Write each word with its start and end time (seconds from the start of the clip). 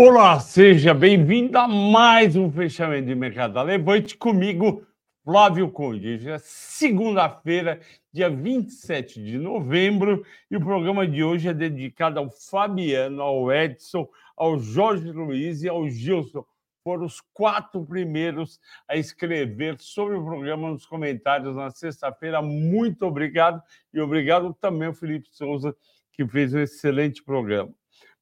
Olá, 0.00 0.38
seja 0.38 0.94
bem-vindo 0.94 1.58
a 1.58 1.66
mais 1.66 2.36
um 2.36 2.52
fechamento 2.52 3.08
de 3.08 3.16
mercado 3.16 3.60
Levante 3.60 4.16
comigo, 4.16 4.86
Flávio 5.24 5.68
Conde. 5.72 6.14
Hoje 6.14 6.30
é 6.30 6.38
segunda-feira, 6.38 7.80
dia 8.12 8.30
27 8.30 9.20
de 9.20 9.36
novembro, 9.36 10.24
e 10.48 10.56
o 10.56 10.60
programa 10.60 11.04
de 11.04 11.24
hoje 11.24 11.48
é 11.48 11.52
dedicado 11.52 12.20
ao 12.20 12.30
Fabiano, 12.30 13.20
ao 13.20 13.52
Edson, 13.52 14.08
ao 14.36 14.56
Jorge 14.56 15.10
Luiz 15.10 15.64
e 15.64 15.68
ao 15.68 15.88
Gilson. 15.88 16.44
Foram 16.84 17.04
os 17.04 17.20
quatro 17.34 17.84
primeiros 17.84 18.60
a 18.86 18.96
escrever 18.96 19.80
sobre 19.80 20.14
o 20.14 20.24
programa 20.24 20.70
nos 20.70 20.86
comentários 20.86 21.56
na 21.56 21.72
sexta-feira. 21.72 22.40
Muito 22.40 23.04
obrigado 23.04 23.60
e 23.92 24.00
obrigado 24.00 24.54
também 24.60 24.86
ao 24.86 24.94
Felipe 24.94 25.26
Souza, 25.32 25.74
que 26.12 26.24
fez 26.24 26.54
um 26.54 26.60
excelente 26.60 27.20
programa. 27.20 27.74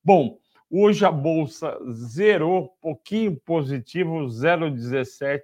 Bom, 0.03 0.39
Hoje 0.69 1.05
a 1.05 1.13
bolsa 1.13 1.79
zerou, 1.93 2.77
pouquinho 2.81 3.37
positivo, 3.37 4.27
0,17, 4.27 5.41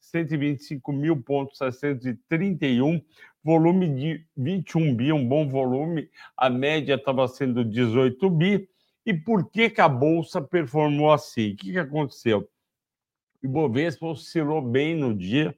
125 0.00 0.92
mil 0.92 1.20
pontos, 1.20 1.58
631, 1.58 3.02
volume 3.42 3.92
de 3.92 4.24
21 4.36 4.94
bi, 4.94 5.12
um 5.12 5.26
bom 5.26 5.48
volume, 5.48 6.08
a 6.36 6.48
média 6.48 6.94
estava 6.94 7.26
sendo 7.26 7.64
18 7.64 8.30
bi. 8.30 8.68
E 9.04 9.12
por 9.12 9.50
que, 9.50 9.68
que 9.68 9.80
a 9.80 9.88
bolsa 9.88 10.40
performou 10.40 11.10
assim? 11.10 11.54
O 11.54 11.56
que, 11.56 11.72
que 11.72 11.78
aconteceu? 11.78 12.48
O 13.42 13.46
Ibovespa 13.46 14.06
oscilou 14.06 14.62
bem 14.62 14.94
no 14.94 15.12
dia, 15.12 15.52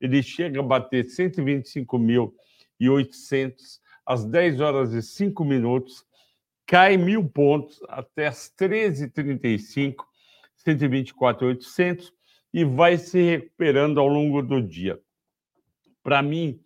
ele 0.00 0.20
chega 0.20 0.58
a 0.58 0.64
bater 0.64 1.06
125.800 1.06 3.52
às 4.04 4.24
10 4.24 4.60
horas 4.60 4.92
e 4.94 5.02
5 5.02 5.44
minutos, 5.44 6.07
cai 6.68 6.98
mil 6.98 7.26
pontos 7.26 7.80
até 7.88 8.26
as 8.26 8.52
13h35, 8.60 10.04
124,800 10.54 12.12
e 12.52 12.62
vai 12.62 12.98
se 12.98 13.22
recuperando 13.22 13.98
ao 13.98 14.06
longo 14.06 14.42
do 14.42 14.60
dia. 14.60 15.00
Para 16.02 16.22
mim, 16.22 16.60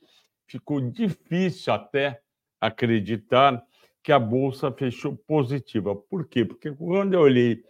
ficou 0.45 0.80
difícil 0.80 1.73
até 1.73 2.20
acreditar 2.61 3.64
que 4.03 4.11
a 4.11 4.19
bolsa 4.19 4.73
fechou 4.73 5.17
positiva. 5.17 5.95
Por 5.95 6.27
quê? 6.27 6.45
Porque 6.45 6.73
quando 6.73 7.14
eu 7.14 7.20
olhei 7.20 7.62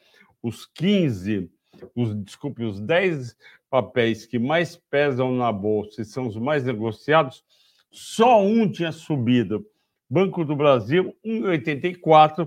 os 0.42 0.64
15, 0.64 1.50
os, 1.94 2.14
desculpe, 2.24 2.64
os 2.64 2.80
10 2.80 3.36
papéis 3.68 4.24
que 4.24 4.38
mais 4.38 4.74
pesam 4.74 5.32
na 5.32 5.52
bolsa 5.52 6.00
e 6.00 6.04
são 6.06 6.28
os 6.28 6.36
mais 6.36 6.64
negociados, 6.64 7.44
só 7.90 8.42
um 8.42 8.70
tinha 8.72 8.90
subido 8.90 9.66
Banco 10.12 10.44
do 10.44 10.54
Brasil, 10.54 11.16
1,84 11.24 12.46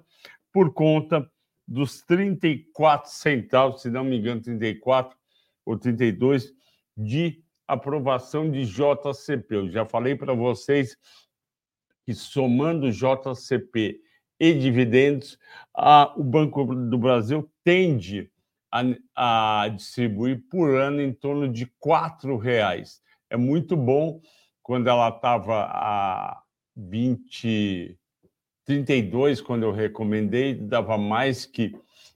por 0.53 0.71
conta 0.71 1.27
dos 1.67 2.03
34 2.03 3.09
centavos, 3.09 3.81
se 3.81 3.89
não 3.89 4.03
me 4.03 4.19
engano, 4.19 4.39
34 4.39 5.17
ou 5.65 5.75
32 5.75 6.53
de 6.95 7.43
aprovação 7.67 8.51
de 8.51 8.65
JCP. 8.65 9.55
Eu 9.55 9.71
já 9.71 9.83
falei 9.83 10.13
para 10.13 10.35
vocês 10.35 10.95
que 12.05 12.13
somando 12.13 12.91
JCP 12.91 13.99
e 14.39 14.53
dividendos, 14.53 15.39
a, 15.73 16.13
o 16.15 16.23
Banco 16.23 16.65
do 16.65 16.99
Brasil 16.99 17.51
tende 17.63 18.29
a, 18.71 19.63
a 19.63 19.69
distribuir 19.69 20.43
por 20.51 20.75
ano 20.75 21.01
em 21.01 21.11
torno 21.11 21.51
de 21.51 21.63
R$ 21.63 22.37
reais. 22.39 23.01
É 23.27 23.35
muito 23.35 23.75
bom 23.75 24.21
quando 24.61 24.87
ela 24.87 25.09
estava 25.09 25.63
a 25.63 26.44
20, 26.75 27.97
32, 28.65 29.41
quando 29.41 29.63
eu 29.63 29.71
recomendei, 29.71 30.53
dava 30.55 30.97
mais 30.97 31.45
que, 31.45 31.75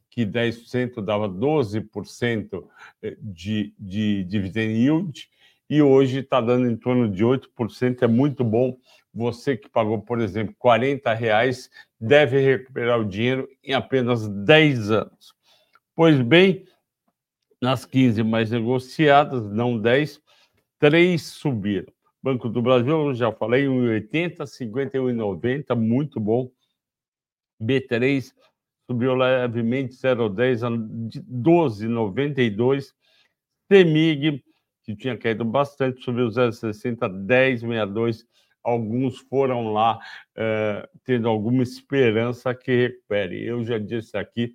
que 0.09 0.25
10%, 0.25 1.01
dava 1.01 1.29
12% 1.29 2.67
eh, 3.01 3.17
de, 3.21 3.73
de 3.77 4.23
dividend 4.25 4.73
yield, 4.73 5.29
e 5.69 5.81
hoje 5.81 6.19
está 6.19 6.41
dando 6.41 6.67
em 6.67 6.75
torno 6.75 7.09
de 7.09 7.23
8%, 7.23 8.01
é 8.01 8.07
muito 8.07 8.43
bom. 8.43 8.77
Você 9.13 9.55
que 9.55 9.69
pagou, 9.69 10.01
por 10.01 10.19
exemplo, 10.19 10.55
40 10.57 11.13
reais, 11.13 11.69
deve 11.99 12.39
recuperar 12.39 12.99
o 12.99 13.05
dinheiro 13.05 13.47
em 13.63 13.73
apenas 13.73 14.27
10 14.27 14.91
anos. 14.91 15.33
Pois 15.95 16.19
bem, 16.21 16.65
nas 17.61 17.85
15 17.85 18.23
mais 18.23 18.49
negociadas, 18.49 19.51
não 19.51 19.77
10, 19.77 20.21
três 20.79 21.23
subiram. 21.23 21.91
Banco 22.21 22.49
do 22.49 22.61
Brasil, 22.61 23.13
já 23.13 23.31
falei, 23.31 23.65
1,80, 23.65 24.43
51,90, 24.43 25.75
muito 25.75 26.19
bom. 26.19 26.51
B3 27.61 28.33
subiu 28.89 29.15
levemente 29.15 29.93
0,10 29.93 30.63
a 30.63 30.69
12,92. 30.69 32.93
CEMIG, 33.71 34.43
que 34.83 34.95
tinha 34.95 35.15
caído 35.17 35.45
bastante, 35.45 36.03
subiu 36.03 36.27
0,60 36.27 37.03
a 37.03 37.09
10,62. 37.09 38.25
Alguns 38.63 39.19
foram 39.19 39.71
lá 39.71 39.97
uh, 39.97 40.85
tendo 41.05 41.29
alguma 41.29 41.63
esperança 41.63 42.53
que 42.53 42.87
recupere. 42.87 43.45
Eu 43.45 43.63
já 43.63 43.77
disse 43.77 44.17
aqui 44.17 44.53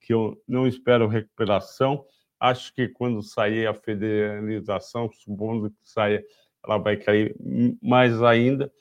que 0.00 0.14
eu 0.14 0.40
não 0.48 0.66
espero 0.66 1.06
recuperação. 1.08 2.06
Acho 2.40 2.72
que 2.74 2.88
quando 2.88 3.22
sair 3.22 3.66
a 3.66 3.74
federalização, 3.74 5.10
supondo 5.12 5.70
que 5.70 5.76
saia 5.82 6.24
ela 6.64 6.78
vai 6.78 6.96
cair 6.96 7.34
mais 7.82 8.22
ainda, 8.22 8.72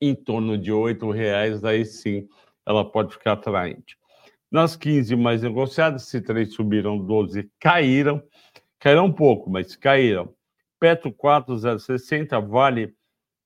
em 0.00 0.14
torno 0.14 0.56
de 0.56 0.72
R$ 0.72 1.12
reais, 1.12 1.62
aí 1.64 1.84
sim 1.84 2.26
ela 2.66 2.84
pode 2.90 3.12
ficar 3.12 3.32
atraente. 3.32 3.98
Nas 4.50 4.74
15 4.74 5.14
mais 5.14 5.42
negociadas, 5.42 6.04
se 6.08 6.20
três 6.20 6.54
subiram, 6.54 6.98
12 6.98 7.50
caíram, 7.60 8.22
caíram 8.78 9.06
um 9.06 9.12
pouco, 9.12 9.48
mas 9.50 9.76
caíram. 9.76 10.34
Petro 10.78 11.12
4, 11.12 11.54
0,60, 11.54 12.48
Vale 12.48 12.94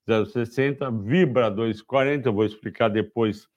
0,60, 0.09 1.03
Vibra 1.03 1.51
2,40, 1.51 2.27
eu 2.27 2.33
vou 2.33 2.45
explicar 2.45 2.89
depois 2.89 3.49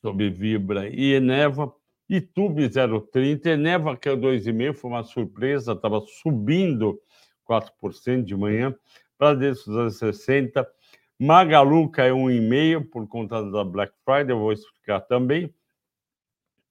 sobre 0.00 0.30
Vibra 0.30 0.88
e 0.88 1.14
Eneva, 1.14 1.74
Itube 2.08 2.68
0,30, 2.68 3.46
Eneva 3.46 3.96
que 3.96 4.08
é 4.08 4.16
2,5, 4.16 4.74
foi 4.74 4.90
uma 4.90 5.02
surpresa, 5.02 5.72
estava 5.72 6.00
subindo 6.22 7.00
4% 7.48 8.24
de 8.24 8.36
manhã, 8.36 8.74
Bradesco 9.18 9.70
2,60%, 9.70 10.66
Magalu 11.18 11.90
caiu 11.90 12.16
1,5% 12.16 12.90
por 12.90 13.06
conta 13.06 13.42
da 13.50 13.64
Black 13.64 13.94
Friday, 14.04 14.32
eu 14.34 14.40
vou 14.40 14.52
explicar 14.52 15.00
também. 15.00 15.54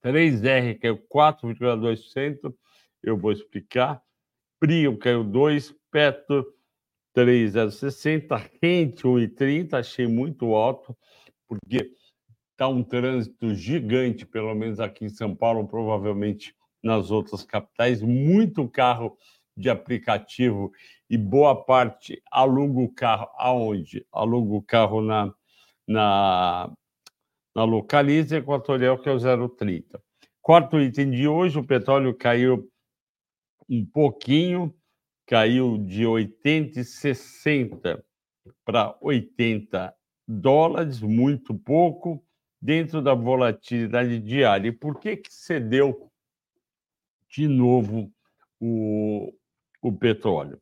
3R 0.04 0.80
caiu 0.80 0.98
4,2%, 0.98 2.54
eu 3.02 3.18
vou 3.18 3.32
explicar. 3.32 4.02
Prio 4.60 4.98
caiu 4.98 5.24
2%, 5.24 5.76
Petro 5.90 6.54
3,060, 7.14 8.36
Rente 8.62 9.04
1,30, 9.04 9.76
achei 9.76 10.08
muito 10.08 10.56
alto, 10.56 10.98
porque 11.48 11.92
está 12.52 12.68
um 12.68 12.84
trânsito 12.84 13.54
gigante, 13.54 14.26
pelo 14.26 14.54
menos 14.56 14.80
aqui 14.80 15.06
em 15.06 15.10
São 15.10 15.36
Paulo, 15.36 15.68
provavelmente 15.68 16.56
nas 16.84 17.12
outras 17.12 17.44
capitais, 17.44 18.02
muito 18.02 18.68
carro 18.68 19.16
de 19.56 19.70
aplicativo 19.70 20.72
e 21.10 21.18
boa 21.18 21.64
parte 21.64 22.22
aluga 22.32 22.80
o 22.80 22.90
carro 22.90 23.30
aonde? 23.38 24.06
Aluga 24.12 24.54
o 24.56 24.62
carro 24.62 25.02
na, 25.02 25.34
na, 25.88 26.72
na 27.56 27.64
Localiza 27.64 28.38
Equatorial, 28.38 28.98
que 28.98 29.10
é 29.10 29.12
o 29.12 29.50
030. 29.50 30.02
Quarto 30.42 30.80
item 30.80 31.12
de 31.12 31.28
hoje, 31.28 31.60
o 31.60 31.66
petróleo 31.66 32.14
caiu 32.14 32.70
um 33.70 33.86
pouquinho, 33.86 34.74
caiu 35.26 35.78
de 35.78 36.06
80 36.06 36.80
e 36.80 36.84
60 36.84 38.04
para 38.66 38.98
80 39.02 39.94
dólares, 40.28 41.02
muito 41.02 41.56
pouco, 41.56 42.24
dentro 42.62 43.02
da 43.02 43.14
volatilidade 43.14 44.20
diária. 44.20 44.70
E 44.70 44.72
por 44.72 45.00
que, 45.00 45.18
que 45.18 45.34
cedeu 45.34 46.10
de 47.30 47.48
novo 47.48 48.12
o, 48.60 49.34
o 49.84 49.92
petróleo, 49.92 50.60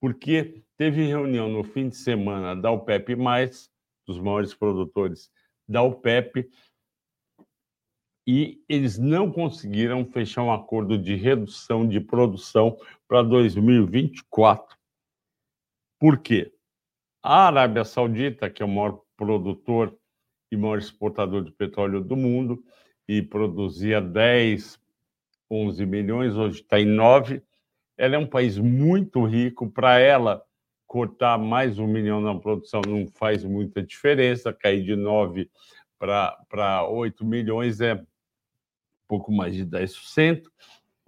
porque 0.00 0.64
teve 0.78 1.06
reunião 1.06 1.46
no 1.48 1.62
fim 1.62 1.90
de 1.90 1.96
semana 1.96 2.56
da 2.56 2.70
OPEP+, 2.70 3.14
dos 4.06 4.18
maiores 4.18 4.54
produtores 4.54 5.30
da 5.68 5.82
OPEP, 5.82 6.50
e 8.26 8.64
eles 8.68 8.98
não 8.98 9.30
conseguiram 9.30 10.06
fechar 10.06 10.42
um 10.42 10.52
acordo 10.52 10.96
de 10.96 11.14
redução 11.14 11.86
de 11.86 12.00
produção 12.00 12.78
para 13.06 13.22
2024. 13.22 14.76
Por 16.00 16.18
quê? 16.18 16.52
A 17.22 17.48
Arábia 17.48 17.84
Saudita, 17.84 18.48
que 18.48 18.62
é 18.62 18.66
o 18.66 18.68
maior 18.68 19.02
produtor 19.16 19.96
e 20.50 20.56
maior 20.56 20.78
exportador 20.78 21.44
de 21.44 21.52
petróleo 21.52 22.00
do 22.00 22.16
mundo, 22.16 22.64
e 23.06 23.20
produzia 23.20 24.00
10, 24.00 24.80
11 25.50 25.84
milhões, 25.84 26.34
hoje 26.34 26.62
está 26.62 26.80
em 26.80 26.86
9, 26.86 27.42
ela 27.96 28.16
é 28.16 28.18
um 28.18 28.26
país 28.26 28.58
muito 28.58 29.24
rico, 29.24 29.70
para 29.70 29.98
ela 29.98 30.42
cortar 30.86 31.38
mais 31.38 31.78
um 31.78 31.86
milhão 31.86 32.20
na 32.20 32.38
produção 32.38 32.82
não 32.86 33.06
faz 33.06 33.44
muita 33.44 33.82
diferença, 33.82 34.52
cair 34.52 34.82
de 34.82 34.94
9 34.94 35.50
para 35.98 36.86
8 36.88 37.24
milhões 37.24 37.80
é 37.80 38.02
pouco 39.08 39.32
mais 39.32 39.54
de 39.54 39.64
10%, 39.64 40.42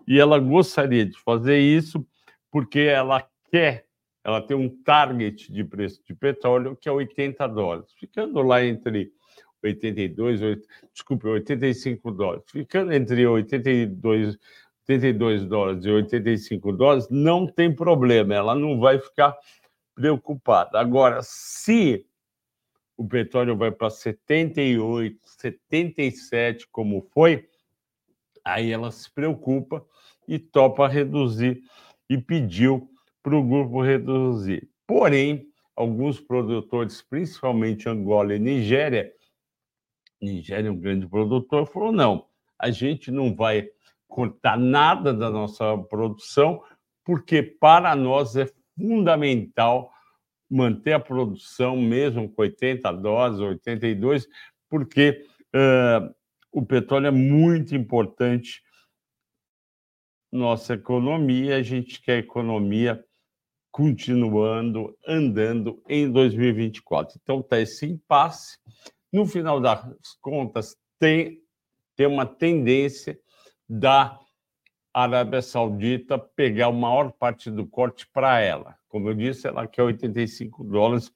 e 0.07 0.19
ela 0.19 0.39
gostaria 0.39 1.05
de 1.05 1.19
fazer 1.21 1.59
isso 1.59 2.07
porque 2.51 2.81
ela 2.81 3.29
quer, 3.51 3.87
ela 4.23 4.41
tem 4.41 4.57
um 4.57 4.69
target 4.69 5.53
de 5.53 5.65
preço 5.65 6.03
de 6.05 6.15
petróleo 6.15 6.77
que 6.77 6.89
é 6.89 6.93
80 6.93 7.47
dólares, 7.49 7.93
ficando 7.99 8.41
lá 8.43 8.65
entre 8.65 9.13
82, 9.63 10.43
8, 10.43 10.69
desculpe, 10.93 11.27
85 11.27 12.11
dólares, 12.11 12.45
ficando 12.51 12.93
entre 12.93 13.27
82, 13.27 14.39
82 14.87 15.47
dólares 15.47 15.85
e 15.85 15.91
85 15.91 16.73
dólares, 16.73 17.09
não 17.11 17.47
tem 17.47 17.75
problema, 17.75 18.35
ela 18.35 18.55
não 18.55 18.79
vai 18.79 18.99
ficar 18.99 19.37
preocupada. 19.95 20.79
Agora, 20.79 21.21
se 21.23 22.07
o 22.97 23.07
petróleo 23.07 23.57
vai 23.57 23.73
para 23.73 23.91
78, 23.91 25.19
77, 25.25 26.69
como 26.71 27.07
foi, 27.13 27.49
aí 28.45 28.71
ela 28.71 28.91
se 28.91 29.11
preocupa 29.11 29.85
e 30.29 30.39
topa 30.39 30.87
reduzir 30.87 31.63
e 32.09 32.19
pediu 32.19 32.89
para 33.23 33.37
o 33.37 33.43
grupo 33.43 33.83
reduzir. 33.83 34.69
Porém, 34.87 35.49
alguns 35.75 36.21
produtores, 36.21 37.01
principalmente 37.03 37.89
Angola 37.89 38.35
e 38.35 38.39
Nigéria, 38.39 39.13
Nigéria 40.21 40.69
é 40.69 40.71
um 40.71 40.79
grande 40.79 41.07
produtor, 41.07 41.67
falou: 41.67 41.91
não, 41.93 42.27
a 42.59 42.71
gente 42.71 43.11
não 43.11 43.35
vai 43.35 43.69
cortar 44.09 44.59
nada 44.59 45.13
da 45.13 45.31
nossa 45.31 45.77
produção, 45.89 46.63
porque 47.05 47.43
para 47.43 47.95
nós 47.95 48.37
é 48.37 48.49
fundamental 48.77 49.91
manter 50.51 50.93
a 50.93 51.01
produção, 51.01 51.77
mesmo 51.77 52.29
com 52.29 52.43
80 52.43 52.93
doses, 52.93 53.41
82, 53.41 54.27
porque 54.69 55.25
uh, 55.55 56.15
o 56.53 56.65
petróleo 56.65 57.09
é 57.09 57.11
muito 57.11 57.75
importante 57.75 58.63
nossa 60.31 60.75
economia, 60.75 61.57
a 61.57 61.63
gente 61.63 62.01
quer 62.03 62.15
a 62.15 62.19
economia 62.19 63.05
continuando, 63.71 64.97
andando 65.07 65.83
em 65.89 66.11
2024. 66.11 67.19
Então, 67.21 67.41
está 67.41 67.61
esse 67.61 67.87
impasse. 67.87 68.59
No 69.13 69.27
final 69.27 69.61
das 69.61 69.85
contas, 70.21 70.77
tem, 70.99 71.41
tem 71.97 72.07
uma 72.07 72.27
tendência 72.27 73.19
da 73.79 74.21
Arábia 74.93 75.43
Saudita 75.43 76.17
pegar 76.17 76.67
a 76.67 76.73
maior 76.73 77.11
parte 77.11 77.51
do 77.51 77.67
corte 77.67 78.07
para 78.07 78.41
ela. 78.41 78.77
Como 78.89 79.09
eu 79.09 79.15
disse, 79.15 79.49
ela 79.49 79.67
quer 79.67 79.83
85 79.83 80.63
dólares 80.63 81.13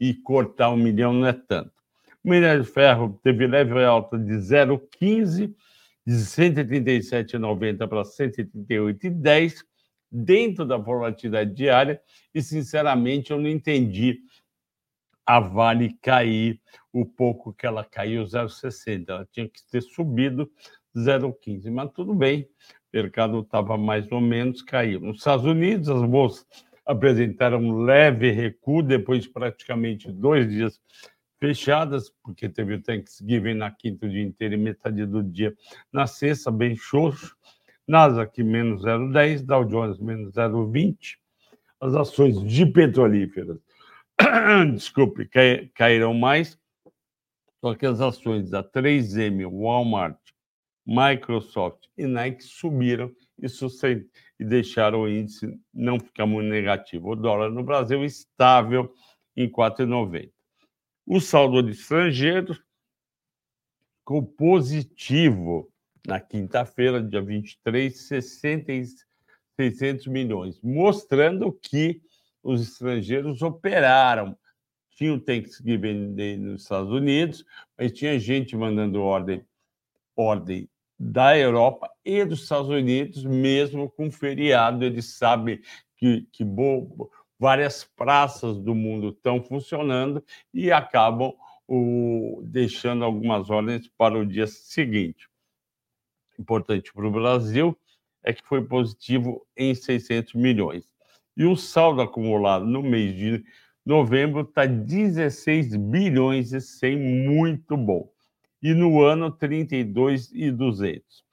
e 0.00 0.12
cortar 0.12 0.70
um 0.70 0.76
milhão 0.76 1.12
não 1.12 1.28
é 1.28 1.32
tanto. 1.32 1.70
O 2.24 2.30
minério 2.30 2.64
de 2.64 2.68
ferro 2.68 3.20
teve 3.22 3.46
leve 3.46 3.84
alta 3.84 4.18
de 4.18 4.32
0,15, 4.32 5.54
de 6.04 6.14
137,90 6.14 7.86
para 7.86 8.02
138,10, 8.02 9.64
dentro 10.10 10.66
da 10.66 10.76
volatilidade 10.76 11.54
diária, 11.54 12.02
e 12.34 12.42
sinceramente 12.42 13.30
eu 13.30 13.38
não 13.38 13.48
entendi 13.48 14.18
a 15.24 15.38
Vale 15.38 15.96
cair 16.02 16.60
o 16.92 17.06
pouco 17.06 17.52
que 17.52 17.64
ela 17.64 17.84
caiu, 17.84 18.24
0,60. 18.24 19.04
Ela 19.08 19.28
tinha 19.30 19.48
que 19.48 19.62
ter 19.70 19.80
subido 19.80 20.50
0,15, 20.96 21.70
mas 21.70 21.90
tudo 21.92 22.14
bem, 22.14 22.42
o 22.92 22.96
mercado 22.96 23.40
estava 23.40 23.76
mais 23.76 24.10
ou 24.10 24.20
menos 24.20 24.62
caiu. 24.62 25.00
Nos 25.00 25.18
Estados 25.18 25.44
Unidos, 25.44 25.88
as 25.88 26.02
bolsas 26.02 26.46
apresentaram 26.84 27.58
um 27.58 27.82
leve 27.82 28.30
recuo 28.30 28.82
depois 28.82 29.22
de 29.22 29.30
praticamente 29.30 30.10
dois 30.10 30.48
dias 30.48 30.80
fechadas, 31.38 32.10
porque 32.22 32.48
teve 32.48 32.74
o 32.74 32.82
Thanksgiving 32.82 33.54
na 33.54 33.70
quinta 33.70 34.06
o 34.06 34.10
dia 34.10 34.22
inteiro 34.22 34.54
e 34.54 34.58
metade 34.58 35.06
do 35.06 35.22
dia 35.22 35.54
na 35.92 36.06
sexta, 36.06 36.50
bem 36.50 36.76
xoxo. 36.76 37.36
Nasdaq 37.88 38.42
menos 38.44 38.84
0,10, 38.84 39.44
Dow 39.44 39.64
Jones 39.64 39.98
menos 39.98 40.32
0,20. 40.34 41.16
As 41.80 41.94
ações 41.94 42.40
de 42.44 42.66
petrolíferas, 42.66 43.58
desculpe, 44.74 45.28
caíram 45.74 46.12
mais, 46.12 46.58
só 47.60 47.74
que 47.74 47.86
as 47.86 48.00
ações 48.00 48.50
da 48.50 48.62
3M, 48.62 49.50
Walmart, 49.50 50.18
Microsoft 50.90 51.86
e 51.96 52.04
Nike 52.04 52.42
subiram 52.42 53.14
e, 53.38 53.46
e 54.40 54.44
deixaram 54.44 55.02
o 55.02 55.08
índice 55.08 55.56
não 55.72 56.00
ficar 56.00 56.26
muito 56.26 56.48
negativo. 56.48 57.10
O 57.10 57.14
dólar 57.14 57.48
no 57.48 57.62
Brasil 57.62 58.04
estável 58.04 58.92
em 59.36 59.48
4,90. 59.48 60.32
O 61.06 61.20
saldo 61.20 61.62
de 61.62 61.70
estrangeiros 61.70 62.60
ficou 64.00 64.24
positivo 64.24 65.72
na 66.04 66.18
quinta-feira, 66.18 67.00
dia 67.00 67.22
23, 67.22 67.96
600 67.96 70.06
milhões, 70.08 70.60
mostrando 70.60 71.52
que 71.52 72.02
os 72.42 72.62
estrangeiros 72.62 73.42
operaram. 73.42 74.36
Tinha 74.96 75.14
o 75.14 75.20
Thanksgiving 75.20 76.36
nos 76.38 76.62
Estados 76.62 76.90
Unidos, 76.90 77.44
mas 77.78 77.92
tinha 77.92 78.18
gente 78.18 78.56
mandando 78.56 79.00
ordem, 79.00 79.46
ordem 80.16 80.68
da 81.02 81.36
Europa 81.36 81.90
e 82.04 82.22
dos 82.26 82.42
Estados 82.42 82.68
Unidos, 82.68 83.24
mesmo 83.24 83.88
com 83.90 84.10
feriado. 84.10 84.84
Eles 84.84 85.06
sabem 85.16 85.58
que, 85.96 86.28
que 86.30 86.44
bo, 86.44 87.10
várias 87.38 87.84
praças 87.96 88.58
do 88.58 88.74
mundo 88.74 89.08
estão 89.08 89.42
funcionando 89.42 90.22
e 90.52 90.70
acabam 90.70 91.32
o, 91.66 92.42
deixando 92.44 93.02
algumas 93.02 93.48
ordens 93.48 93.88
para 93.96 94.18
o 94.18 94.26
dia 94.26 94.46
seguinte. 94.46 95.26
Importante 96.38 96.92
para 96.92 97.06
o 97.06 97.10
Brasil 97.10 97.74
é 98.22 98.34
que 98.34 98.46
foi 98.46 98.62
positivo 98.62 99.46
em 99.56 99.74
600 99.74 100.34
milhões. 100.34 100.92
E 101.34 101.46
o 101.46 101.56
saldo 101.56 102.02
acumulado 102.02 102.66
no 102.66 102.82
mês 102.82 103.16
de 103.16 103.42
novembro 103.86 104.42
está 104.42 104.66
16 104.66 105.76
bilhões 105.76 106.52
e 106.52 106.60
100, 106.60 106.98
muito 106.98 107.74
bom 107.74 108.12
e 108.62 108.74
no 108.74 109.02
ano 109.02 109.30
32,200. 109.30 111.24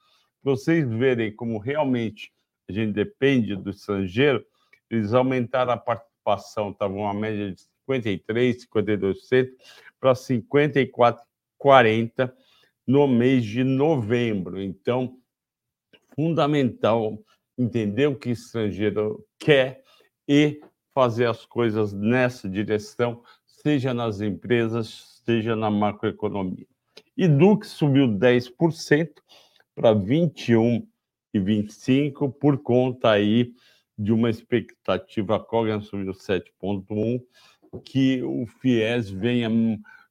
Para 0.42 0.52
vocês 0.52 0.88
verem 0.88 1.34
como 1.34 1.58
realmente 1.58 2.32
a 2.68 2.72
gente 2.72 2.92
depende 2.92 3.56
do 3.56 3.70
estrangeiro, 3.70 4.44
eles 4.90 5.14
aumentaram 5.14 5.72
a 5.72 5.76
participação, 5.76 6.70
estava 6.70 6.94
uma 6.94 7.14
média 7.14 7.52
de 7.52 7.60
53, 7.86 8.66
52% 8.66 9.48
para 9.98 10.12
54,40 10.12 12.32
no 12.86 13.08
mês 13.08 13.44
de 13.44 13.64
novembro. 13.64 14.60
Então, 14.60 15.18
fundamental 16.14 17.18
entender 17.56 18.06
o 18.06 18.16
que 18.16 18.28
o 18.28 18.32
estrangeiro 18.32 19.26
quer 19.38 19.82
e 20.26 20.60
fazer 20.94 21.26
as 21.26 21.46
coisas 21.46 21.92
nessa 21.92 22.48
direção, 22.48 23.22
seja 23.46 23.94
nas 23.94 24.20
empresas, 24.20 25.22
seja 25.24 25.54
na 25.56 25.70
macroeconomia. 25.70 26.66
E 27.18 27.26
Dux 27.26 27.66
subiu 27.66 28.06
10% 28.06 29.10
para 29.74 29.92
21,25 29.92 32.32
por 32.32 32.58
conta 32.58 33.10
aí 33.10 33.52
de 33.98 34.12
uma 34.12 34.30
expectativa, 34.30 35.34
a 35.34 35.40
Cogna 35.40 35.80
subiu 35.80 36.12
7,1, 36.12 37.20
que 37.84 38.22
o 38.22 38.46
FIES 38.46 39.10
venha, 39.10 39.50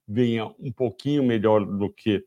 venha 0.05 0.53
um 0.59 0.69
pouquinho 0.69 1.23
melhor 1.23 1.65
do 1.65 1.89
que 1.89 2.25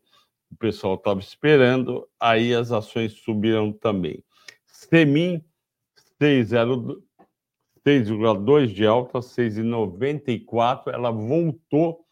o 0.49 0.55
pessoal 0.57 0.95
estava 0.95 1.19
esperando, 1.19 2.09
aí 2.19 2.51
as 2.51 2.71
ações 2.71 3.13
subiram 3.13 3.71
também. 3.71 4.23
Semin, 4.65 5.45
6,2 6.19 8.65
de 8.65 8.87
alta, 8.87 9.19
6,94, 9.19 10.91
ela 10.91 11.11
voltou 11.11 12.03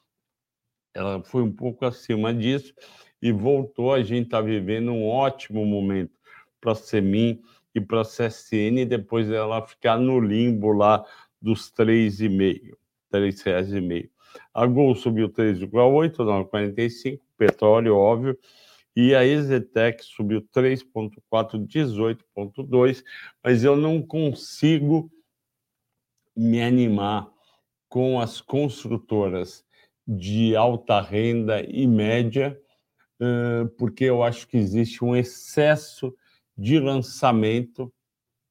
ela 0.94 1.24
foi 1.24 1.44
um 1.44 1.52
pouco 1.52 1.86
acima 1.86 2.34
disso 2.34 2.74
e 3.22 3.32
voltou. 3.32 3.94
A 3.94 4.02
gente 4.02 4.26
está 4.26 4.42
vivendo 4.42 4.92
um 4.92 5.08
ótimo 5.08 5.66
momento 5.66 6.18
para 6.60 6.74
a 6.74 6.76
Semin 6.76 7.42
e 7.74 7.80
para 7.80 8.02
a 8.02 8.06
CSN, 8.06 8.86
depois 8.88 9.30
ela 9.30 9.66
ficar 9.66 9.98
no 9.98 10.20
limbo 10.20 10.72
lá 10.72 11.06
dos 11.42 11.72
R$ 11.78 11.86
3,5, 11.86 12.76
R$ 13.14 13.32
3,5. 13.32 14.10
A 14.54 14.66
Gol 14.66 14.96
subiu 14.96 15.30
3,8, 15.30 16.18
9,45, 16.18 17.20
petróleo, 17.38 17.96
óbvio, 17.96 18.38
e 18.96 19.16
a 19.16 19.26
Exetec 19.26 20.04
subiu 20.04 20.42
3,4, 20.54 21.66
18,2, 21.66 23.04
mas 23.44 23.64
eu 23.64 23.76
não 23.76 24.02
consigo 24.02 25.10
me 26.36 26.62
animar 26.62 27.30
com 27.88 28.20
as 28.20 28.42
construtoras 28.42 29.66
de 30.12 30.56
alta 30.56 31.00
renda 31.00 31.62
e 31.62 31.86
média, 31.86 32.60
porque 33.78 34.06
eu 34.06 34.24
acho 34.24 34.48
que 34.48 34.58
existe 34.58 35.06
um 35.06 35.16
excesso 35.16 36.12
de 36.58 36.80
lançamento. 36.80 37.94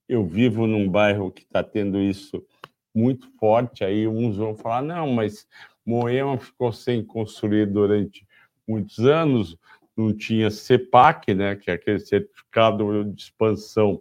Eu 0.09 0.25
vivo 0.25 0.69
num 0.69 0.89
bairro 0.89 1.33
que 1.33 1.43
está 1.43 1.65
tendo 1.65 1.99
isso 1.99 2.47
muito 2.95 3.29
forte, 3.41 3.83
aí 3.83 4.07
uns 4.07 4.37
vão 4.37 4.55
falar, 4.55 4.83
não, 4.83 5.11
mas 5.11 5.49
Moema 5.85 6.39
ficou 6.39 6.73
sem 6.73 7.05
construir 7.05 7.67
durante 7.67 8.25
muitos 8.67 9.01
anos, 9.01 9.57
não 9.97 10.17
tinha 10.17 10.51
CEPAC, 10.51 11.35
né, 11.35 11.57
que 11.57 11.73
é 11.73 11.75
aquele 11.75 11.99
certificado 11.99 13.05
de 13.05 13.23
expansão 13.23 14.01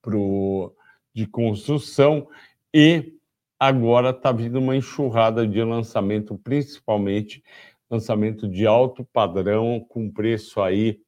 pro, 0.00 0.74
de 1.14 1.26
construção, 1.26 2.26
e 2.72 3.19
agora 3.60 4.10
está 4.10 4.32
vindo 4.32 4.58
uma 4.58 4.74
enxurrada 4.74 5.46
de 5.46 5.62
lançamento, 5.62 6.36
principalmente 6.38 7.44
lançamento 7.90 8.48
de 8.48 8.66
alto 8.66 9.04
padrão, 9.04 9.84
com 9.86 10.10
preço 10.10 10.62
aí 10.62 11.00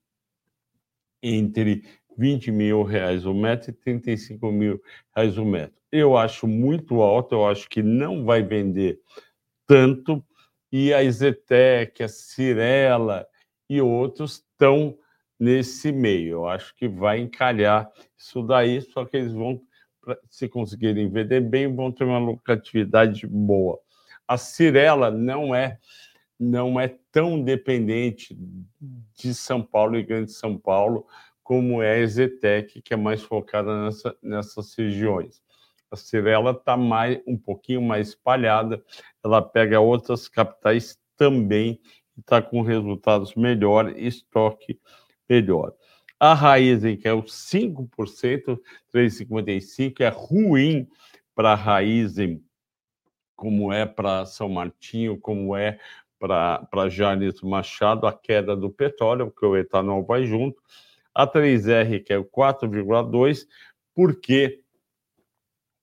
entre 1.23 1.83
20 2.19 2.51
mil 2.51 2.83
reais 2.83 3.25
o 3.25 3.33
metro 3.33 3.71
e 3.71 3.73
35 3.73 4.53
mil 4.53 4.81
reais 5.17 5.39
o 5.39 5.45
metro. 5.45 5.81
Eu 5.91 6.17
acho 6.17 6.47
muito 6.47 7.01
alto, 7.01 7.35
eu 7.35 7.47
acho 7.47 7.69
que 7.69 7.83
não 7.83 8.25
vai 8.25 8.43
vender 8.43 9.01
tanto, 9.67 10.23
e 10.71 10.93
a 10.93 11.09
Zetec, 11.11 12.03
a 12.03 12.09
Cirela 12.09 13.27
e 13.69 13.81
outros 13.81 14.37
estão 14.37 14.99
nesse 15.39 15.93
meio. 15.93 16.33
Eu 16.33 16.49
acho 16.49 16.75
que 16.75 16.89
vai 16.89 17.21
encalhar 17.21 17.91
isso 18.19 18.43
daí, 18.43 18.81
só 18.81 19.05
que 19.05 19.17
eles 19.17 19.33
vão, 19.33 19.61
se 20.29 20.49
conseguirem 20.49 21.09
vender 21.09 21.41
bem, 21.41 21.75
vão 21.75 21.93
ter 21.93 22.05
uma 22.05 22.19
lucratividade 22.19 23.27
boa. 23.27 23.79
A 24.27 24.37
Cirela 24.37 25.11
não 25.11 25.55
é 25.55 25.79
não 26.39 26.81
é 26.81 26.89
tão 27.13 27.41
dependente 27.41 28.37
de 29.17 29.33
São 29.33 29.63
Paulo 29.63 29.97
e 29.97 30.03
Grande 30.03 30.33
São 30.33 30.59
Paulo 30.59 31.07
como 31.43 31.81
é 31.81 31.93
a 31.93 31.99
Exetec, 31.99 32.83
que 32.83 32.95
é 32.95 32.97
mais 32.97 33.23
focada 33.23 33.85
nessa, 33.85 34.17
nessas 34.21 34.75
regiões. 34.75 35.41
A 35.89 35.97
Cirela 35.97 36.51
está 36.51 36.77
mais, 36.77 37.21
um 37.27 37.39
pouquinho 37.39 37.83
mais 37.83 38.09
espalhada, 38.09 38.83
ela 39.23 39.41
pega 39.41 39.79
outras 39.79 40.27
capitais 40.27 40.99
também 41.17 41.81
está 42.19 42.43
com 42.43 42.63
resultados 42.63 43.35
melhor, 43.35 43.97
estoque 43.97 44.81
melhor. 45.29 45.73
A 46.25 46.35
Raizen, 46.35 46.97
que 46.97 47.09
é 47.09 47.13
o 47.13 47.25
5%, 47.25 48.57
3,55%, 48.95 50.01
é 50.03 50.09
ruim 50.09 50.89
para 51.35 51.51
a 51.51 51.57
Raizen, 51.57 52.41
como 53.35 53.73
é 53.73 53.85
para 53.85 54.25
São 54.25 54.49
Martinho, 54.49 55.19
como 55.19 55.57
é 55.57 55.81
para 56.21 56.89
Janes 56.89 57.43
Machado, 57.43 58.07
a 58.07 58.13
queda 58.13 58.55
do 58.55 58.71
petróleo, 58.71 59.33
porque 59.33 59.45
o 59.45 59.57
etanol 59.57 60.05
vai 60.05 60.25
junto. 60.25 60.63
A 61.13 61.27
3R, 61.27 62.05
que 62.05 62.13
é 62.13 62.19
o 62.19 62.25
4,2%, 62.25 63.45
porque 63.93 64.63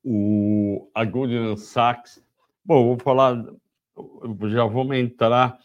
o, 0.01 0.89
a 0.96 1.03
Goldman 1.03 1.58
Sachs. 1.58 2.24
Bom, 2.63 2.86
vou 2.86 2.98
falar, 2.98 3.43
já 4.48 4.63
vamos 4.63 4.96
entrar 4.96 5.60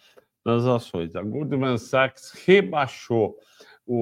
nas 0.45 0.67
ações. 0.67 1.15
A 1.15 1.23
Goldman 1.23 1.79
Sachs 1.79 2.33
rebaixou 2.45 3.39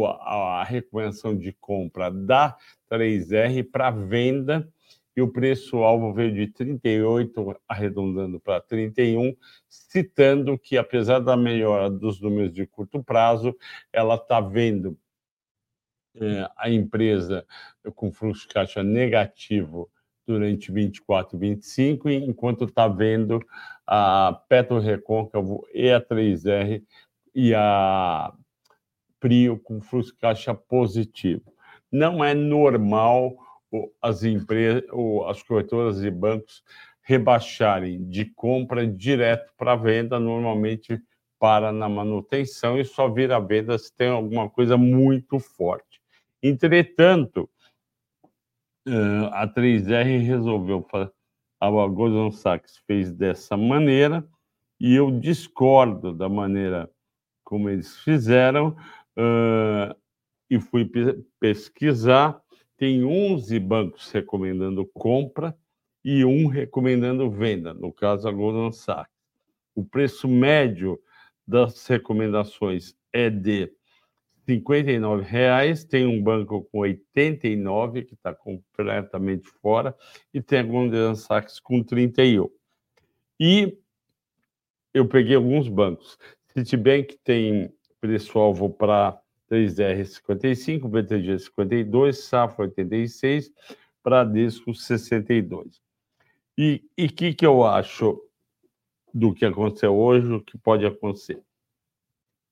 a, 0.07 0.61
a 0.61 0.65
recomendação 0.65 1.37
de 1.37 1.53
compra 1.53 2.11
da 2.11 2.57
3R 2.91 3.69
para 3.71 3.91
venda. 3.91 4.69
E 5.15 5.21
o 5.21 5.29
preço-alvo 5.29 6.15
veio 6.15 6.33
de 6.33 6.47
38, 6.47 7.55
arredondando 7.69 8.41
para 8.41 8.63
31, 8.63 9.37
citando 9.69 10.59
que, 10.59 10.79
apesar 10.79 11.19
da 11.19 11.37
melhora 11.37 11.91
dos 11.91 12.19
números 12.19 12.53
de 12.53 12.67
curto 12.67 13.03
prazo, 13.05 13.55
ela 13.93 14.15
está 14.15 14.41
vendo 14.41 14.97
é, 16.17 16.49
a 16.57 16.71
empresa 16.71 17.47
com 17.95 18.11
fluxo 18.11 18.49
de 18.49 18.55
caixa 18.55 18.83
negativo 18.83 19.91
durante 20.27 20.71
24 20.73 21.37
e 21.37 21.41
25, 21.41 22.11
enquanto 22.11 22.65
está 22.65 22.89
vendo 22.89 23.41
a 23.87 24.41
Petro 24.49 24.79
Recôncavo 24.79 25.67
e 25.75 25.91
a 25.91 26.01
3R 26.01 26.83
e 27.35 27.55
a 27.55 28.33
Prio 29.23 29.57
com 29.57 29.81
fluxo 29.81 30.13
de 30.13 30.19
caixa 30.19 30.53
positivo. 30.53 31.55
Não 31.93 32.25
é 32.25 32.35
normal 32.35 33.37
as 34.03 34.25
empresas, 34.25 34.83
as 35.29 35.41
corretoras 35.45 36.03
e 36.03 36.11
bancos 36.11 36.65
rebaixarem 37.03 38.05
de 38.09 38.25
compra 38.25 38.85
direto 38.85 39.53
para 39.57 39.77
venda, 39.77 40.19
normalmente 40.19 41.01
para 41.39 41.71
na 41.71 41.89
manutenção 41.89 42.77
e 42.77 42.85
só 42.85 43.09
vira 43.09 43.39
venda 43.39 43.79
se 43.79 43.95
tem 43.95 44.09
alguma 44.09 44.51
coisa 44.51 44.77
muito 44.77 45.39
forte. 45.39 46.03
Entretanto, 46.43 47.49
a 49.31 49.47
3R 49.47 50.19
resolveu, 50.19 50.85
a 51.61 51.69
Goldman 51.69 52.33
Sachs 52.33 52.79
fez 52.89 53.13
dessa 53.13 53.57
maneira 53.57 54.27
e 54.81 54.97
eu 54.97 55.13
discordo 55.13 56.13
da 56.13 56.29
maneira 56.29 56.91
como 57.45 57.69
eles 57.69 57.99
fizeram 57.99 58.77
e 60.51 60.61
fui 60.61 60.91
pesquisar 61.39 62.43
tem 62.83 63.05
11 63.05 63.61
bancos 63.61 64.11
recomendando 64.11 64.85
compra 64.93 65.57
e 66.05 66.25
um 66.25 66.49
recomendando 66.49 67.31
venda, 67.31 67.73
no 67.73 67.93
caso 67.93 68.27
a 68.27 68.33
Goldman 68.33 68.73
Sachs. 68.73 69.15
O 69.73 69.85
preço 69.85 70.27
médio 70.27 71.01
das 71.47 71.87
recomendações 71.87 72.97
é 73.13 73.31
de 73.31 73.73
R$ 74.49 74.57
59,00, 74.59 75.87
tem 75.87 76.07
um 76.07 76.21
banco 76.21 76.65
com 76.73 76.81
89, 76.81 78.03
que 78.03 78.15
está 78.15 78.35
completamente 78.35 79.49
fora, 79.63 79.97
e 80.35 80.43
tem 80.43 80.59
a 80.59 80.65
Goldman 80.65 81.15
Sachs 81.15 81.61
com 81.61 81.85
31. 81.85 82.51
E 83.39 83.79
eu 84.93 85.07
peguei 85.07 85.37
alguns 85.37 85.69
bancos. 85.69 86.19
Citibank 86.49 87.17
tem 87.23 87.73
preço-alvo 88.03 88.69
para 88.69 89.17
3R55, 89.49 90.89
BTG 90.89 91.39
52, 91.39 92.25
Safra 92.25 92.65
86, 92.65 93.49
Bradesco 94.03 94.75
62. 94.75 95.81
E 96.59 96.83
o 96.99 97.09
que, 97.09 97.33
que 97.33 97.47
eu 97.47 97.65
acho 97.65 98.21
do 99.15 99.33
que 99.33 99.45
aconteceu 99.45 99.95
hoje, 99.95 100.33
o 100.33 100.43
que 100.43 100.59
pode 100.59 100.85
acontecer? 100.85 101.41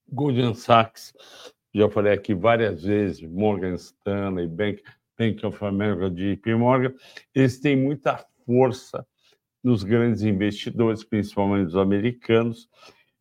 Goldman 0.09 0.55
Sachs, 0.55 1.13
já 1.75 1.91
falei 1.91 2.13
aqui 2.13 2.33
várias 2.33 2.85
vezes, 2.85 3.21
Morgan 3.23 3.75
Stanley, 3.75 4.47
Bank, 4.47 4.83
Bank 5.19 5.45
of 5.45 5.65
America, 5.65 6.11
JP 6.11 6.55
Morgan, 6.55 6.95
eles 7.35 7.59
têm 7.59 7.77
muita 7.77 8.25
força 8.47 9.05
nos 9.63 9.83
grandes 9.83 10.23
investidores, 10.23 11.03
principalmente 11.03 11.69
os 11.69 11.77
americanos, 11.77 12.69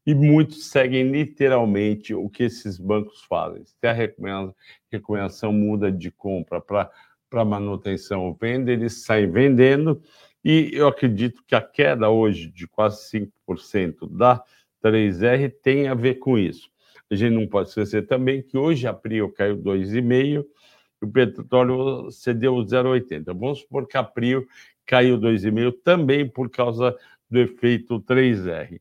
e 0.05 0.15
muitos 0.15 0.67
seguem 0.67 1.11
literalmente 1.11 2.13
o 2.13 2.29
que 2.29 2.43
esses 2.43 2.77
bancos 2.77 3.21
fazem. 3.23 3.63
Se 3.65 3.87
a 3.87 3.93
recomendação 4.91 5.53
muda 5.53 5.91
de 5.91 6.09
compra 6.09 6.61
para 6.61 7.45
manutenção 7.45 8.25
ou 8.25 8.33
venda, 8.33 8.71
eles 8.71 9.03
saem 9.03 9.29
vendendo, 9.29 10.01
e 10.43 10.71
eu 10.73 10.87
acredito 10.87 11.43
que 11.45 11.53
a 11.53 11.61
queda 11.61 12.09
hoje 12.09 12.49
de 12.49 12.65
quase 12.67 13.29
5% 13.47 14.09
da 14.09 14.41
3R 14.83 15.53
tem 15.61 15.87
a 15.87 15.93
ver 15.93 16.15
com 16.15 16.37
isso. 16.37 16.71
A 17.11 17.15
gente 17.15 17.33
não 17.33 17.47
pode 17.47 17.69
esquecer 17.69 18.07
também 18.07 18.41
que 18.41 18.57
hoje 18.57 18.87
a 18.87 18.93
Prio 18.93 19.31
caiu 19.31 19.57
2,5%, 19.57 20.45
o 21.01 21.07
petróleo 21.07 22.11
cedeu 22.11 22.55
0,80. 22.55 23.25
Vamos 23.27 23.59
supor 23.59 23.87
que 23.87 23.97
a 23.97 24.03
Prio 24.03 24.47
caiu 24.85 25.17
2,5% 25.19 25.75
também 25.83 26.27
por 26.27 26.49
causa 26.49 26.95
do 27.29 27.39
efeito 27.39 28.01
3R. 28.01 28.79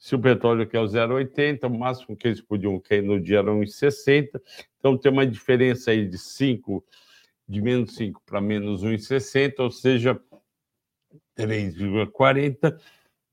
Se 0.00 0.14
o 0.14 0.18
petróleo 0.18 0.66
quer 0.66 0.80
o 0.80 0.86
0,80, 0.86 1.66
o 1.66 1.78
máximo 1.78 2.16
que 2.16 2.26
eles 2.26 2.40
podiam 2.40 2.80
cair 2.80 3.02
no 3.02 3.20
dia 3.20 3.40
era 3.40 3.50
1,60. 3.50 4.40
Então 4.78 4.96
tem 4.96 5.12
uma 5.12 5.26
diferença 5.26 5.90
aí 5.90 6.08
de 6.08 6.16
5, 6.16 6.82
de 7.46 7.60
menos 7.60 7.94
5 7.96 8.22
para 8.24 8.40
menos 8.40 8.82
1,60, 8.82 9.56
ou 9.58 9.70
seja, 9.70 10.18
3,40, 11.36 12.80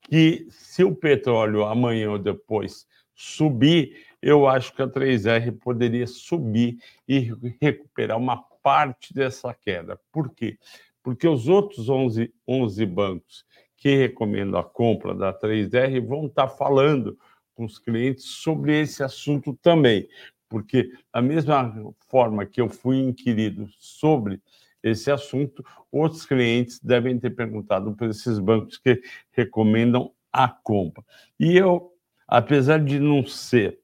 que 0.02 0.46
se 0.50 0.84
o 0.84 0.94
petróleo 0.94 1.64
amanhã 1.64 2.10
ou 2.10 2.18
depois 2.18 2.86
subir, 3.14 4.04
eu 4.20 4.46
acho 4.46 4.74
que 4.74 4.82
a 4.82 4.86
3R 4.86 5.58
poderia 5.58 6.06
subir 6.06 6.76
e 7.08 7.32
recuperar 7.62 8.18
uma 8.18 8.42
parte 8.62 9.14
dessa 9.14 9.54
queda. 9.54 9.98
Por 10.12 10.34
quê? 10.34 10.58
Porque 11.02 11.26
os 11.26 11.48
outros 11.48 11.88
11, 11.88 12.30
11 12.46 12.84
bancos 12.84 13.46
que 13.78 13.94
recomendam 13.94 14.60
a 14.60 14.64
compra 14.64 15.14
da 15.14 15.32
3R 15.32 16.04
vão 16.04 16.26
estar 16.26 16.48
falando 16.48 17.18
com 17.54 17.64
os 17.64 17.78
clientes 17.78 18.24
sobre 18.24 18.80
esse 18.80 19.02
assunto 19.02 19.56
também, 19.62 20.08
porque 20.48 20.92
da 21.12 21.22
mesma 21.22 21.94
forma 22.08 22.44
que 22.44 22.60
eu 22.60 22.68
fui 22.68 22.98
inquirido 22.98 23.68
sobre 23.78 24.42
esse 24.82 25.10
assunto, 25.10 25.64
outros 25.90 26.26
clientes 26.26 26.78
devem 26.80 27.18
ter 27.18 27.30
perguntado 27.30 27.94
para 27.94 28.08
esses 28.08 28.38
bancos 28.38 28.78
que 28.78 29.00
recomendam 29.32 30.12
a 30.32 30.48
compra. 30.48 31.04
E 31.38 31.56
eu, 31.56 31.92
apesar 32.26 32.82
de 32.84 32.98
não 33.00 33.26
ser, 33.26 33.80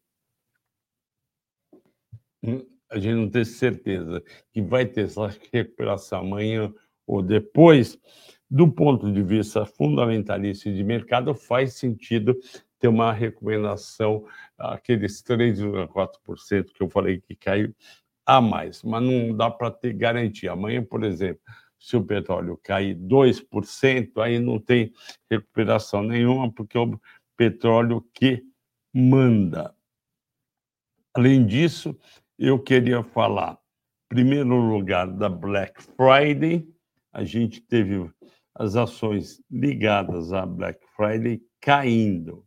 a 2.91 2.99
gente 2.99 3.15
não 3.15 3.29
ter 3.29 3.45
certeza 3.45 4.23
que 4.53 4.61
vai 4.61 4.87
ter 4.87 5.07
essa 5.07 5.27
recuperação 5.53 6.21
amanhã 6.21 6.73
ou 7.07 7.23
depois, 7.23 7.99
do 8.54 8.70
ponto 8.70 9.11
de 9.12 9.20
vista 9.20 9.66
fundamentalista 9.66 10.68
e 10.68 10.75
de 10.76 10.84
mercado, 10.84 11.34
faz 11.34 11.75
sentido 11.75 12.38
ter 12.78 12.87
uma 12.87 13.12
recomendação, 13.12 14.25
aqueles 14.56 15.20
3,4% 15.25 16.73
que 16.73 16.80
eu 16.80 16.88
falei 16.88 17.20
que 17.20 17.34
caiu 17.34 17.75
a 18.25 18.40
mais, 18.40 18.80
mas 18.84 19.02
não 19.02 19.37
dá 19.37 19.50
para 19.50 19.73
ter 19.73 19.92
garantia. 19.92 20.52
Amanhã, 20.52 20.84
por 20.84 21.02
exemplo, 21.02 21.42
se 21.80 21.96
o 21.96 22.04
petróleo 22.04 22.56
cair 22.62 22.94
2%, 22.94 24.23
aí 24.23 24.38
não 24.38 24.61
tem 24.61 24.92
recuperação 25.28 26.04
nenhuma, 26.04 26.49
porque 26.52 26.78
é 26.78 26.80
o 26.80 27.00
petróleo 27.37 28.06
que 28.14 28.40
manda. 28.94 29.75
Além 31.12 31.44
disso, 31.44 31.99
eu 32.38 32.56
queria 32.61 33.02
falar, 33.02 33.54
em 33.54 34.14
primeiro 34.14 34.54
lugar, 34.54 35.08
da 35.08 35.28
Black 35.28 35.82
Friday. 35.82 36.73
A 37.12 37.25
gente 37.25 37.61
teve 37.61 38.08
as 38.54 38.76
ações 38.76 39.42
ligadas 39.50 40.32
à 40.32 40.46
Black 40.46 40.84
Friday 40.96 41.42
caindo. 41.61 42.46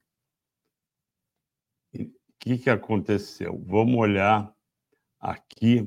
O 1.93 2.39
que, 2.39 2.57
que 2.57 2.69
aconteceu? 2.69 3.61
Vamos 3.65 3.95
olhar 3.95 4.55
aqui 5.19 5.81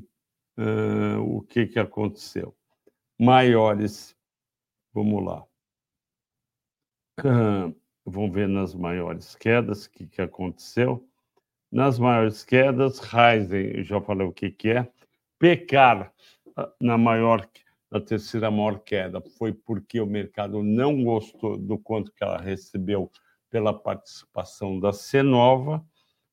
uh, 0.58 1.20
o 1.20 1.42
que, 1.42 1.66
que 1.66 1.78
aconteceu. 1.78 2.54
Maiores, 3.18 4.16
vamos 4.92 5.24
lá. 5.24 5.46
Uh, 7.20 7.74
vamos 8.04 8.32
ver 8.32 8.48
nas 8.48 8.74
maiores 8.74 9.34
quedas 9.36 9.86
o 9.86 9.90
que, 9.90 10.06
que 10.06 10.20
aconteceu. 10.20 11.06
Nas 11.70 11.98
maiores 11.98 12.44
quedas, 12.44 12.98
Ryzen, 12.98 13.76
eu 13.76 13.84
já 13.84 14.00
falei 14.00 14.26
o 14.26 14.32
que, 14.32 14.50
que 14.50 14.70
é. 14.70 14.92
Pecar 15.38 16.12
na 16.80 16.98
maior, 16.98 17.48
na 17.90 18.00
terceira 18.00 18.50
maior 18.50 18.78
queda 18.80 19.20
foi 19.20 19.52
porque 19.52 20.00
o 20.00 20.06
mercado 20.06 20.62
não 20.62 21.02
gostou 21.02 21.56
do 21.56 21.78
quanto 21.78 22.12
que 22.12 22.22
ela 22.22 22.40
recebeu 22.40 23.10
pela 23.50 23.74
participação 23.74 24.78
da 24.78 24.92
Cenova, 24.92 25.84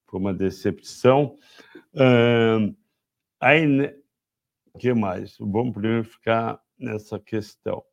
foi 0.06 0.20
uma 0.20 0.34
decepção. 0.34 1.36
Uh, 1.94 2.76
aí, 3.40 3.96
que 4.78 4.94
mais? 4.94 5.36
Vamos 5.40 5.74
primeiro 5.74 6.04
ficar 6.04 6.62
nessa 6.78 7.20
questão. 7.20 7.84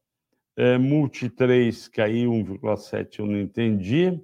É, 0.57 0.79
Multi 0.79 1.29
3 1.29 1.89
caiu 1.89 2.31
1,7, 2.31 3.19
eu 3.19 3.27
não 3.27 3.41
entendi, 3.41 4.23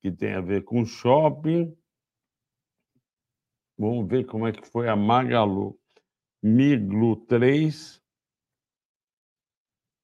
que 0.00 0.10
tem 0.10 0.34
a 0.34 0.40
ver 0.40 0.64
com 0.64 0.84
shopping. 0.84 1.74
Vamos 3.78 4.06
ver 4.08 4.26
como 4.26 4.46
é 4.46 4.52
que 4.52 4.66
foi 4.66 4.88
a 4.88 4.96
Magalu. 4.96 5.78
Miglu 6.42 7.16
3, 7.26 8.01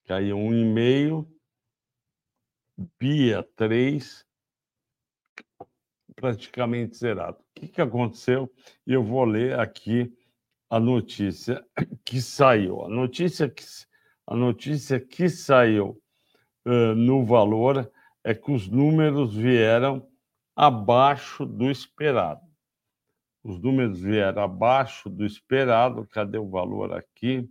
caiu 0.08 0.38
1,5. 0.38 1.28
Bia 2.98 3.42
3, 3.56 4.24
praticamente 6.14 6.96
zerado. 6.96 7.36
O 7.38 7.60
que, 7.60 7.68
que 7.68 7.80
aconteceu? 7.80 8.50
Eu 8.86 9.02
vou 9.02 9.24
ler 9.24 9.58
aqui 9.58 10.10
a 10.70 10.80
notícia 10.80 11.62
que 12.06 12.22
saiu. 12.22 12.84
A 12.84 12.88
notícia 12.88 13.50
que, 13.50 13.64
a 14.26 14.34
notícia 14.34 14.98
que 14.98 15.28
saiu 15.28 16.00
uh, 16.64 16.94
no 16.94 17.26
valor 17.26 17.90
é 18.24 18.32
que 18.32 18.50
os 18.50 18.68
números 18.68 19.34
vieram 19.34 20.08
abaixo 20.56 21.44
do 21.44 21.70
esperado. 21.70 22.46
Os 23.42 23.60
números 23.60 24.00
vieram 24.00 24.42
abaixo 24.42 25.10
do 25.10 25.26
esperado. 25.26 26.06
Cadê 26.06 26.38
o 26.38 26.48
valor 26.48 26.92
aqui? 26.92 27.50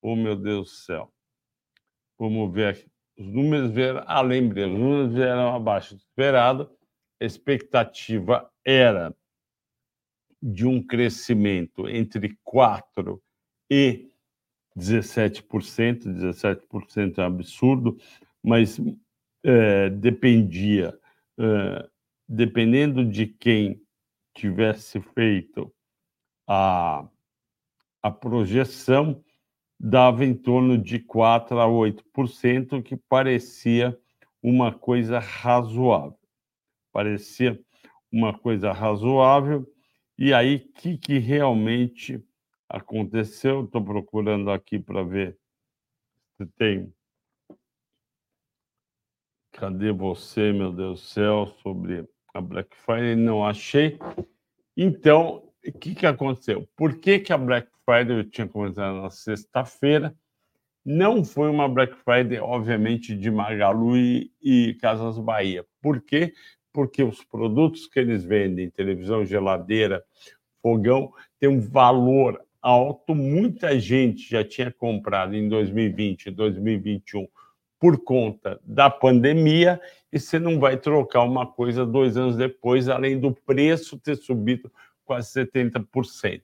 Oh, 0.00 0.16
meu 0.16 0.34
Deus 0.34 0.70
do 0.70 0.76
céu. 0.76 1.15
Vamos 2.18 2.52
ver 2.52 2.68
aqui. 2.68 2.86
Os 3.18 3.26
números 3.26 3.70
vieram, 3.70 4.02
ah, 4.06 4.20
lembrei, 4.20 4.64
os 4.64 4.78
números 4.78 5.14
vieram 5.14 5.54
abaixo 5.54 5.94
do 5.94 6.00
esperado. 6.00 6.70
A 7.20 7.24
expectativa 7.24 8.50
era 8.64 9.14
de 10.42 10.66
um 10.66 10.82
crescimento 10.82 11.88
entre 11.88 12.36
4% 12.44 13.18
e 13.70 14.10
17%. 14.76 16.04
17% 16.04 17.18
é 17.18 17.22
um 17.22 17.24
absurdo, 17.24 17.98
mas 18.42 18.78
é, 19.42 19.88
dependia, 19.90 20.98
é, 21.38 21.88
dependendo 22.28 23.04
de 23.04 23.26
quem 23.26 23.80
tivesse 24.34 25.00
feito 25.00 25.72
a, 26.46 27.08
a 28.02 28.10
projeção, 28.10 29.24
dava 29.78 30.24
em 30.24 30.34
torno 30.34 30.78
de 30.78 30.98
4 30.98 31.58
a 31.60 31.66
8%, 31.66 32.82
que 32.82 32.96
parecia 32.96 33.98
uma 34.42 34.72
coisa 34.72 35.18
razoável. 35.18 36.18
Parecia 36.92 37.60
uma 38.10 38.36
coisa 38.36 38.72
razoável. 38.72 39.66
E 40.18 40.32
aí, 40.32 40.56
o 40.56 40.72
que, 40.80 40.96
que 40.96 41.18
realmente 41.18 42.24
aconteceu? 42.68 43.64
Estou 43.64 43.84
procurando 43.84 44.50
aqui 44.50 44.78
para 44.78 45.02
ver 45.02 45.38
se 46.36 46.46
tem. 46.56 46.92
Cadê 49.52 49.92
você, 49.92 50.52
meu 50.52 50.72
Deus 50.72 51.00
do 51.00 51.06
céu, 51.06 51.46
sobre 51.62 52.08
a 52.34 52.40
Black 52.40 52.74
Friday, 52.76 53.16
não 53.16 53.44
achei. 53.44 53.98
Então, 54.76 55.45
o 55.68 55.72
que, 55.72 55.94
que 55.94 56.06
aconteceu? 56.06 56.68
Por 56.76 56.98
que, 56.98 57.18
que 57.18 57.32
a 57.32 57.38
Black 57.38 57.68
Friday 57.84 58.24
tinha 58.24 58.46
começado 58.46 59.00
na 59.00 59.10
sexta-feira? 59.10 60.14
Não 60.84 61.24
foi 61.24 61.50
uma 61.50 61.68
Black 61.68 61.94
Friday, 61.96 62.38
obviamente, 62.38 63.16
de 63.16 63.30
Magalu 63.30 63.96
e, 63.96 64.30
e 64.42 64.74
Casas 64.80 65.18
Bahia. 65.18 65.64
Por 65.82 66.00
quê? 66.00 66.32
Porque 66.72 67.02
os 67.02 67.24
produtos 67.24 67.86
que 67.86 67.98
eles 67.98 68.22
vendem, 68.22 68.70
televisão, 68.70 69.24
geladeira, 69.24 70.04
fogão, 70.62 71.12
têm 71.40 71.48
um 71.48 71.60
valor 71.60 72.40
alto. 72.62 73.14
Muita 73.14 73.78
gente 73.80 74.28
já 74.28 74.44
tinha 74.44 74.70
comprado 74.70 75.34
em 75.34 75.48
2020, 75.48 76.30
2021 76.30 77.26
por 77.78 78.02
conta 78.02 78.58
da 78.64 78.88
pandemia 78.88 79.80
e 80.12 80.18
você 80.18 80.38
não 80.38 80.58
vai 80.58 80.76
trocar 80.76 81.22
uma 81.22 81.46
coisa 81.46 81.84
dois 81.84 82.16
anos 82.16 82.36
depois, 82.36 82.88
além 82.88 83.18
do 83.18 83.32
preço 83.32 83.98
ter 83.98 84.16
subido 84.16 84.72
quase 85.06 85.32
70%. 85.32 86.42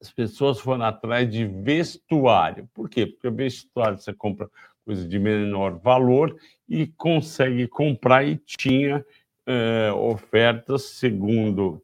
As 0.00 0.10
pessoas 0.10 0.60
foram 0.60 0.84
atrás 0.84 1.30
de 1.30 1.46
vestuário. 1.46 2.68
Por 2.74 2.88
quê? 2.88 3.06
Porque 3.06 3.30
vestuário 3.30 3.98
você 3.98 4.12
compra 4.12 4.50
coisa 4.84 5.06
de 5.06 5.18
menor 5.18 5.78
valor 5.78 6.36
e 6.68 6.86
consegue 6.86 7.66
comprar 7.68 8.24
e 8.24 8.36
tinha 8.36 9.04
é, 9.46 9.92
ofertas, 9.92 10.82
segundo, 10.82 11.82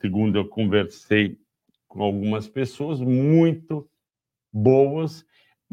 segundo 0.00 0.38
eu 0.38 0.48
conversei 0.48 1.38
com 1.86 2.02
algumas 2.02 2.48
pessoas, 2.48 3.00
muito 3.00 3.88
boas 4.52 5.24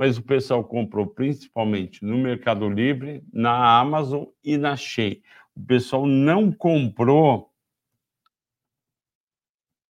mas 0.01 0.17
o 0.17 0.23
pessoal 0.23 0.63
comprou 0.63 1.05
principalmente 1.05 2.03
no 2.03 2.17
Mercado 2.17 2.67
Livre, 2.67 3.23
na 3.31 3.79
Amazon 3.79 4.23
e 4.43 4.57
na 4.57 4.75
Shein. 4.75 5.21
O 5.55 5.61
pessoal 5.61 6.07
não 6.07 6.51
comprou 6.51 7.50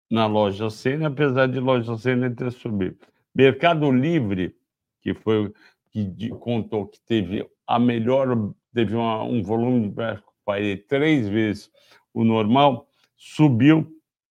na 0.09 0.25
loja 0.25 0.69
Sena, 0.69 1.07
apesar 1.07 1.47
de 1.47 1.59
loja 1.59 1.95
Sena 1.97 2.29
ter 2.33 2.51
subido. 2.51 2.97
Mercado 3.33 3.91
Livre, 3.91 4.55
que 5.01 5.13
foi 5.13 5.53
que 5.91 6.29
contou 6.29 6.87
que 6.87 6.99
teve 7.01 7.47
a 7.65 7.79
melhor, 7.79 8.53
teve 8.73 8.95
uma, 8.95 9.23
um 9.23 9.41
volume 9.41 9.89
de 9.89 10.21
Friday 10.45 10.77
três 10.77 11.27
vezes 11.27 11.71
o 12.13 12.23
normal, 12.23 12.87
subiu 13.15 13.87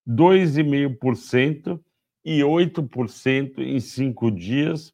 2,5% 0.07 1.81
e 2.25 2.41
8% 2.41 3.59
em 3.59 3.81
cinco 3.81 4.31
dias 4.31 4.93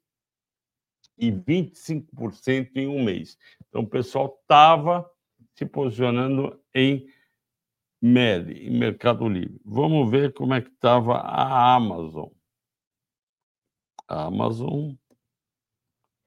e 1.17 1.31
25% 1.31 2.71
em 2.77 2.87
um 2.87 3.03
mês. 3.03 3.39
Então, 3.69 3.83
o 3.83 3.87
pessoal 3.87 4.39
estava 4.43 5.09
se 5.55 5.65
posicionando 5.65 6.61
em 6.75 7.07
MELI, 8.05 8.69
Mercado 8.69 9.27
Livre. 9.27 9.59
Vamos 9.65 10.11
ver 10.11 10.35
como 10.35 10.53
é 10.53 10.61
que 10.61 10.69
estava 10.69 11.15
a 11.15 11.75
Amazon. 11.75 12.29
A 14.07 14.27
Amazon 14.27 14.93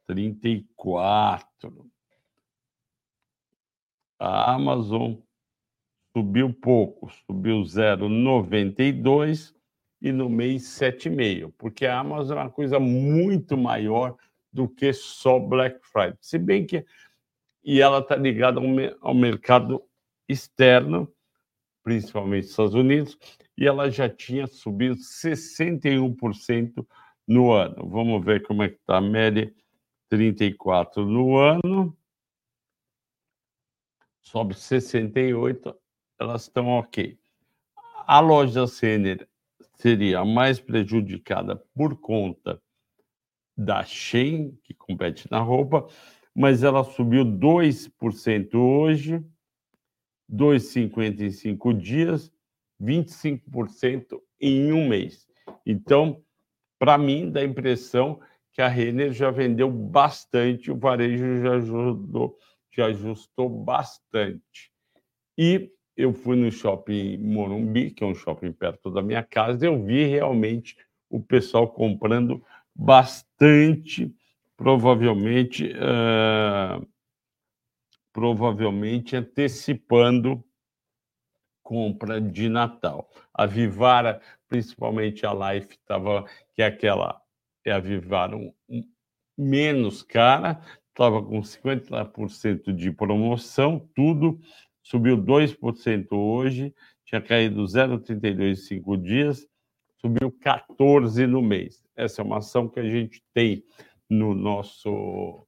34. 0.07 1.87
A 4.17 4.55
Amazon 4.55 5.17
subiu 6.15 6.51
pouco, 6.51 7.11
subiu 7.27 7.61
0,92 7.61 9.53
e 10.01 10.11
no 10.11 10.31
mês 10.31 10.63
7,5, 10.63 11.53
porque 11.59 11.85
a 11.85 11.99
Amazon 11.99 12.39
é 12.39 12.41
uma 12.41 12.49
coisa 12.49 12.79
muito 12.79 13.55
maior 13.55 14.17
do 14.51 14.67
que 14.67 14.91
só 14.93 15.37
Black 15.37 15.79
Friday. 15.85 16.17
Se 16.21 16.39
bem 16.39 16.65
que 16.65 16.83
e 17.63 17.81
ela 17.81 17.99
está 17.99 18.15
ligada 18.15 18.59
ao, 18.59 18.65
ao 19.01 19.13
mercado 19.13 19.83
externo, 20.27 21.13
principalmente 21.87 22.47
Estados 22.47 22.73
Unidos, 22.73 23.17
e 23.57 23.65
ela 23.65 23.89
já 23.89 24.09
tinha 24.09 24.45
subido 24.45 24.97
61% 24.97 26.85
no 27.25 27.53
ano. 27.53 27.89
Vamos 27.89 28.25
ver 28.25 28.43
como 28.43 28.61
é 28.61 28.67
que 28.67 28.75
está 28.75 28.97
a 28.97 29.01
média 29.01 29.49
34 30.09 31.05
no 31.05 31.37
ano. 31.37 31.97
sobe 34.21 34.53
68, 34.53 35.73
elas 36.19 36.41
estão 36.41 36.67
ok. 36.67 37.17
A 38.05 38.19
loja 38.19 38.67
Senner 38.67 39.25
seria 39.75 40.25
mais 40.25 40.59
prejudicada 40.59 41.55
por 41.73 41.95
conta 42.01 42.61
da 43.55 43.81
Shein, 43.81 44.59
que 44.61 44.73
compete 44.73 45.31
na 45.31 45.39
roupa, 45.39 45.87
mas 46.35 46.63
ela 46.63 46.83
subiu 46.83 47.23
2% 47.23 48.55
hoje, 48.55 49.25
2,50 50.31 51.21
em 51.21 51.31
cinco 51.31 51.73
dias, 51.73 52.31
25% 52.81 54.19
em 54.39 54.71
um 54.71 54.87
mês. 54.87 55.27
Então, 55.65 56.21
para 56.79 56.97
mim, 56.97 57.31
dá 57.31 57.39
a 57.39 57.45
impressão 57.45 58.19
que 58.53 58.61
a 58.61 58.67
Renner 58.67 59.11
já 59.11 59.29
vendeu 59.31 59.69
bastante, 59.69 60.71
o 60.71 60.77
varejo 60.77 61.41
já 61.41 61.55
ajudou, 61.55 62.37
já 62.71 62.87
ajustou 62.87 63.49
bastante. 63.49 64.71
E 65.37 65.71
eu 65.95 66.13
fui 66.13 66.35
no 66.35 66.51
shopping 66.51 67.17
Morumbi, 67.17 67.91
que 67.91 68.03
é 68.03 68.07
um 68.07 68.15
shopping 68.15 68.51
perto 68.51 68.91
da 68.91 69.01
minha 69.01 69.23
casa, 69.23 69.65
eu 69.65 69.83
vi 69.83 70.05
realmente 70.05 70.75
o 71.09 71.19
pessoal 71.19 71.67
comprando 71.67 72.43
bastante, 72.75 74.13
provavelmente, 74.55 75.71
uh, 75.73 76.87
provavelmente 78.17 79.15
antecipando 79.15 80.43
compra 81.61 82.19
de 82.19 82.49
Natal. 82.49 83.07
A 83.31 83.45
Vivara, 83.45 84.19
principalmente 84.47 85.23
a 85.23 85.33
Life, 85.33 85.75
estava 85.75 86.25
que 86.55 86.63
é 86.63 86.65
aquela 86.65 87.21
é 87.63 87.71
a 87.71 87.79
Vivara 87.79 88.35
um, 88.35 88.51
menos 89.37 90.01
cara, 90.01 90.59
estava 90.89 91.21
com 91.21 91.39
50% 91.41 92.73
de 92.73 92.91
promoção, 92.91 93.87
tudo 93.93 94.39
subiu 94.81 95.15
2% 95.15 96.07
hoje, 96.13 96.73
tinha 97.05 97.21
caído 97.21 97.63
0,32 97.65 98.49
em 98.49 98.55
cinco 98.55 98.97
dias, 98.97 99.47
subiu 100.01 100.31
14 100.41 101.27
no 101.27 101.43
mês. 101.43 101.83
Essa 101.95 102.23
é 102.23 102.25
uma 102.25 102.39
ação 102.39 102.67
que 102.67 102.79
a 102.79 102.89
gente 102.89 103.21
tem 103.31 103.63
no 104.09 104.33
nosso 104.33 105.46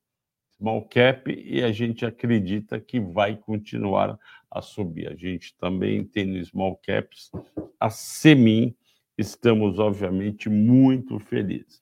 small 0.60 0.86
cap 0.89 1.32
e 1.32 1.63
a 1.63 1.72
gente 1.72 2.06
acredita 2.06 2.80
que 2.80 3.00
vai 3.00 3.38
continuar 3.38 4.19
a 4.52 4.62
subir. 4.62 5.08
A 5.08 5.15
gente 5.15 5.56
também 5.56 6.04
tem 6.04 6.26
no 6.26 6.43
small 6.45 6.76
caps 6.78 7.32
a 7.80 7.89
Semin, 7.89 8.76
estamos 9.17 9.80
obviamente 9.80 10.50
muito 10.50 11.17
felizes. 11.19 11.82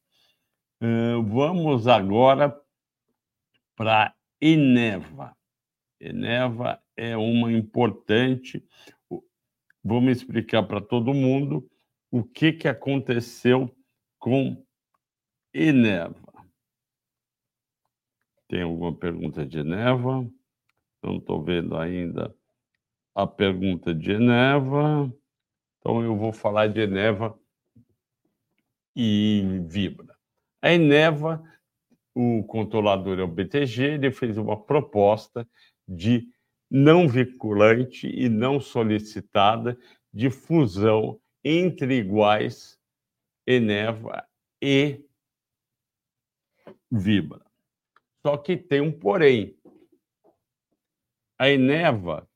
Uh, 0.81 1.23
vamos 1.23 1.87
agora 1.87 2.55
para 3.75 4.13
Eneva. 4.39 5.35
Eneva 5.99 6.79
é 6.95 7.17
uma 7.17 7.51
importante. 7.51 8.63
Vamos 9.83 10.17
explicar 10.17 10.63
para 10.63 10.79
todo 10.79 11.13
mundo 11.13 11.67
o 12.11 12.23
que, 12.23 12.53
que 12.53 12.67
aconteceu 12.67 13.75
com 14.19 14.63
Eneva. 15.51 16.26
Tem 18.47 18.61
alguma 18.61 18.95
pergunta 18.95 19.45
de 19.45 19.59
Eneva? 19.59 20.29
Não 21.03 21.17
estou 21.17 21.43
vendo 21.43 21.75
ainda 21.75 22.33
a 23.13 23.27
pergunta 23.27 23.93
de 23.93 24.11
Eneva. 24.11 25.13
Então 25.79 26.01
eu 26.03 26.15
vou 26.15 26.31
falar 26.31 26.67
de 26.67 26.81
Eneva 26.81 27.37
e 28.95 29.61
Vibra. 29.67 30.15
A 30.61 30.71
Eneva, 30.71 31.43
o 32.15 32.43
controlador 32.43 33.19
é 33.19 33.23
o 33.23 33.27
BTG, 33.27 33.93
ele 33.93 34.11
fez 34.11 34.37
uma 34.37 34.59
proposta 34.59 35.47
de 35.87 36.27
não 36.69 37.07
vinculante 37.07 38.07
e 38.07 38.27
não 38.27 38.59
solicitada 38.59 39.77
de 40.13 40.29
fusão 40.29 41.19
entre 41.43 41.97
iguais 41.97 42.77
Eneva 43.45 44.27
e 44.61 45.05
Vibra. 46.91 47.46
Só 48.27 48.35
que 48.35 48.57
tem 48.57 48.81
um 48.81 48.91
porém. 48.91 49.57
A 51.39 51.49
Eneva, 51.49 52.29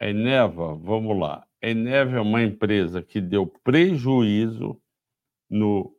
a 0.00 0.08
Eneva, 0.08 0.74
vamos 0.74 1.18
lá. 1.20 1.46
A 1.62 1.68
Eneva 1.68 2.16
é 2.16 2.20
uma 2.22 2.42
empresa 2.42 3.02
que 3.02 3.20
deu 3.20 3.46
prejuízo 3.46 4.80
no, 5.50 5.94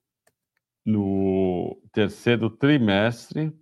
no 0.84 1.80
terceiro 1.91 2.49
trimestre 2.49 3.56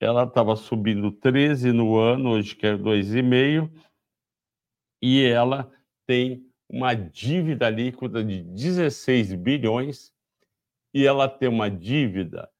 ela 0.00 0.24
estava 0.24 0.56
subindo 0.56 1.12
13 1.12 1.72
no 1.72 1.98
ano, 1.98 2.30
hoje 2.30 2.56
quer 2.56 2.78
2,5, 2.78 3.70
e 5.02 5.22
ela 5.22 5.70
tem 6.06 6.50
uma 6.66 6.94
dívida 6.94 7.68
líquida 7.68 8.24
de 8.24 8.42
16 8.42 9.34
bilhões 9.34 10.14
e 10.94 11.06
ela 11.06 11.28
tem 11.28 11.46
uma 11.46 11.70
dívida 11.70 12.50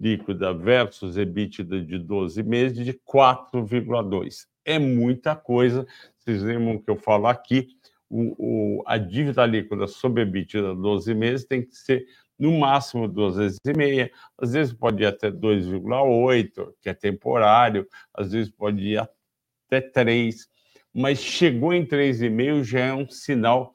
líquida 0.00 0.52
versus 0.52 1.16
EBITDA 1.16 1.82
de 1.82 1.98
12 1.98 2.42
meses 2.42 2.84
de 2.84 2.92
4,2. 2.92 4.46
É 4.64 4.78
muita 4.78 5.34
coisa. 5.34 5.86
Vocês 6.18 6.42
lembram 6.42 6.78
que 6.78 6.90
eu 6.90 6.96
falo 6.96 7.26
aqui, 7.26 7.68
o, 8.08 8.78
o, 8.78 8.82
a 8.86 8.98
dívida 8.98 9.44
líquida 9.46 9.86
sobre 9.86 10.22
EBITDA 10.22 10.74
12 10.74 11.14
meses 11.14 11.46
tem 11.46 11.62
que 11.62 11.74
ser 11.74 12.06
no 12.38 12.58
máximo 12.58 13.08
duas 13.08 13.36
vezes 13.36 13.58
e 13.66 13.72
meia, 13.72 14.10
às 14.38 14.52
vezes 14.52 14.72
pode 14.72 15.02
ir 15.02 15.06
até 15.06 15.30
2,8, 15.30 16.74
que 16.82 16.88
é 16.88 16.94
temporário, 16.94 17.88
às 18.12 18.32
vezes 18.32 18.50
pode 18.52 18.82
ir 18.82 18.98
até 18.98 19.80
3, 19.80 20.46
mas 20.92 21.18
chegou 21.18 21.72
em 21.72 21.84
3,5 21.86 22.62
já 22.62 22.80
é 22.80 22.92
um 22.92 23.08
sinal 23.08 23.74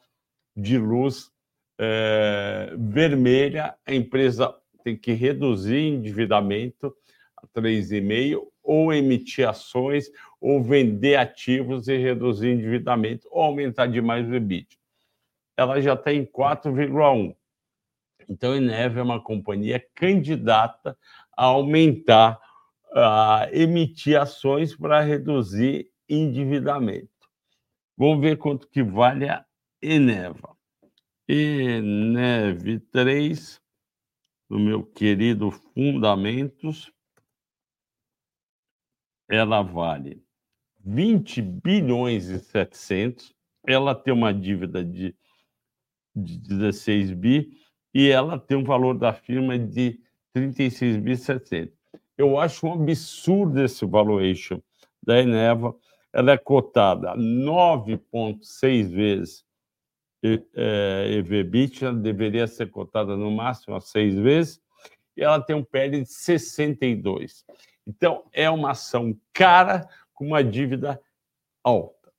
de 0.56 0.78
luz 0.78 1.32
é, 1.80 2.76
vermelha, 2.78 3.76
a 3.86 3.94
empresa 3.94 4.56
tem 4.84 4.98
que 4.98 5.14
reduzir 5.14 5.78
endividamento 5.78 6.96
a 7.38 7.48
3,5 7.48 8.48
ou 8.64 8.94
emitir 8.94 9.48
ações 9.48 10.12
ou 10.40 10.62
vender 10.62 11.16
ativos 11.16 11.88
e 11.88 11.98
reduzir 11.98 12.50
endividamento 12.50 13.28
ou 13.32 13.44
aumentar 13.44 13.88
demais 13.88 14.28
o 14.28 14.36
EBIT. 14.36 14.80
Ela 15.58 15.82
já 15.82 15.94
está 15.94 16.14
em 16.14 16.26
4,1 16.26 17.36
então, 18.32 18.54
a 18.54 18.58
Eneve 18.58 18.98
é 18.98 19.04
uma 19.04 19.22
companhia 19.22 19.86
candidata 19.94 20.98
a 21.36 21.46
aumentar, 21.46 22.40
a 22.94 23.50
emitir 23.52 24.20
ações 24.20 24.74
para 24.74 25.02
reduzir 25.02 25.90
endividamento. 26.08 27.10
Vamos 27.98 28.22
ver 28.22 28.38
quanto 28.38 28.70
que 28.70 28.82
vale 28.82 29.28
a 29.28 29.46
Eneva. 29.82 30.56
Eneve 31.28 32.80
3, 32.80 33.62
no 34.52 34.60
meu 34.60 34.84
querido 34.84 35.50
Fundamentos, 35.50 36.92
ela 39.30 39.62
vale 39.62 40.22
20 40.82 41.42
bilhões 41.42 42.28
e 42.28 42.38
700, 42.38 43.34
ela 43.66 43.96
tem 43.96 44.14
uma 44.14 44.34
dívida 44.34 44.84
de, 44.84 45.16
de 46.14 46.38
16 46.38 47.14
bi, 47.14 47.50
e 47.94 48.10
ela 48.10 48.38
tem 48.38 48.58
um 48.58 48.64
valor 48.66 48.98
da 48.98 49.14
firma 49.14 49.58
de 49.58 49.98
36.700. 50.36 51.72
Eu 52.18 52.38
acho 52.38 52.68
um 52.68 52.74
absurdo 52.74 53.62
esse 53.62 53.86
valuation 53.86 54.62
da 55.02 55.22
Eneva. 55.22 55.74
Ela 56.12 56.34
é 56.34 56.38
cotada 56.38 57.16
9,6 57.16 58.90
vezes 58.90 59.46
EV/BIT, 60.24 61.86
ela 61.86 61.98
deveria 61.98 62.48
ser 62.48 62.70
cotada 62.70 63.16
no 63.16 63.32
máximo 63.32 63.76
a 63.76 63.82
6 63.82 64.16
vezes, 64.16 64.62
e 65.16 65.24
ela 65.24 65.42
tem 65.42 65.56
um 65.56 65.64
PL 65.64 66.02
de 66.02 66.10
62. 66.10 67.46
Então, 67.88 68.24
é 68.32 68.50
uma 68.50 68.72
ação 68.72 69.18
cara 69.34 69.90
com 70.14 70.28
uma 70.28 70.44
dívida 70.44 71.02
alta. 71.64 72.12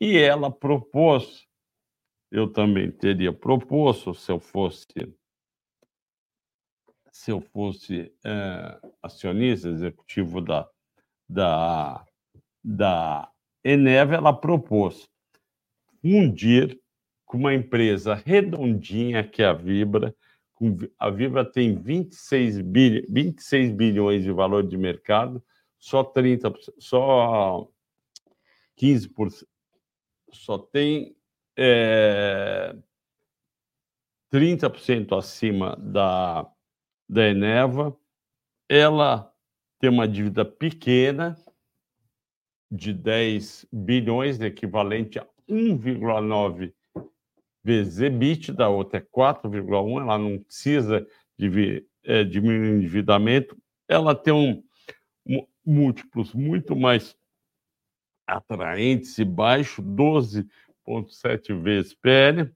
E 0.00 0.16
ela 0.16 0.50
propôs 0.50 1.48
eu 2.30 2.46
também 2.52 2.90
teria 2.90 3.32
proposto, 3.32 4.14
se 4.14 4.30
eu 4.30 4.38
fosse 4.38 4.86
se 7.10 7.32
eu 7.32 7.40
fosse 7.40 8.12
é, 8.24 8.80
acionista 9.02 9.68
executivo 9.68 10.40
da, 10.40 10.68
da, 11.28 12.06
da 12.62 13.32
Eneva, 13.64 14.14
ela 14.14 14.32
propôs 14.32 15.08
fundir 16.00 16.78
com 17.28 17.36
uma 17.36 17.54
empresa 17.54 18.14
redondinha 18.14 19.22
que 19.22 19.42
é 19.42 19.46
a 19.46 19.52
Vibra. 19.52 20.16
A 20.98 21.10
Vibra 21.10 21.44
tem 21.44 21.76
26, 21.76 22.62
bil, 22.62 23.04
26 23.08 23.70
bilhões 23.70 24.24
de 24.24 24.32
valor 24.32 24.66
de 24.66 24.76
mercado, 24.76 25.44
só 25.78 26.02
30%, 26.02 26.56
só 26.78 27.68
15%, 28.80 29.46
só 30.32 30.58
tem 30.58 31.14
é, 31.56 32.74
30% 34.32 35.16
acima 35.16 35.76
da, 35.76 36.50
da 37.06 37.28
Eneva, 37.28 37.94
ela 38.68 39.30
tem 39.78 39.90
uma 39.90 40.08
dívida 40.08 40.44
pequena, 40.46 41.36
de 42.70 42.92
10 42.92 43.66
bilhões, 43.72 44.40
equivalente 44.40 45.18
a 45.18 45.26
1,9 45.48 46.74
vezes 47.68 48.00
EBITDA, 48.00 48.66
outra 48.66 48.98
é 48.98 49.02
4,1, 49.02 50.00
ela 50.00 50.16
não 50.16 50.38
precisa 50.38 51.06
de, 51.36 51.86
é, 52.02 52.24
diminuir 52.24 52.72
o 52.72 52.78
endividamento, 52.78 53.54
ela 53.86 54.14
tem 54.14 54.32
um, 54.32 54.64
um, 55.26 55.46
múltiplos 55.66 56.32
muito 56.32 56.74
mais 56.74 57.14
atraentes 58.26 59.18
e 59.18 59.24
baixo, 59.24 59.82
12,7 59.82 61.62
vezes 61.62 61.92
PL, 61.92 62.50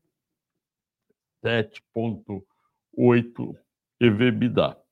7,8 1.45 3.55
EBITDA. 4.01 4.83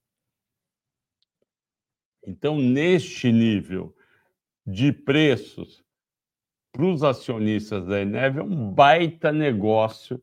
Então, 2.26 2.58
neste 2.58 3.32
nível 3.32 3.96
de 4.66 4.92
preços 4.92 5.82
para 6.72 6.84
os 6.84 7.02
acionistas 7.02 7.84
da 7.86 8.00
Eneve, 8.00 8.40
é 8.40 8.42
um 8.42 8.72
baita 8.72 9.32
negócio 9.32 10.22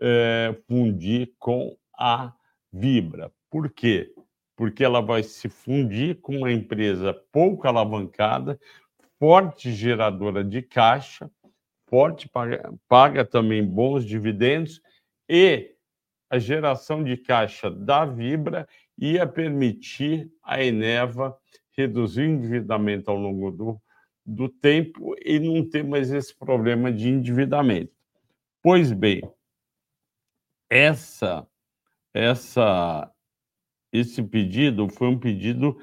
é, 0.00 0.54
fundir 0.68 1.32
com 1.38 1.76
a 1.98 2.32
Vibra. 2.72 3.30
Por 3.50 3.70
quê? 3.70 4.12
Porque 4.56 4.84
ela 4.84 5.00
vai 5.00 5.22
se 5.22 5.48
fundir 5.48 6.20
com 6.20 6.38
uma 6.38 6.52
empresa 6.52 7.12
pouco 7.32 7.66
alavancada, 7.66 8.58
forte 9.18 9.72
geradora 9.72 10.42
de 10.42 10.62
caixa, 10.62 11.30
forte, 11.88 12.28
paga, 12.28 12.72
paga 12.88 13.24
também 13.24 13.64
bons 13.64 14.04
dividendos 14.04 14.80
e 15.28 15.74
a 16.30 16.38
geração 16.38 17.04
de 17.04 17.16
caixa 17.16 17.70
da 17.70 18.06
Vibra 18.06 18.66
ia 18.98 19.26
permitir 19.26 20.30
a 20.42 20.62
Eneva 20.62 21.36
reduzir 21.76 22.22
o 22.22 22.30
endividamento 22.30 23.10
ao 23.10 23.16
longo 23.16 23.50
do, 23.50 23.80
do 24.24 24.48
tempo 24.48 25.14
e 25.24 25.38
não 25.38 25.68
ter 25.68 25.82
mais 25.82 26.12
esse 26.12 26.34
problema 26.34 26.92
de 26.92 27.08
endividamento. 27.08 27.92
Pois 28.62 28.92
bem, 28.92 29.22
essa, 30.70 31.46
essa, 32.14 33.12
esse 33.92 34.22
pedido 34.22 34.88
foi 34.88 35.08
um 35.08 35.18
pedido 35.18 35.78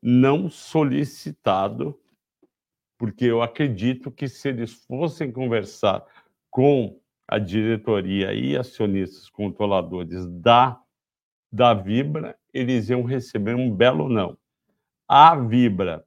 não 0.00 0.48
solicitado, 0.48 1.98
porque 2.96 3.24
eu 3.24 3.42
acredito 3.42 4.10
que 4.10 4.28
se 4.28 4.48
eles 4.48 4.72
fossem 4.72 5.32
conversar 5.32 6.04
com 6.50 7.00
a 7.26 7.38
diretoria 7.38 8.32
e 8.32 8.56
acionistas 8.56 9.28
controladores 9.28 10.26
da, 10.26 10.80
da 11.50 11.74
Vibra, 11.74 12.38
eles 12.52 12.88
iam 12.88 13.02
receber 13.02 13.54
um 13.54 13.74
belo 13.74 14.08
não. 14.08 14.38
A 15.08 15.34
Vibra, 15.34 16.06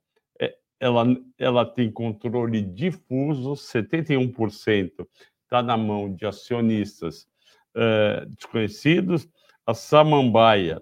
ela, 0.80 1.06
ela 1.38 1.66
tem 1.66 1.92
controle 1.92 2.62
difuso, 2.62 3.54
71% 3.54 5.08
está 5.44 5.64
na 5.64 5.78
mão 5.78 6.14
de 6.14 6.26
acionistas 6.26 7.28
uh, 7.76 8.26
desconhecidos. 8.28 9.28
A 9.66 9.74
Samambaia, 9.74 10.82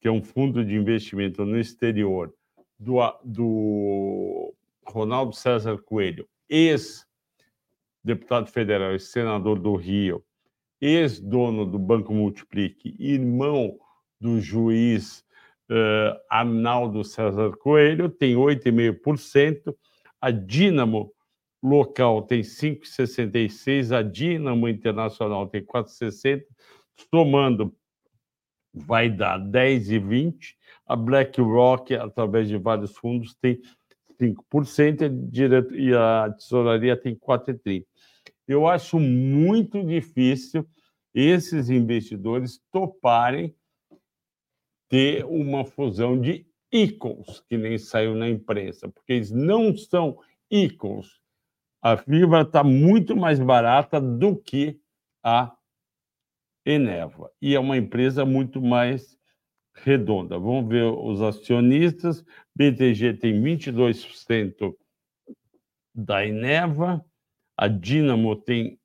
que 0.00 0.08
é 0.08 0.10
um 0.10 0.22
fundo 0.22 0.64
de 0.64 0.74
investimento 0.74 1.44
no 1.44 1.58
exterior, 1.58 2.34
do, 2.78 2.98
do 3.24 4.54
Ronaldo 4.84 5.34
César 5.34 5.78
Coelho, 5.78 6.28
ex-deputado 6.48 8.48
federal 8.48 8.94
e 8.94 9.00
senador 9.00 9.58
do 9.58 9.74
Rio, 9.76 10.24
ex-dono 10.80 11.64
do 11.64 11.78
Banco 11.78 12.12
Multiplique, 12.12 12.96
irmão 12.98 13.78
do 14.20 14.40
juiz 14.40 15.21
uh, 15.72 16.20
Arnaldo 16.28 17.02
César 17.02 17.52
Coelho 17.56 18.10
tem 18.10 18.34
8,5%, 18.34 19.74
a 20.20 20.30
Dínamo 20.30 21.12
local 21.62 22.22
tem 22.22 22.42
5,66%, 22.42 23.96
a 23.96 24.02
Dínamo 24.02 24.68
Internacional 24.68 25.46
tem 25.46 25.64
4,60%, 25.64 26.42
somando 27.10 27.74
vai 28.74 29.08
dar 29.08 29.38
10,20%, 29.38 30.54
a 30.86 30.96
BlackRock, 30.96 31.94
através 31.94 32.48
de 32.48 32.58
vários 32.58 32.92
fundos, 32.92 33.34
tem 33.34 33.60
5% 34.20 35.72
e 35.72 35.94
a 35.94 36.30
tesouraria 36.32 36.96
tem 36.96 37.14
4,30%. 37.14 37.84
Eu 38.46 38.66
acho 38.66 38.98
muito 38.98 39.82
difícil 39.84 40.66
esses 41.14 41.70
investidores 41.70 42.60
toparem 42.70 43.54
ter 44.92 45.24
uma 45.24 45.64
fusão 45.64 46.20
de 46.20 46.46
ícones, 46.70 47.40
que 47.48 47.56
nem 47.56 47.78
saiu 47.78 48.14
na 48.14 48.28
imprensa, 48.28 48.90
porque 48.90 49.14
eles 49.14 49.30
não 49.30 49.74
são 49.74 50.18
ícones. 50.50 51.18
A 51.80 51.96
fibra 51.96 52.42
está 52.42 52.62
muito 52.62 53.16
mais 53.16 53.40
barata 53.40 53.98
do 53.98 54.36
que 54.36 54.78
a 55.24 55.50
Eneva. 56.62 57.32
E 57.40 57.54
é 57.54 57.58
uma 57.58 57.78
empresa 57.78 58.26
muito 58.26 58.60
mais 58.60 59.18
redonda. 59.76 60.38
Vamos 60.38 60.68
ver 60.68 60.84
os 60.84 61.22
acionistas. 61.22 62.22
BTG 62.54 63.14
tem 63.14 63.42
22% 63.42 64.76
da 65.94 66.26
Eneva, 66.26 67.02
a 67.56 67.66
Dynamo 67.66 68.36
tem 68.36 68.78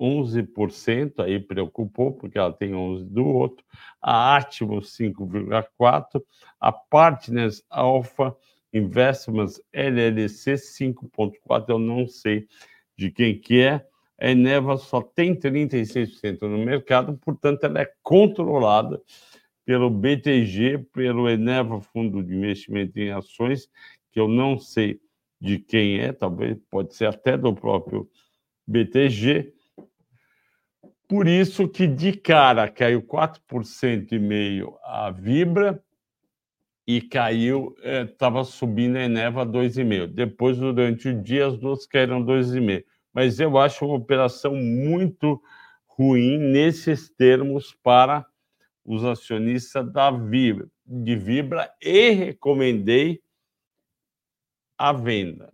11%, 0.00 1.20
aí 1.20 1.38
preocupou, 1.38 2.12
porque 2.12 2.38
ela 2.38 2.52
tem 2.52 2.72
11% 2.72 3.04
do 3.04 3.26
outro, 3.26 3.64
a 4.00 4.36
Atmos 4.36 4.96
5,4%, 4.96 6.22
a 6.60 6.72
Partners 6.72 7.62
Alpha 7.70 8.36
Investments 8.72 9.60
LLC 9.72 10.54
5,4%, 10.54 11.68
eu 11.68 11.78
não 11.78 12.06
sei 12.06 12.48
de 12.96 13.10
quem 13.10 13.38
que 13.38 13.60
é, 13.60 13.86
a 14.20 14.30
Eneva 14.30 14.76
só 14.76 15.00
tem 15.00 15.34
36% 15.34 16.42
no 16.42 16.58
mercado, 16.58 17.16
portanto, 17.18 17.64
ela 17.64 17.80
é 17.80 17.92
controlada 18.02 19.00
pelo 19.64 19.90
BTG, 19.90 20.78
pelo 20.92 21.28
Eneva 21.28 21.80
Fundo 21.80 22.22
de 22.22 22.34
Investimento 22.34 22.98
em 22.98 23.10
Ações, 23.10 23.68
que 24.12 24.20
eu 24.20 24.28
não 24.28 24.58
sei 24.58 25.00
de 25.40 25.58
quem 25.58 25.98
é, 25.98 26.12
talvez 26.12 26.56
pode 26.70 26.94
ser 26.94 27.06
até 27.06 27.36
do 27.36 27.54
próprio 27.54 28.08
BTG, 28.66 29.53
por 31.08 31.28
isso 31.28 31.68
que 31.68 31.86
de 31.86 32.12
cara 32.12 32.68
caiu 32.68 33.02
4% 33.02 34.12
e 34.12 34.18
meio 34.18 34.76
a 34.82 35.10
Vibra 35.10 35.82
e 36.86 37.00
caiu, 37.00 37.74
estava 37.82 38.40
é, 38.40 38.44
subindo 38.44 38.96
a 38.96 39.04
Eneva 39.04 39.46
2,5. 39.46 40.06
Depois, 40.06 40.58
durante 40.58 41.08
o 41.08 41.22
dia, 41.22 41.46
as 41.46 41.56
duas 41.56 41.86
caíram 41.86 42.24
2,5. 42.24 42.84
Mas 43.12 43.38
eu 43.40 43.56
acho 43.56 43.86
uma 43.86 43.96
operação 43.96 44.54
muito 44.54 45.40
ruim 45.86 46.38
nesses 46.38 47.08
termos 47.08 47.74
para 47.82 48.26
os 48.84 49.04
acionistas 49.04 49.90
da 49.92 50.10
Vibra, 50.10 50.68
de 50.84 51.16
Vibra 51.16 51.72
e 51.80 52.10
recomendei 52.10 53.22
a 54.76 54.92
venda 54.92 55.52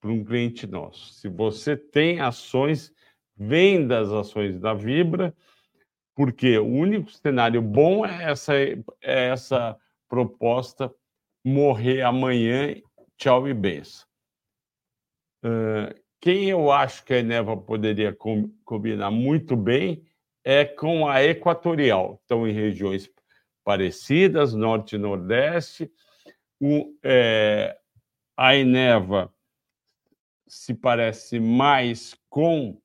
para 0.00 0.10
um 0.10 0.24
cliente 0.24 0.66
nosso. 0.66 1.12
Se 1.14 1.28
você 1.28 1.76
tem 1.76 2.20
ações 2.20 2.93
venda 3.36 4.00
as 4.00 4.10
ações 4.10 4.58
da 4.58 4.74
Vibra, 4.74 5.34
porque 6.14 6.58
o 6.58 6.66
único 6.66 7.10
cenário 7.10 7.60
bom 7.60 8.06
é 8.06 8.30
essa, 8.30 8.54
é 8.54 8.84
essa 9.02 9.76
proposta 10.08 10.92
morrer 11.44 12.02
amanhã, 12.02 12.74
tchau 13.16 13.48
e 13.48 13.54
benção. 13.54 14.06
Uh, 15.44 15.94
quem 16.20 16.48
eu 16.48 16.72
acho 16.72 17.04
que 17.04 17.12
a 17.12 17.18
Eneva 17.18 17.54
poderia 17.54 18.16
combinar 18.64 19.10
muito 19.10 19.54
bem 19.54 20.02
é 20.42 20.64
com 20.64 21.06
a 21.06 21.22
Equatorial. 21.22 22.18
Estão 22.22 22.48
em 22.48 22.52
regiões 22.52 23.10
parecidas, 23.62 24.54
Norte 24.54 24.94
e 24.94 24.98
Nordeste. 24.98 25.90
O, 26.58 26.94
é, 27.02 27.76
a 28.36 28.56
Eneva 28.56 29.30
se 30.46 30.72
parece 30.72 31.38
mais 31.38 32.14
com 32.30 32.80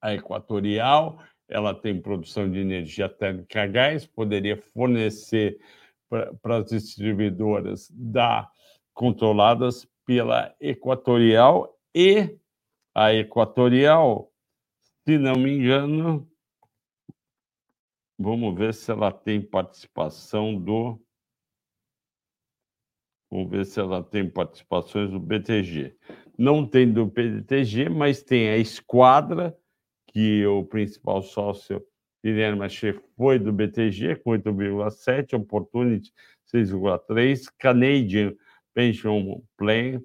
a 0.00 0.14
Equatorial, 0.14 1.18
ela 1.48 1.74
tem 1.74 2.00
produção 2.00 2.50
de 2.50 2.58
energia 2.58 3.08
térmica 3.08 3.62
a 3.62 3.66
gás, 3.66 4.06
poderia 4.06 4.56
fornecer 4.56 5.58
para 6.08 6.58
as 6.58 6.66
distribuidoras 6.66 7.90
da 7.90 8.50
controladas 8.94 9.88
pela 10.04 10.54
Equatorial 10.60 11.78
e 11.94 12.38
a 12.94 13.14
Equatorial, 13.14 14.32
se 15.06 15.16
não 15.18 15.34
me 15.36 15.52
engano, 15.52 16.28
vamos 18.18 18.54
ver 18.56 18.74
se 18.74 18.90
ela 18.90 19.12
tem 19.12 19.40
participação 19.40 20.54
do 20.54 21.00
Vamos 23.30 23.48
ver 23.48 23.64
se 23.64 23.78
ela 23.78 24.02
tem 24.02 24.28
participações 24.28 25.08
do 25.08 25.20
BTG. 25.20 25.96
Não 26.36 26.66
tem 26.66 26.92
do 26.92 27.06
BTG, 27.06 27.88
mas 27.88 28.24
tem 28.24 28.48
a 28.48 28.56
Esquadra, 28.56 29.56
que 30.12 30.44
o 30.46 30.64
principal 30.64 31.22
sócio, 31.22 31.84
Guilherme 32.24 32.58
Machê, 32.58 32.92
foi 33.16 33.38
do 33.38 33.52
BTG, 33.52 34.16
com 34.16 34.30
8,7%, 34.30 35.34
Opportunity 35.34 36.12
6,3%, 36.52 37.46
Canadian 37.58 38.34
Pension 38.74 39.40
Plan, 39.56 40.00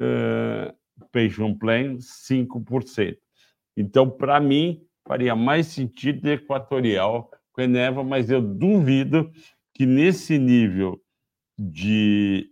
uh, 0.00 1.06
Pension 1.12 1.56
Plan 1.56 1.96
5%. 1.96 3.18
Então, 3.76 4.10
para 4.10 4.40
mim, 4.40 4.84
faria 5.06 5.34
mais 5.34 5.66
sentido 5.66 6.28
Equatorial 6.28 7.30
com 7.52 7.62
Eneva, 7.62 8.04
mas 8.04 8.30
eu 8.30 8.40
duvido 8.40 9.30
que 9.74 9.84
nesse 9.86 10.38
nível 10.38 11.02
de, 11.58 12.50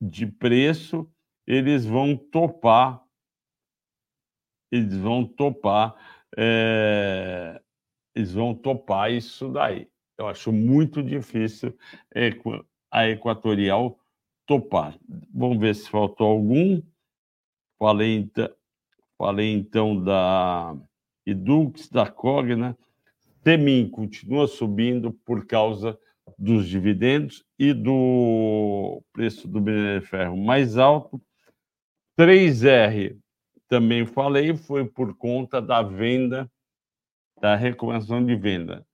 de 0.00 0.26
preço 0.26 1.08
eles 1.46 1.84
vão 1.84 2.16
topar, 2.16 3.02
eles 4.72 4.96
vão 4.96 5.26
topar, 5.26 5.94
é, 6.36 7.60
eles 8.14 8.32
vão 8.32 8.54
topar 8.54 9.12
isso 9.12 9.48
daí. 9.48 9.88
Eu 10.16 10.28
acho 10.28 10.52
muito 10.52 11.02
difícil 11.02 11.76
a 12.90 13.08
Equatorial 13.08 13.98
topar. 14.46 14.98
Vamos 15.32 15.58
ver 15.58 15.74
se 15.74 15.88
faltou 15.90 16.28
algum. 16.28 16.80
Falei, 17.78 18.30
falei 19.18 19.52
então 19.52 20.00
da 20.00 20.76
Edux, 21.26 21.88
da 21.88 22.08
Cogna. 22.08 22.78
Temin 23.42 23.90
continua 23.90 24.46
subindo 24.46 25.12
por 25.12 25.46
causa 25.46 25.98
dos 26.38 26.68
dividendos 26.68 27.44
e 27.58 27.72
do 27.72 29.02
preço 29.12 29.46
do 29.46 29.60
minério 29.60 30.00
de 30.00 30.06
ferro 30.06 30.36
mais 30.36 30.78
alto. 30.78 31.20
3R, 32.18 33.18
também 33.68 34.06
falei, 34.06 34.56
foi 34.56 34.84
por 34.84 35.16
conta 35.16 35.60
da 35.60 35.82
venda, 35.82 36.50
da 37.40 37.56
recomendação 37.56 38.24
de 38.24 38.34
venda. 38.36 38.86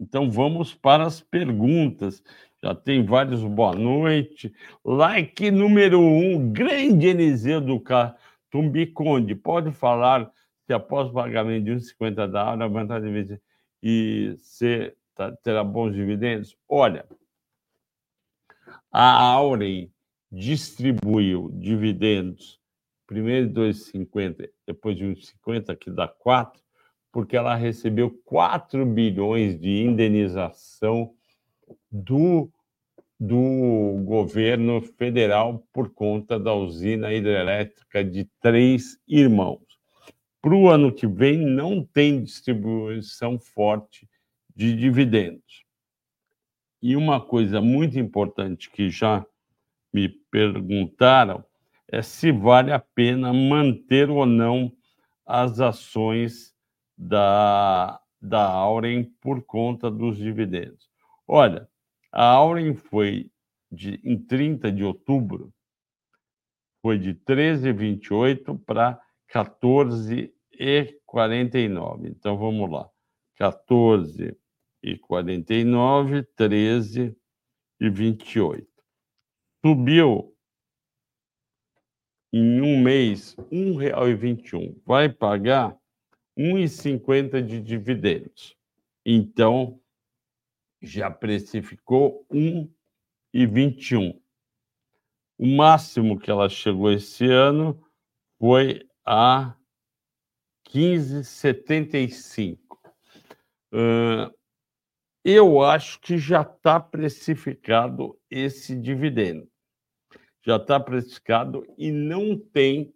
Então 0.00 0.30
vamos 0.30 0.74
para 0.74 1.04
as 1.04 1.20
perguntas. 1.20 2.22
Já 2.62 2.74
tem 2.74 3.04
vários 3.04 3.42
boa 3.44 3.74
noite. 3.74 4.52
Like 4.84 5.50
número 5.50 6.00
um, 6.00 6.52
grande 6.52 7.06
Eliseu 7.06 7.60
do 7.60 7.80
Catumbi 7.80 8.86
Conde. 8.86 9.34
Pode 9.34 9.70
falar 9.72 10.30
se 10.66 10.72
após 10.72 11.08
o 11.08 11.12
pagamento 11.12 11.64
de 11.64 11.72
1,50 11.72 12.30
da 12.30 12.50
hora, 12.50 12.64
a 12.64 12.68
vantagem 12.68 13.40
e 13.82 14.36
ser, 14.38 14.96
tá, 15.14 15.32
terá 15.42 15.64
bons 15.64 15.92
dividendos? 15.92 16.56
Olha, 16.68 17.04
a 18.90 19.22
Auren 19.32 19.92
distribuiu 20.30 21.50
dividendos, 21.54 22.60
primeiro 23.06 23.48
de 23.48 23.54
2,50, 23.54 24.48
depois 24.66 24.96
de 24.96 25.04
1,50, 25.04 25.76
que 25.76 25.90
dá 25.90 26.08
4, 26.08 26.62
porque 27.10 27.36
ela 27.36 27.54
recebeu 27.54 28.10
4 28.24 28.84
bilhões 28.86 29.60
de 29.60 29.82
indenização 29.82 31.14
do, 31.90 32.50
do 33.20 34.02
governo 34.04 34.80
federal 34.80 35.66
por 35.72 35.92
conta 35.92 36.38
da 36.38 36.54
usina 36.54 37.12
hidrelétrica 37.12 38.02
de 38.02 38.24
Três 38.40 38.98
Irmãos. 39.06 39.60
Para 40.40 40.54
o 40.54 40.68
ano 40.68 40.92
que 40.92 41.06
vem, 41.06 41.38
não 41.38 41.84
tem 41.84 42.22
distribuição 42.22 43.38
forte 43.38 44.08
de 44.54 44.74
dividendos. 44.74 45.64
E 46.82 46.96
uma 46.96 47.20
coisa 47.20 47.60
muito 47.60 47.98
importante 47.98 48.70
que 48.70 48.90
já 48.90 49.24
me 49.92 50.08
perguntaram 50.08 51.44
é 51.92 52.02
se 52.02 52.32
vale 52.32 52.72
a 52.72 52.80
pena 52.80 53.32
manter 53.32 54.10
ou 54.10 54.26
não 54.26 54.72
as 55.26 55.60
ações 55.60 56.52
da, 56.96 58.00
da 58.20 58.44
Auren 58.50 59.04
por 59.20 59.44
conta 59.44 59.88
dos 59.90 60.16
dividendos. 60.16 60.90
Olha, 61.28 61.68
a 62.10 62.24
Auren 62.24 62.74
foi 62.74 63.30
de, 63.70 64.00
em 64.02 64.18
30 64.18 64.72
de 64.72 64.82
outubro, 64.82 65.52
foi 66.80 66.98
de 66.98 67.14
13,28 67.14 68.58
para 68.64 68.98
14,49. 69.32 72.08
Então 72.08 72.38
vamos 72.38 72.70
lá. 72.70 72.88
14 73.36 74.36
e 74.82 74.98
49, 74.98 76.22
13 76.36 77.14
e 77.80 77.90
28 77.90 78.72
subiu 79.64 80.31
em 82.32 82.62
um 82.62 82.80
mês 82.80 83.36
R$ 83.36 83.44
1,21. 83.52 84.80
Vai 84.86 85.08
pagar 85.08 85.76
R$ 86.36 86.52
1,50 86.52 87.42
de 87.42 87.60
dividendos. 87.60 88.56
Então, 89.04 89.78
já 90.80 91.10
precificou 91.10 92.26
R$ 92.30 92.70
1,21. 93.34 94.18
O 95.38 95.46
máximo 95.46 96.18
que 96.18 96.30
ela 96.30 96.48
chegou 96.48 96.90
esse 96.90 97.26
ano 97.26 97.84
foi 98.38 98.88
a 99.04 99.54
15,75. 100.70 102.58
Uh, 103.74 104.32
eu 105.24 105.62
acho 105.62 106.00
que 106.00 106.18
já 106.18 106.42
está 106.42 106.80
precificado 106.80 108.18
esse 108.30 108.74
dividendo 108.76 109.51
já 110.44 110.56
está 110.56 110.78
precificado 110.78 111.64
e 111.78 111.90
não 111.90 112.38
tem 112.38 112.92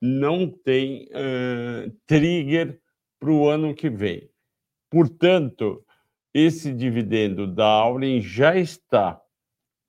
não 0.00 0.48
tem 0.48 1.08
uh, 1.08 1.90
trigger 2.06 2.80
para 3.18 3.32
o 3.32 3.48
ano 3.48 3.74
que 3.74 3.90
vem. 3.90 4.30
Portanto, 4.88 5.84
esse 6.32 6.72
dividendo 6.72 7.52
da 7.52 7.66
Auren 7.66 8.20
já 8.20 8.56
está 8.56 9.20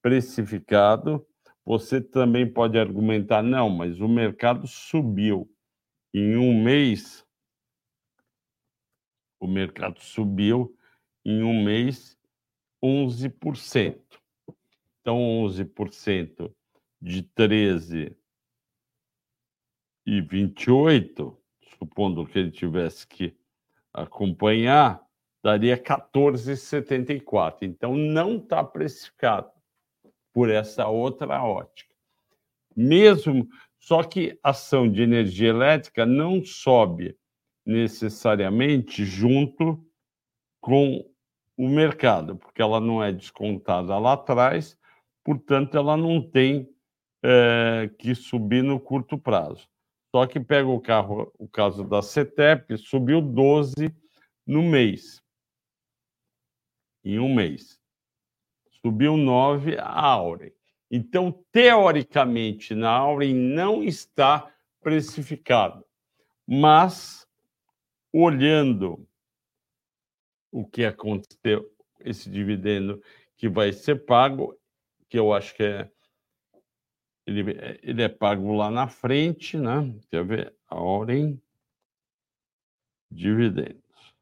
precificado. 0.01 1.25
Você 1.63 2.01
também 2.01 2.51
pode 2.51 2.79
argumentar, 2.79 3.43
não, 3.43 3.69
mas 3.69 3.99
o 4.01 4.07
mercado 4.07 4.65
subiu. 4.65 5.47
Em 6.11 6.35
um 6.37 6.63
mês, 6.63 7.23
o 9.39 9.47
mercado 9.47 9.99
subiu 9.99 10.75
em 11.23 11.43
um 11.43 11.63
mês 11.63 12.17
11%. 12.83 14.18
Então, 15.01 15.17
11% 15.17 16.53
de 17.01 17.23
13 17.23 18.15
e 20.05 20.21
28, 20.21 21.37
supondo 21.77 22.25
que 22.25 22.39
ele 22.39 22.51
tivesse 22.51 23.07
que 23.07 23.35
acompanhar, 23.93 25.01
daria 25.41 25.77
14,74. 25.77 27.59
Então, 27.61 27.95
não 27.95 28.37
está 28.37 28.63
precificado 28.63 29.51
por 30.33 30.49
essa 30.49 30.87
outra 30.87 31.41
ótica. 31.43 31.93
Mesmo, 32.75 33.47
só 33.79 34.03
que 34.03 34.37
ação 34.43 34.89
de 34.91 35.01
energia 35.01 35.49
elétrica 35.49 36.05
não 36.05 36.43
sobe 36.43 37.17
necessariamente 37.65 39.05
junto 39.05 39.85
com 40.61 41.05
o 41.57 41.67
mercado, 41.67 42.35
porque 42.35 42.61
ela 42.61 42.79
não 42.79 43.03
é 43.03 43.11
descontada 43.11 43.97
lá 43.97 44.13
atrás 44.13 44.78
portanto, 45.29 45.77
ela 45.77 45.95
não 45.95 46.27
tem 46.27 46.67
é, 47.23 47.87
que 47.99 48.15
subir 48.15 48.63
no 48.63 48.79
curto 48.79 49.15
prazo. 49.15 49.69
Só 50.09 50.25
que 50.25 50.39
pega 50.39 50.67
o, 50.67 50.81
carro, 50.81 51.31
o 51.37 51.47
caso 51.47 51.83
da 51.83 52.01
CETEP, 52.01 52.75
subiu 52.79 53.21
12 53.21 53.95
no 54.43 54.63
mês, 54.63 55.21
em 57.03 57.19
um 57.19 57.31
mês. 57.31 57.79
Subiu 58.81 59.15
9 59.15 59.77
a 59.77 60.03
Auren. 60.03 60.51
Então, 60.89 61.31
teoricamente, 61.51 62.73
na 62.73 62.89
Auren 62.89 63.35
não 63.35 63.83
está 63.83 64.51
precificado. 64.81 65.85
Mas, 66.47 67.27
olhando 68.11 69.07
o 70.51 70.65
que 70.65 70.85
aconteceu, 70.85 71.71
esse 71.99 72.31
dividendo 72.31 72.99
que 73.37 73.47
vai 73.47 73.71
ser 73.71 74.05
pago, 74.05 74.58
que 75.09 75.17
eu 75.17 75.33
acho 75.33 75.55
que 75.55 75.63
é 75.63 75.91
ele, 77.25 77.41
ele 77.83 78.01
é 78.01 78.09
pago 78.09 78.53
lá 78.55 78.71
na 78.71 78.87
frente, 78.87 79.57
né? 79.57 79.95
Quer 80.09 80.25
ver? 80.25 80.55
A 80.67 80.79
ordem 80.79 81.41
dividendos. 83.11 84.15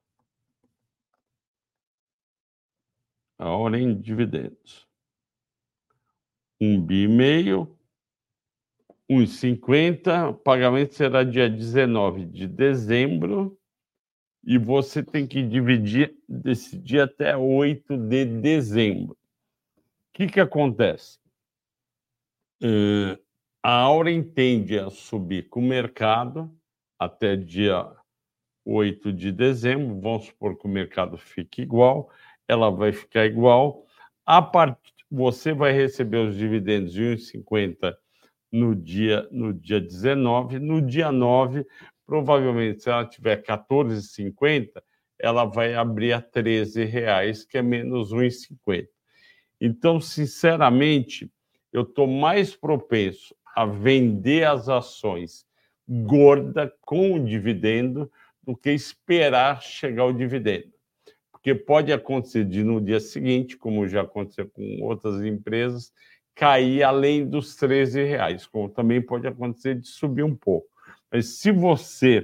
A 3.38 3.50
ordem 3.50 4.00
dividendos. 4.00 4.88
Um 6.60 6.82
bi 6.82 7.04
e 7.04 7.08
meio, 7.08 7.78
1,50, 9.10 10.32
o 10.32 10.34
pagamento 10.34 10.96
será 10.96 11.24
dia 11.24 11.50
19 11.50 12.26
de 12.26 12.48
dezembro 12.48 13.58
e 14.44 14.58
você 14.58 15.04
tem 15.04 15.28
que 15.28 15.44
dividir 15.44 16.18
desse 16.28 16.78
dia 16.78 17.04
até 17.04 17.38
8 17.38 17.96
de 17.96 18.26
dezembro 18.26 19.18
que, 20.18 20.26
que 20.26 20.40
acontece? 20.40 21.20
Uh, 22.64 23.22
a 23.62 23.72
Auren 23.82 24.24
tende 24.24 24.80
a 24.80 24.90
subir 24.90 25.48
com 25.48 25.60
o 25.60 25.64
mercado 25.64 26.52
até 26.98 27.36
dia 27.36 27.88
8 28.66 29.14
de 29.14 29.32
dezembro. 29.32 30.02
Vamos 30.02 30.26
supor 30.26 30.58
que 30.58 30.66
o 30.66 30.70
mercado 30.70 31.20
fique 31.20 31.62
igual, 31.62 32.10
ela 32.48 32.72
vai 32.72 32.92
ficar 32.92 33.28
igual. 33.28 33.86
A, 34.26 34.42
part... 34.42 34.76
você 35.12 35.54
vai 35.54 35.72
receber 35.72 36.18
os 36.18 36.36
dividendos 36.36 36.94
de 36.94 37.04
1,50 37.04 37.96
no 38.52 38.76
dia, 38.76 39.28
no 39.32 39.54
dia 39.54 39.80
19. 39.80 40.58
No 40.58 40.82
dia 40.82 41.12
9, 41.12 41.64
provavelmente, 42.08 42.82
se 42.82 42.90
ela 42.90 43.06
tiver 43.06 43.44
14,50, 43.44 44.82
ela 45.20 45.46
vai 45.46 45.76
abrir 45.76 46.14
a 46.14 46.22
13 46.22 46.86
reais, 46.86 47.46
que 47.46 47.60
é 47.60 47.62
menos 47.62 48.12
1,50. 48.12 48.88
Então, 49.60 50.00
sinceramente, 50.00 51.32
eu 51.74 51.82
estou 51.82 52.08
mais 52.08 52.56
propenso 52.56 53.36
a 53.56 53.66
vender 53.66 54.46
as 54.46 54.70
ações 54.70 55.46
gorda 55.88 56.74
com 56.82 57.14
o 57.14 57.26
dividendo 57.26 58.12
do 58.44 58.56
que 58.56 58.72
esperar 58.72 59.62
chegar 59.62 60.06
o 60.06 60.14
dividendo. 60.14 60.72
Porque 61.32 61.56
pode 61.56 61.92
acontecer 61.92 62.46
de 62.46 62.64
no 62.64 62.82
dia 62.82 63.00
seguinte, 63.00 63.58
como 63.58 63.88
já 63.88 64.02
aconteceu 64.02 64.50
com 64.50 64.82
outras 64.82 65.24
empresas, 65.24 65.92
cair 66.36 66.84
além 66.84 67.28
dos 67.28 67.56
13 67.56 68.04
reais, 68.04 68.46
como 68.46 68.70
também 68.70 69.02
pode 69.02 69.28
acontecer 69.28 69.76
de 69.76 69.88
subir 69.88 70.24
um 70.24 70.36
pouco. 70.36 70.68
Mas 71.12 71.40
se 71.40 71.52
você, 71.52 72.20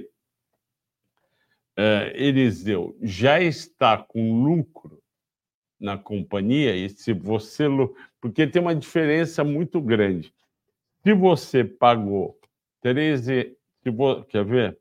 uh, 1.78 2.14
Eliseu, 2.14 2.96
já 3.02 3.40
está 3.40 3.98
com 3.98 4.44
lucro 4.44 5.02
na 5.78 5.98
companhia, 5.98 6.74
e 6.74 6.88
se 6.88 7.12
você. 7.12 7.64
Porque 8.20 8.46
tem 8.46 8.62
uma 8.62 8.74
diferença 8.74 9.44
muito 9.44 9.80
grande. 9.80 10.32
Se 11.02 11.12
você 11.12 11.64
pagou 11.64 12.38
13. 12.80 13.56
Se 13.82 13.90
vo, 13.90 14.24
quer 14.24 14.44
ver? 14.44 14.78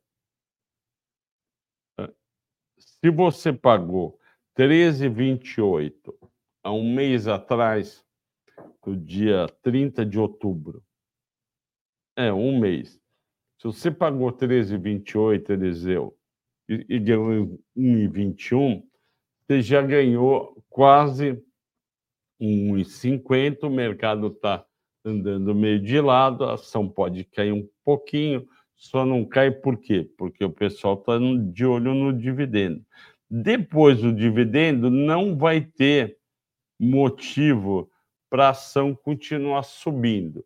Eh, 2.00 2.14
se 2.78 3.10
você 3.10 3.52
pagou 3.52 4.20
13,28 4.58 6.14
há 6.64 6.72
um 6.72 6.94
mês 6.94 7.28
atrás, 7.28 8.06
no 8.86 8.96
dia 8.96 9.48
30 9.62 10.06
de 10.06 10.20
outubro, 10.20 10.84
é 12.16 12.32
um 12.32 12.60
mês. 12.60 13.00
Se 13.58 13.66
você 13.66 13.92
pagou 13.92 14.32
13,28, 14.32 15.50
Eliseu, 15.50 16.18
e, 16.68 16.86
e 16.88 17.00
ganhou 17.00 17.60
1,21, 17.76 18.84
você 19.46 19.62
já 19.62 19.82
ganhou 19.82 20.64
quase 20.70 21.42
1,50. 22.42 23.64
O 23.64 23.70
mercado 23.70 24.28
está 24.28 24.66
andando 25.06 25.54
meio 25.54 25.80
de 25.80 26.00
lado, 26.00 26.46
a 26.46 26.54
ação 26.54 26.88
pode 26.88 27.26
cair 27.26 27.52
um 27.52 27.68
pouquinho, 27.84 28.48
só 28.76 29.06
não 29.06 29.26
cai 29.26 29.52
por 29.52 29.78
quê? 29.78 30.10
Porque 30.18 30.44
o 30.44 30.52
pessoal 30.52 30.96
está 30.96 31.18
de 31.52 31.66
olho 31.66 31.94
no 31.94 32.14
dividendo. 32.14 32.86
Depois 33.30 34.02
do 34.02 34.14
dividendo, 34.14 34.90
não 34.90 35.38
vai 35.38 35.62
ter 35.62 36.18
motivo 36.80 37.90
para 38.30 38.48
a 38.48 38.52
ação 38.52 38.96
continuar 38.96 39.64
subindo. 39.64 40.46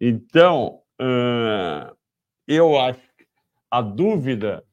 Então, 0.00 0.82
eu 2.46 2.78
acho 2.78 3.00
que 3.16 3.26
a 3.70 3.80
dúvida 3.80 4.64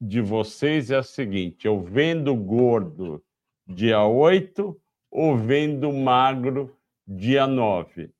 de 0.00 0.20
vocês 0.20 0.90
é 0.90 0.96
a 0.96 1.02
seguinte: 1.02 1.66
eu 1.66 1.82
vendo 1.82 2.34
gordo 2.34 3.22
dia 3.66 4.04
8 4.04 4.80
ou 5.10 5.36
vendo 5.36 5.92
magro 5.92 6.76
dia 7.06 7.46
9? 7.46 8.10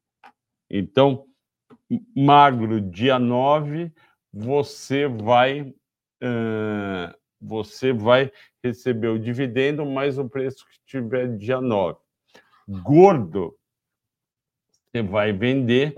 Então, 0.70 1.26
magro 2.14 2.80
dia 2.80 3.18
9, 3.18 3.92
você 4.32 5.06
vai. 5.06 5.62
Uh, 6.22 7.16
você 7.40 7.92
vai 7.92 8.32
receber 8.64 9.06
o 9.08 9.18
dividendo 9.18 9.86
mais 9.86 10.18
o 10.18 10.28
preço 10.28 10.66
que 10.66 10.80
tiver 10.84 11.36
dia 11.36 11.60
9. 11.60 11.96
Gordo, 12.82 13.56
você 14.90 15.02
vai 15.02 15.32
vender 15.32 15.96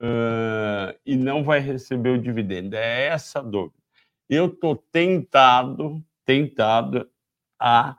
uh, 0.00 0.96
e 1.04 1.16
não 1.16 1.42
vai 1.42 1.60
receber 1.60 2.10
o 2.10 2.20
dividendo. 2.20 2.76
É 2.76 3.06
essa 3.06 3.38
a 3.38 3.42
dúvida. 3.42 3.85
Eu 4.28 4.46
estou 4.46 4.76
tentado, 4.76 6.02
tentado 6.24 7.08
a 7.58 7.96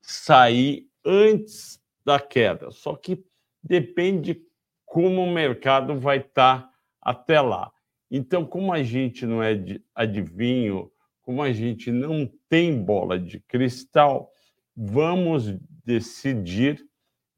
sair 0.00 0.88
antes 1.04 1.80
da 2.04 2.18
queda. 2.18 2.70
Só 2.70 2.96
que 2.96 3.24
depende 3.62 4.40
como 4.84 5.22
o 5.22 5.32
mercado 5.32 5.98
vai 5.98 6.18
estar 6.18 6.62
tá 6.62 6.72
até 7.00 7.40
lá. 7.40 7.70
Então, 8.10 8.44
como 8.44 8.72
a 8.72 8.82
gente 8.82 9.24
não 9.24 9.42
é 9.42 9.58
adivinho, 9.94 10.90
como 11.22 11.40
a 11.42 11.52
gente 11.52 11.90
não 11.90 12.30
tem 12.48 12.82
bola 12.82 13.18
de 13.18 13.40
cristal, 13.40 14.30
vamos 14.76 15.56
decidir 15.84 16.84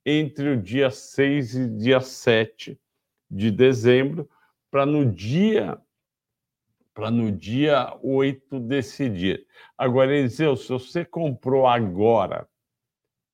entre 0.04 0.48
o 0.50 0.60
dia 0.60 0.90
6 0.90 1.54
e 1.54 1.68
dia 1.68 2.00
7 2.00 2.78
de 3.30 3.50
dezembro, 3.50 4.28
para 4.70 4.84
no 4.84 5.06
dia 5.06 5.80
para 6.94 7.10
no 7.10 7.30
dia 7.30 7.94
8 8.02 8.60
decidir. 8.60 9.44
Agora, 9.76 10.16
Eliseu, 10.16 10.56
se 10.56 10.68
você 10.68 11.04
comprou 11.04 11.66
agora 11.66 12.48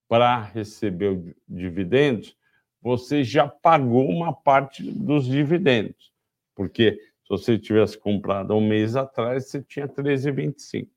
para 0.09 0.43
receber 0.43 1.37
dividendos, 1.47 2.37
você 2.83 3.23
já 3.23 3.47
pagou 3.47 4.09
uma 4.09 4.33
parte 4.33 4.83
dos 4.83 5.27
dividendos, 5.27 6.11
porque 6.55 6.93
se 7.23 7.29
você 7.29 7.59
tivesse 7.59 7.99
comprado 7.99 8.55
um 8.55 8.67
mês 8.67 8.97
atrás, 8.97 9.49
você 9.49 9.63
tinha 9.63 9.87
13,25. 9.87 10.89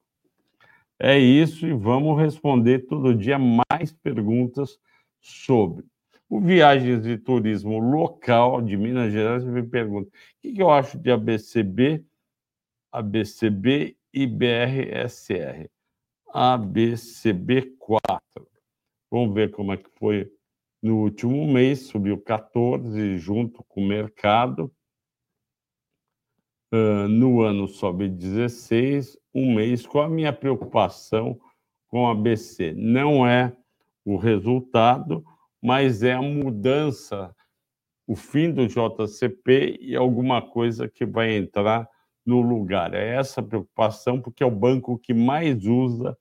É 0.98 1.20
isso, 1.20 1.68
e 1.68 1.74
vamos 1.74 2.18
responder 2.18 2.88
todo 2.88 3.14
dia 3.14 3.38
mais 3.38 3.92
perguntas 3.92 4.80
sobre. 5.20 5.84
O 6.30 6.40
Viagens 6.40 7.04
de 7.04 7.18
Turismo 7.18 7.78
Local 7.78 8.62
de 8.62 8.78
Minas 8.78 9.12
Gerais 9.12 9.44
me 9.44 9.62
pergunta: 9.62 10.10
o 10.10 10.12
que 10.42 10.60
eu 10.60 10.72
acho 10.72 10.98
de 10.98 11.12
ABCB, 11.12 12.04
ABCB 12.94 13.98
e 14.14 14.28
BRSR? 14.28 15.68
ABCB4. 16.34 18.22
Vamos 19.12 19.34
ver 19.34 19.52
como 19.52 19.74
é 19.74 19.78
que 19.78 19.90
foi 19.98 20.32
no 20.82 20.98
último 20.98 21.48
mês, 21.52 21.88
subiu 21.88 22.22
14 22.22 23.18
junto 23.18 23.64
com 23.64 23.82
o 23.82 23.88
mercado. 23.88 24.72
Uh, 26.74 27.08
no 27.08 27.42
ano 27.42 27.68
sobe 27.68 28.10
16, 28.10 29.18
um 29.34 29.56
mês. 29.56 29.86
Qual 29.88 30.04
a 30.04 30.10
minha 30.10 30.34
preocupação 30.34 31.40
com 31.88 32.08
a 32.08 32.14
BC? 32.14 32.74
Não 32.76 33.26
é 33.26 33.56
o 34.04 34.18
resultado, 34.18 35.24
mas 35.62 36.04
é 36.04 36.14
a 36.14 36.22
mudança, 36.22 37.34
o 38.06 38.16
fim 38.16 38.52
do 38.52 38.68
JCP 38.68 39.78
e 39.80 39.96
alguma 39.96 40.42
coisa 40.42 40.90
que 40.90 41.06
vai 41.06 41.36
entrar 41.36 41.88
no 42.26 42.42
lugar. 42.42 42.94
É 42.94 43.16
essa 43.16 43.42
preocupação, 43.42 44.22
porque 44.22 44.44
é 44.44 44.46
o 44.46 44.52
banco 44.52 44.98
que 44.98 45.14
mais 45.14 45.66
usa 45.66 46.18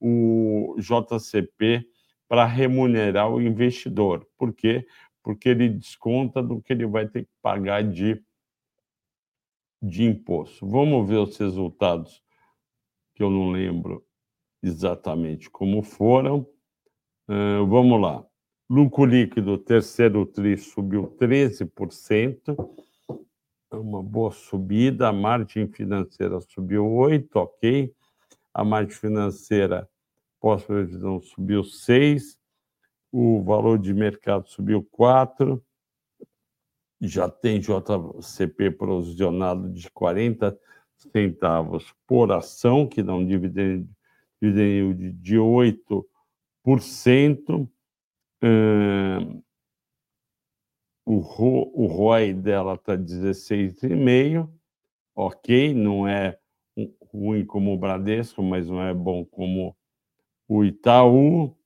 o 0.00 0.76
JCP 0.78 1.86
para 2.28 2.46
remunerar 2.46 3.30
o 3.30 3.42
investidor. 3.42 4.26
Por 4.38 4.54
quê? 4.54 4.86
Porque 5.22 5.48
ele 5.48 5.68
desconta 5.68 6.42
do 6.42 6.62
que 6.62 6.72
ele 6.72 6.86
vai 6.86 7.06
ter 7.06 7.24
que 7.24 7.30
pagar 7.42 7.82
de, 7.82 8.22
de 9.82 10.04
imposto. 10.04 10.66
Vamos 10.66 11.08
ver 11.08 11.16
os 11.16 11.36
resultados, 11.36 12.22
que 13.14 13.22
eu 13.22 13.30
não 13.30 13.50
lembro 13.50 14.04
exatamente 14.62 15.50
como 15.50 15.82
foram. 15.82 16.46
Uh, 17.28 17.66
vamos 17.66 18.00
lá. 18.00 18.24
Lucro 18.68 19.04
líquido, 19.04 19.58
terceiro 19.58 20.24
TRI, 20.24 20.56
subiu 20.56 21.08
13%, 21.18 22.38
é 22.48 22.89
uma 23.72 24.02
boa 24.02 24.30
subida. 24.30 25.08
A 25.08 25.12
margem 25.12 25.68
financeira 25.68 26.40
subiu 26.40 26.84
8%, 26.84 27.28
ok. 27.34 27.94
A 28.52 28.64
margem 28.64 28.94
financeira 28.94 29.88
pós-previsão 30.40 31.20
subiu 31.20 31.62
6, 31.62 32.38
o 33.12 33.42
valor 33.42 33.78
de 33.78 33.92
mercado 33.92 34.48
subiu 34.48 34.82
4, 34.90 35.62
já 37.00 37.28
tem 37.28 37.60
JCP 37.60 38.70
provisionado 38.72 39.70
de 39.70 39.88
40 39.90 40.58
centavos 40.96 41.94
por 42.06 42.32
ação, 42.32 42.86
que 42.86 43.02
dá 43.02 43.14
um 43.14 43.26
dividendo, 43.26 43.88
de 44.40 45.36
8%. 45.36 47.68
Hum, 48.42 49.42
o, 51.10 51.84
o 51.84 51.86
ROI 51.86 52.32
dela 52.32 52.74
está 52.74 52.96
16,5%, 52.96 54.48
ok, 55.14 55.74
não 55.74 56.06
é 56.06 56.38
ruim 57.12 57.44
como 57.44 57.74
o 57.74 57.78
Bradesco, 57.78 58.42
mas 58.42 58.68
não 58.68 58.80
é 58.80 58.94
bom 58.94 59.24
como 59.24 59.76
o 60.48 60.64
Itaú. 60.64 61.56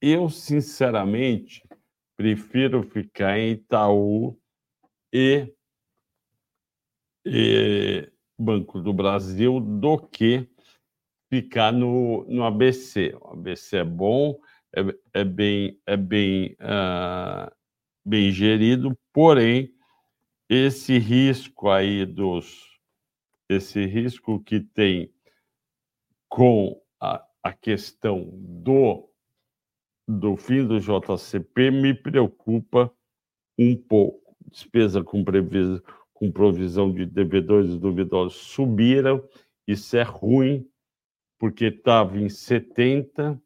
eu, 0.00 0.30
sinceramente, 0.30 1.62
prefiro 2.16 2.82
ficar 2.82 3.38
em 3.38 3.52
Itaú 3.52 4.38
e, 5.12 5.52
e 7.24 8.10
Banco 8.38 8.80
do 8.80 8.94
Brasil 8.94 9.60
do 9.60 9.98
que 9.98 10.48
ficar 11.28 11.72
no, 11.72 12.24
no 12.24 12.44
ABC. 12.44 13.14
O 13.20 13.32
ABC 13.32 13.78
é 13.78 13.84
bom, 13.84 14.38
é, 14.74 15.20
é 15.20 15.24
bem, 15.24 15.80
é 15.86 15.96
bem, 15.96 16.56
uh, 16.60 17.50
bem 18.04 18.30
gerido, 18.30 18.96
porém, 19.12 19.72
esse 20.48 20.98
risco 20.98 21.68
aí 21.68 22.04
dos. 22.06 22.74
Esse 23.48 23.84
risco 23.86 24.42
que 24.42 24.60
tem 24.60 25.12
com 26.28 26.80
a, 27.00 27.24
a 27.42 27.52
questão 27.52 28.28
do, 28.32 29.08
do 30.06 30.36
fim 30.36 30.66
do 30.66 30.80
JCP 30.80 31.70
me 31.70 31.94
preocupa 31.94 32.92
um 33.58 33.76
pouco. 33.76 34.36
Despesa 34.50 35.02
com, 35.04 35.24
previs, 35.24 35.80
com 36.12 36.32
provisão 36.32 36.92
de 36.92 37.06
devedores 37.06 37.78
duvidosos 37.78 38.34
subiram, 38.34 39.22
isso 39.66 39.96
é 39.96 40.02
ruim 40.02 40.68
porque 41.38 41.66
estava 41.66 42.18
em 42.18 42.28
70, 42.28 43.40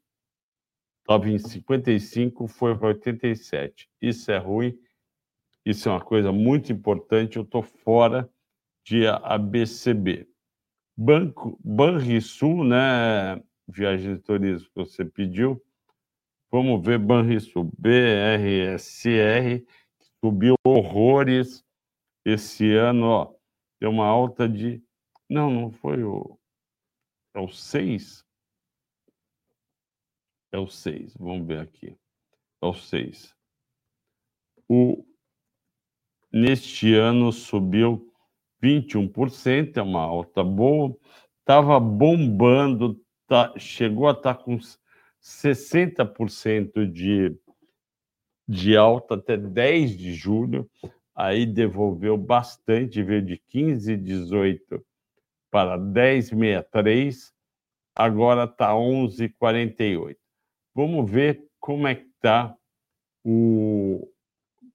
estava 1.10 1.28
em 1.28 1.38
55, 1.38 2.46
foi 2.46 2.78
para 2.78 2.88
87. 2.88 3.90
Isso 4.00 4.30
é 4.30 4.38
ruim, 4.38 4.78
isso 5.66 5.88
é 5.88 5.92
uma 5.92 6.00
coisa 6.00 6.30
muito 6.30 6.72
importante. 6.72 7.36
Eu 7.36 7.42
estou 7.42 7.62
fora 7.62 8.30
de 8.86 9.08
ABCB. 9.08 10.28
Banco 10.96 11.58
Banrisul, 11.64 12.62
né? 12.62 13.42
Viagem 13.66 14.14
de 14.14 14.22
turismo 14.22 14.68
que 14.68 14.76
você 14.76 15.04
pediu. 15.04 15.60
Vamos 16.50 16.84
ver 16.84 16.98
Banrisul, 16.98 17.70
BRSR, 17.76 19.64
subiu 20.24 20.54
horrores 20.64 21.64
esse 22.24 22.72
ano, 22.74 23.06
ó. 23.06 23.34
Deu 23.80 23.90
uma 23.90 24.06
alta 24.06 24.48
de. 24.48 24.82
Não, 25.28 25.50
não 25.50 25.70
foi 25.70 26.02
o 26.04 26.38
é 27.34 27.40
o 27.40 27.48
6? 27.48 28.24
É 30.52 30.58
o 30.58 30.66
6. 30.66 31.14
Vamos 31.18 31.46
ver 31.46 31.60
aqui. 31.60 31.96
É 32.62 32.66
o 32.66 32.74
6. 32.74 33.34
O, 34.68 35.04
neste 36.32 36.94
ano 36.94 37.32
subiu 37.32 38.12
21%, 38.62 39.76
é 39.76 39.82
uma 39.82 40.02
alta 40.02 40.44
boa. 40.44 40.96
Estava 41.40 41.80
bombando, 41.80 43.00
tá, 43.26 43.52
chegou 43.56 44.08
a 44.08 44.12
estar 44.12 44.34
tá 44.34 44.42
com 44.42 44.58
60% 45.20 46.86
de, 46.86 47.36
de 48.46 48.76
alta 48.76 49.14
até 49.14 49.36
10 49.36 49.96
de 49.96 50.14
julho. 50.14 50.70
Aí 51.14 51.44
devolveu 51.44 52.16
bastante, 52.16 53.02
veio 53.02 53.22
de 53.22 53.38
15, 53.38 53.96
18 53.96 54.84
para 55.50 55.76
10,63, 55.76 57.32
agora 57.94 58.44
está 58.44 58.72
11,48. 58.72 60.19
Vamos 60.74 61.10
ver 61.10 61.44
como 61.58 61.86
é 61.86 61.94
que 61.94 62.06
está 62.06 62.56
o. 63.24 64.08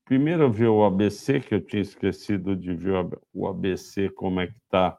Primeiro 0.03 0.51
ver 0.51 0.67
o 0.67 0.83
ABC, 0.83 1.39
que 1.39 1.55
eu 1.55 1.61
tinha 1.65 1.81
esquecido 1.81 2.55
de 2.55 2.75
ver 2.75 3.07
o 3.33 3.47
ABC, 3.47 4.09
como 4.11 4.39
é 4.39 4.47
que 4.47 4.57
está 4.57 4.95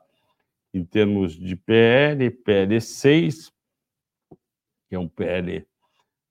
em 0.74 0.84
termos 0.84 1.38
de 1.38 1.54
PL, 1.54 2.28
PL 2.28 2.80
6, 2.80 3.52
que 4.88 4.96
é 4.96 4.98
um 4.98 5.08
PL 5.08 5.64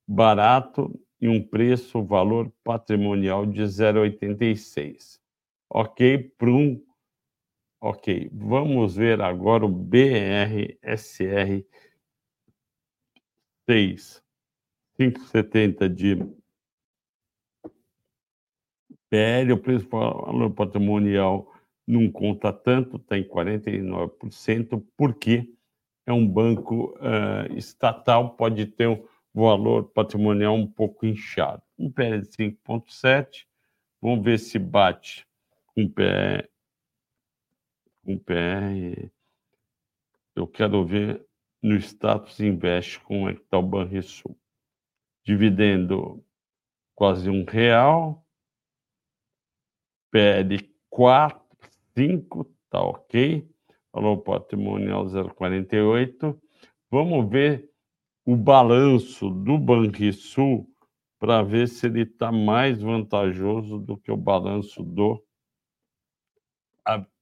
barato, 0.06 0.92
e 1.22 1.28
um 1.28 1.42
preço, 1.42 2.04
valor 2.04 2.52
patrimonial 2.64 3.46
de 3.46 3.64
0,86. 3.64 5.20
Ok, 5.70 6.20
para 6.38 6.50
Ok, 7.82 8.30
vamos 8.34 8.96
ver 8.96 9.22
agora 9.22 9.66
o 9.66 9.70
BRSR 9.70 11.64
6, 13.70 14.25
570 14.98 15.90
de 15.90 16.16
PL, 19.10 19.54
o 19.54 19.58
preço 19.58 19.88
valor 19.90 20.52
patrimonial 20.52 21.52
não 21.88 22.12
conta 22.12 22.52
tanto, 22.52 22.98
está 22.98 23.18
em 23.18 23.24
49%, 23.24 24.84
porque 24.98 25.54
é 26.06 26.14
um 26.14 26.28
banco 26.28 26.98
uh, 26.98 27.54
estatal, 27.56 28.36
pode 28.36 28.66
ter 28.66 28.88
um 28.88 29.06
valor 29.34 29.86
patrimonial 29.92 30.56
um 30.56 30.68
pouco 30.68 31.06
inchado. 31.06 31.62
Um 31.78 31.92
PL 31.92 32.22
de 32.22 32.30
5,7, 32.30 33.46
vamos 34.02 34.24
ver 34.24 34.40
se 34.40 34.58
bate 34.58 35.28
um 35.78 35.90
PL 35.90 36.48
com 38.06 38.18
PR. 38.20 39.10
Eu 40.36 40.48
quero 40.48 40.86
ver 40.86 41.26
no 41.62 41.76
status 41.76 42.40
investe 42.40 43.00
como 43.00 43.28
é 43.28 43.34
que 43.34 43.42
está 43.42 43.58
o 43.58 43.64
Banrisul. 43.64 44.38
Dividendo 45.26 46.24
quase 46.94 47.30
um 47.30 47.44
real. 47.44 48.26
PL 50.12 50.58
4, 50.90 51.42
5, 51.98 52.46
tá 52.70 52.82
ok. 52.82 53.50
Valor 53.92 54.18
patrimonial 54.18 55.06
0,48. 55.06 56.40
Vamos 56.90 57.30
ver 57.30 57.70
o 58.26 58.36
balanço 58.36 59.30
do 59.30 59.58
Banrisul 59.58 60.70
para 61.20 61.42
ver 61.42 61.68
se 61.68 61.88
ele 61.88 62.02
está 62.02 62.32
mais 62.32 62.82
vantajoso 62.82 63.80
do 63.80 63.98
que 63.98 64.12
o 64.12 64.18
balanço 64.18 64.84
do 64.84 65.24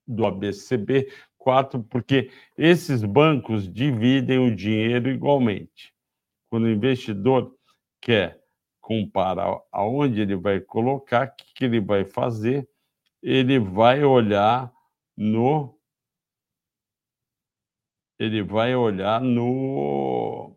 do 0.06 0.26
ABCB, 0.26 1.10
quatro, 1.38 1.82
porque 1.84 2.30
esses 2.58 3.04
bancos 3.04 3.72
dividem 3.72 4.38
o 4.38 4.54
dinheiro 4.54 5.10
igualmente. 5.10 5.94
Quando 6.50 6.66
o 6.66 6.70
investidor 6.70 7.56
quer 8.04 8.44
comparar 8.82 9.62
aonde 9.72 10.22
ele 10.22 10.36
vai 10.36 10.60
colocar, 10.60 11.28
o 11.28 11.36
que, 11.36 11.54
que 11.54 11.66
ele 11.66 11.80
vai 11.80 12.04
fazer, 12.04 12.68
ele 13.22 13.58
vai 13.58 14.04
olhar 14.04 14.72
no 15.16 15.80
ele 18.20 18.44
vai 18.44 18.76
olhar 18.76 19.22
no 19.22 20.56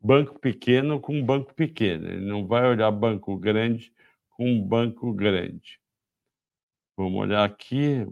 banco 0.00 0.38
pequeno 0.38 1.00
com 1.00 1.24
banco 1.24 1.54
pequeno. 1.54 2.08
Ele 2.08 2.26
não 2.26 2.46
vai 2.46 2.68
olhar 2.68 2.90
banco 2.90 3.36
grande 3.36 3.92
com 4.30 4.60
banco 4.60 5.12
grande. 5.12 5.80
Vamos 6.96 7.20
olhar 7.20 7.44
aqui, 7.44 8.06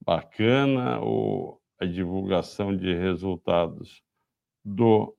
bacana 0.00 1.00
o, 1.00 1.60
a 1.78 1.84
divulgação 1.84 2.76
de 2.76 2.94
resultados 2.94 4.02
do. 4.64 5.16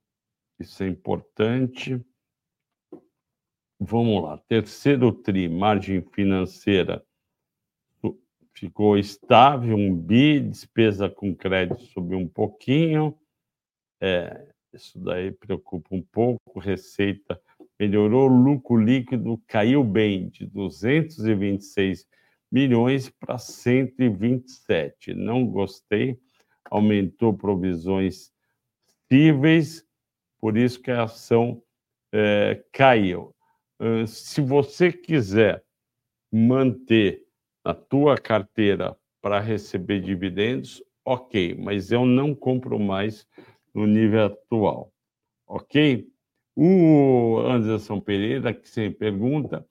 Isso 0.60 0.84
é 0.84 0.88
importante. 0.88 2.04
Vamos 3.80 4.24
lá. 4.24 4.38
Terceiro 4.48 5.12
TRI, 5.12 5.48
margem 5.48 6.02
financeira 6.02 7.04
ficou 8.58 8.98
estável, 8.98 9.78
um 9.78 9.96
bi, 9.96 10.40
despesa 10.40 11.08
com 11.08 11.36
crédito 11.36 11.84
subiu 11.86 12.18
um 12.18 12.28
pouquinho. 12.28 13.16
É, 14.02 14.48
isso 14.74 15.00
daí 15.00 15.32
preocupa 15.32 15.96
um 15.96 16.02
pouco. 16.02 16.60
Receita 16.60 17.40
melhorou, 17.80 18.28
lucro 18.28 18.78
líquido 18.78 19.40
caiu 19.48 19.84
bem, 19.84 20.30
de 20.30 20.48
226 20.48 22.08
milhões 22.52 23.12
para 23.12 23.38
127. 23.38 25.14
Não 25.14 25.46
gostei, 25.46 26.20
aumentou 26.72 27.38
provisões 27.38 28.32
cíveis, 29.08 29.86
por 30.40 30.58
isso 30.58 30.82
que 30.82 30.90
a 30.90 31.04
ação 31.04 31.62
é, 32.12 32.64
caiu. 32.72 33.36
Uh, 33.80 34.08
se 34.08 34.42
você 34.42 34.92
quiser 34.92 35.64
manter 36.32 37.24
a 37.64 37.74
tua 37.74 38.18
carteira 38.18 38.98
para 39.22 39.40
receber 39.40 40.02
dividendos, 40.02 40.84
ok, 41.06 41.56
mas 41.56 41.92
eu 41.92 42.06
não 42.06 42.34
compro 42.34 42.80
mais 42.80 43.28
no 43.74 43.86
nível 43.86 44.26
atual, 44.26 44.92
ok? 45.46 46.08
O 46.56 47.40
Anderson 47.46 48.00
Pereira, 48.00 48.54
que 48.54 48.68
sempre 48.68 48.98
pergunta, 48.98 49.66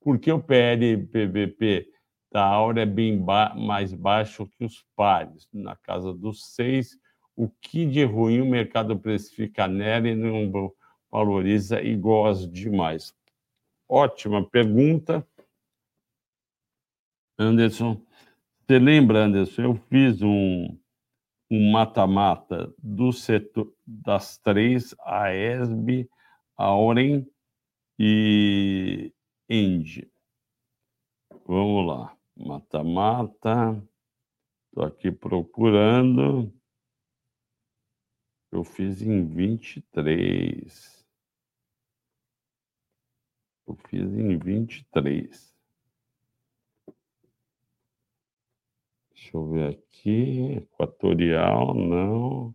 por 0.00 0.18
que 0.18 0.30
o 0.30 0.38
PL-PVP 0.38 1.88
da 2.30 2.44
Aura 2.44 2.82
é 2.82 2.86
bem 2.86 3.18
ba 3.18 3.54
mais 3.54 3.94
baixo 3.94 4.46
que 4.46 4.62
os 4.62 4.84
pares, 4.94 5.48
na 5.50 5.74
casa 5.74 6.12
dos 6.12 6.54
seis. 6.54 6.98
O 7.34 7.48
que 7.48 7.86
de 7.86 8.04
ruim 8.04 8.42
o 8.42 8.46
mercado 8.46 8.98
precifica 8.98 9.66
nela 9.66 10.08
e 10.08 10.14
não 10.14 10.70
valoriza 11.10 11.80
e 11.80 11.96
gosta 11.96 12.46
demais? 12.46 13.15
Ótima 13.88 14.48
pergunta, 14.48 15.26
Anderson. 17.38 18.00
Você 18.60 18.78
lembra, 18.78 19.24
Anderson? 19.24 19.62
Eu 19.62 19.74
fiz 19.88 20.22
um 20.22 20.76
um 21.50 21.70
mata-mata 21.70 22.74
do 22.78 23.12
setor 23.12 23.72
das 23.86 24.38
três, 24.38 24.94
a 25.00 25.32
ESB, 25.32 26.08
a 26.56 26.74
Oren 26.74 27.26
e 27.98 29.12
Engie. 29.48 30.10
Vamos 31.46 31.86
lá. 31.86 32.16
Mata-mata. 32.36 33.80
Estou 34.68 34.84
aqui 34.84 35.12
procurando. 35.12 36.52
Eu 38.52 38.64
fiz 38.64 39.00
em 39.02 39.24
23. 39.24 40.95
Eu 43.66 43.74
fiz 43.88 44.12
em 44.12 44.38
23. 44.38 45.54
Deixa 49.12 49.36
eu 49.36 49.44
ver 49.50 49.70
aqui. 49.70 50.52
Equatorial, 50.56 51.74
não. 51.74 52.54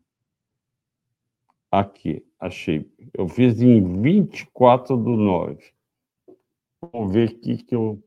Aqui, 1.70 2.26
achei. 2.40 2.90
Eu 3.14 3.28
fiz 3.28 3.62
em 3.62 4.02
24 4.02 4.96
do 4.96 5.12
9. 5.18 5.74
Vamos 6.82 7.14
ver 7.14 7.30
aqui 7.30 7.58
que 7.64 7.76
eu. 7.76 8.02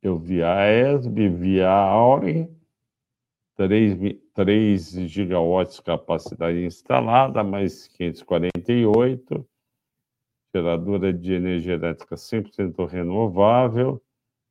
Eu 0.00 0.16
vi 0.18 0.42
a 0.42 0.66
ESB, 0.70 1.28
vi 1.28 1.60
a 1.60 1.72
Auren, 1.72 2.48
3, 3.56 4.16
3 4.32 4.90
gigawatts 5.08 5.76
de 5.76 5.82
capacidade 5.82 6.64
instalada, 6.64 7.42
mais 7.42 7.88
548, 7.88 9.44
geradora 10.54 11.12
de 11.12 11.32
energia 11.32 11.74
elétrica 11.74 12.16
100% 12.16 12.86
renovável, 12.86 14.02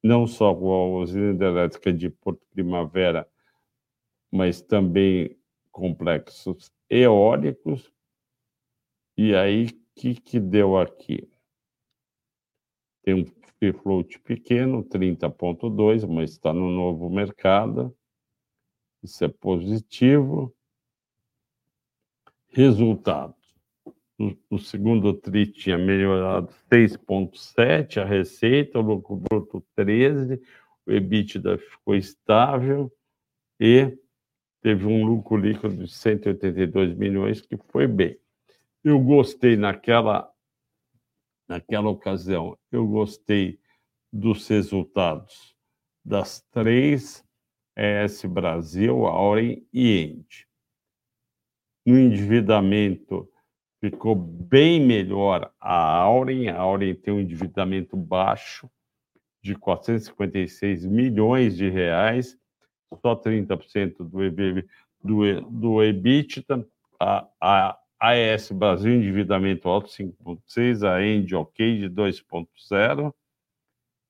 não 0.03 0.27
só 0.27 0.53
com 0.53 0.71
a 0.71 1.01
usina 1.01 1.31
hidrelétrica 1.31 1.91
de 1.91 2.09
Porto 2.09 2.45
Primavera, 2.51 3.27
mas 4.31 4.61
também 4.61 5.37
complexos 5.71 6.71
eólicos. 6.89 7.91
E 9.17 9.35
aí, 9.35 9.65
o 9.65 9.69
que, 9.95 10.15
que 10.15 10.39
deu 10.39 10.77
aqui? 10.77 11.29
Tem 13.03 13.15
um 13.15 13.25
free 13.57 13.73
float 13.73 14.19
pequeno, 14.19 14.83
30,2, 14.83 16.05
mas 16.07 16.31
está 16.31 16.53
no 16.53 16.69
novo 16.69 17.09
mercado. 17.09 17.95
Isso 19.01 19.23
é 19.23 19.27
positivo. 19.27 20.53
Resultados. 22.49 23.36
No, 24.19 24.57
segundo 24.57 25.13
TRI 25.13 25.45
tinha 25.45 25.77
melhorado 25.77 26.51
6,7, 26.71 28.01
a 28.01 28.05
receita, 28.05 28.79
o 28.79 28.81
lucro 28.81 29.15
bruto 29.15 29.63
13, 29.75 30.41
o 30.87 30.91
EBITDA 30.91 31.59
ficou 31.59 31.95
estável 31.95 32.91
e 33.59 33.95
teve 34.61 34.85
um 34.85 35.05
lucro 35.05 35.37
líquido 35.37 35.85
de 35.85 35.91
182 35.91 36.95
milhões, 36.97 37.41
que 37.41 37.57
foi 37.69 37.85
bem. 37.85 38.19
Eu 38.83 38.99
gostei 38.99 39.55
naquela, 39.55 40.31
naquela 41.47 41.89
ocasião, 41.89 42.57
eu 42.71 42.87
gostei 42.87 43.59
dos 44.11 44.47
resultados 44.47 45.55
das 46.03 46.41
três 46.51 47.23
ES 47.75 48.25
Brasil, 48.25 49.05
Auren 49.05 49.63
e 49.71 49.91
End. 49.99 50.47
No 51.85 51.99
endividamento, 51.99 53.29
ficou 53.79 54.15
bem 54.15 54.79
melhor 54.79 55.51
a 55.59 55.99
Auren. 56.01 56.49
A 56.49 56.57
Auren 56.57 56.95
tem 56.95 57.13
um 57.13 57.19
endividamento 57.19 57.95
baixo 57.95 58.69
de 59.41 59.55
456 59.55 60.85
milhões 60.85 61.55
de 61.55 61.69
reais 61.69 62.37
só 63.01 63.15
30% 63.15 63.97
do, 63.99 64.23
EB, 64.23 64.65
do, 65.03 65.41
do 65.41 65.83
EBITDA, 65.83 66.65
a, 66.99 67.27
a 67.41 67.79
AES 67.99 68.51
Brasil 68.51 68.93
endividamento 68.93 69.67
alto 69.67 69.89
5,6, 69.89 70.87
a 70.87 71.03
End 71.03 71.33
ok 71.35 71.79
de 71.79 71.89
2,0. 71.89 73.13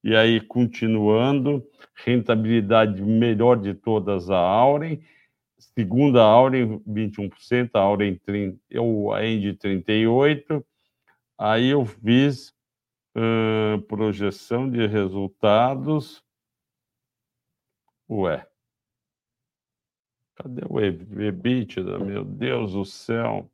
E 0.04 0.16
aí, 0.16 0.40
continuando, 0.40 1.66
rentabilidade 1.96 3.02
melhor 3.02 3.58
de 3.58 3.74
todas 3.74 4.30
a 4.30 4.38
Auren, 4.38 5.02
segunda 5.58 6.22
a 6.22 6.26
Auren 6.26 6.80
21%, 6.80 7.72
a 7.74 7.80
Auren 7.80 8.16
30, 8.18 8.60
eu, 8.70 9.12
a 9.14 9.26
End 9.26 9.54
38%. 9.58 10.64
Aí 11.38 11.68
eu 11.68 11.86
fiz 11.86 12.54
uh, 13.16 13.82
projeção 13.84 14.70
de 14.70 14.86
resultados. 14.88 16.24
Ué, 18.10 18.48
Cadê 20.38 20.62
o 20.70 20.80
EBITDA? 20.80 21.98
Meu 21.98 22.24
Deus 22.24 22.74
do 22.74 22.86
céu. 22.86 23.50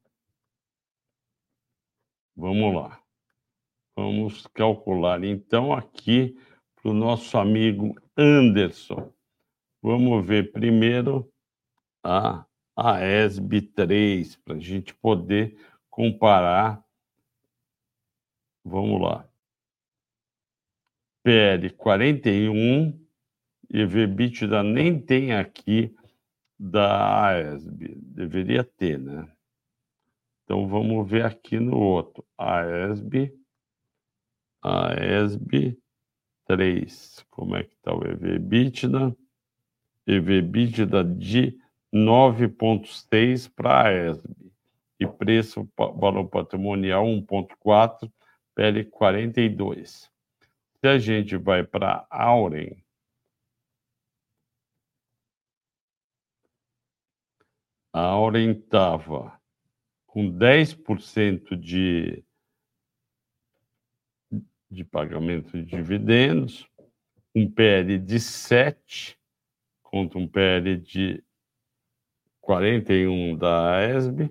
Vamos 2.36 2.76
lá. 2.76 3.02
Vamos 3.96 4.46
calcular. 4.48 5.24
Então, 5.24 5.72
aqui, 5.72 6.38
para 6.76 6.92
o 6.92 6.94
nosso 6.94 7.38
amigo 7.38 7.96
Anderson, 8.18 9.14
vamos 9.82 10.26
ver 10.26 10.52
primeiro 10.52 11.33
a 12.04 12.46
AESB 12.76 13.62
3, 13.62 14.36
para 14.38 14.56
a 14.56 14.60
gente 14.60 14.94
poder 14.96 15.58
comparar. 15.90 16.84
Vamos 18.64 19.02
lá. 19.02 19.28
PL 21.24 21.70
41 21.70 23.00
e 23.70 23.86
VBITDA 23.86 24.62
nem 24.62 25.00
tem 25.00 25.34
aqui 25.34 25.96
da 26.60 27.28
AESB. 27.28 27.96
Deveria 27.96 28.64
ter, 28.64 29.00
né? 29.00 29.32
Então 30.44 30.68
vamos 30.68 31.10
ver 31.10 31.26
aqui 31.26 31.60
no 31.60 31.78
outro. 31.78 32.26
AESB, 32.38 33.34
AESB 34.62 35.80
3. 36.46 37.26
Como 37.30 37.56
é 37.56 37.64
que 37.64 37.74
está 37.76 37.96
o 37.96 38.06
EVBITDA? 38.06 39.16
EVBITDA 40.06 41.04
de 41.04 41.58
9,6 41.94 43.48
para 43.54 43.72
a 43.72 43.88
AESB. 43.88 44.52
E 45.00 45.08
preço, 45.08 45.70
valor 45.78 46.28
patrimonial 46.28 47.06
1,4, 47.06 48.12
PL 48.56 48.86
42. 48.86 50.10
Se 50.80 50.88
a 50.88 50.98
gente 50.98 51.38
vai 51.38 51.64
para 51.64 52.08
Auren, 52.10 52.84
a 57.92 58.02
Auren 58.02 58.52
estava 58.52 59.40
com 60.08 60.32
10% 60.32 61.56
de, 61.58 62.24
de 64.70 64.84
pagamento 64.84 65.52
de 65.52 65.66
dividendos, 65.66 66.68
um 67.36 67.50
PL 67.50 68.00
de 68.00 68.20
7 68.20 69.20
contra 69.82 70.18
um 70.18 70.28
PL 70.28 70.78
de 70.78 71.24
41 72.44 73.38
da 73.38 73.78
AESB 73.78 74.30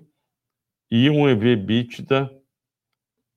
e 0.89 1.09
um 1.09 1.27
EV/EBITDA 1.27 2.31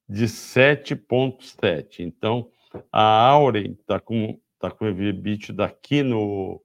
de 0.09 0.25
7,7. 0.27 2.01
Então, 2.01 2.51
a 2.93 3.03
Auren 3.03 3.73
está 3.73 3.99
com, 3.99 4.39
tá 4.59 4.71
com 4.71 4.87
EV/EBITDA 4.87 5.65
aqui 5.65 6.03
no, 6.03 6.63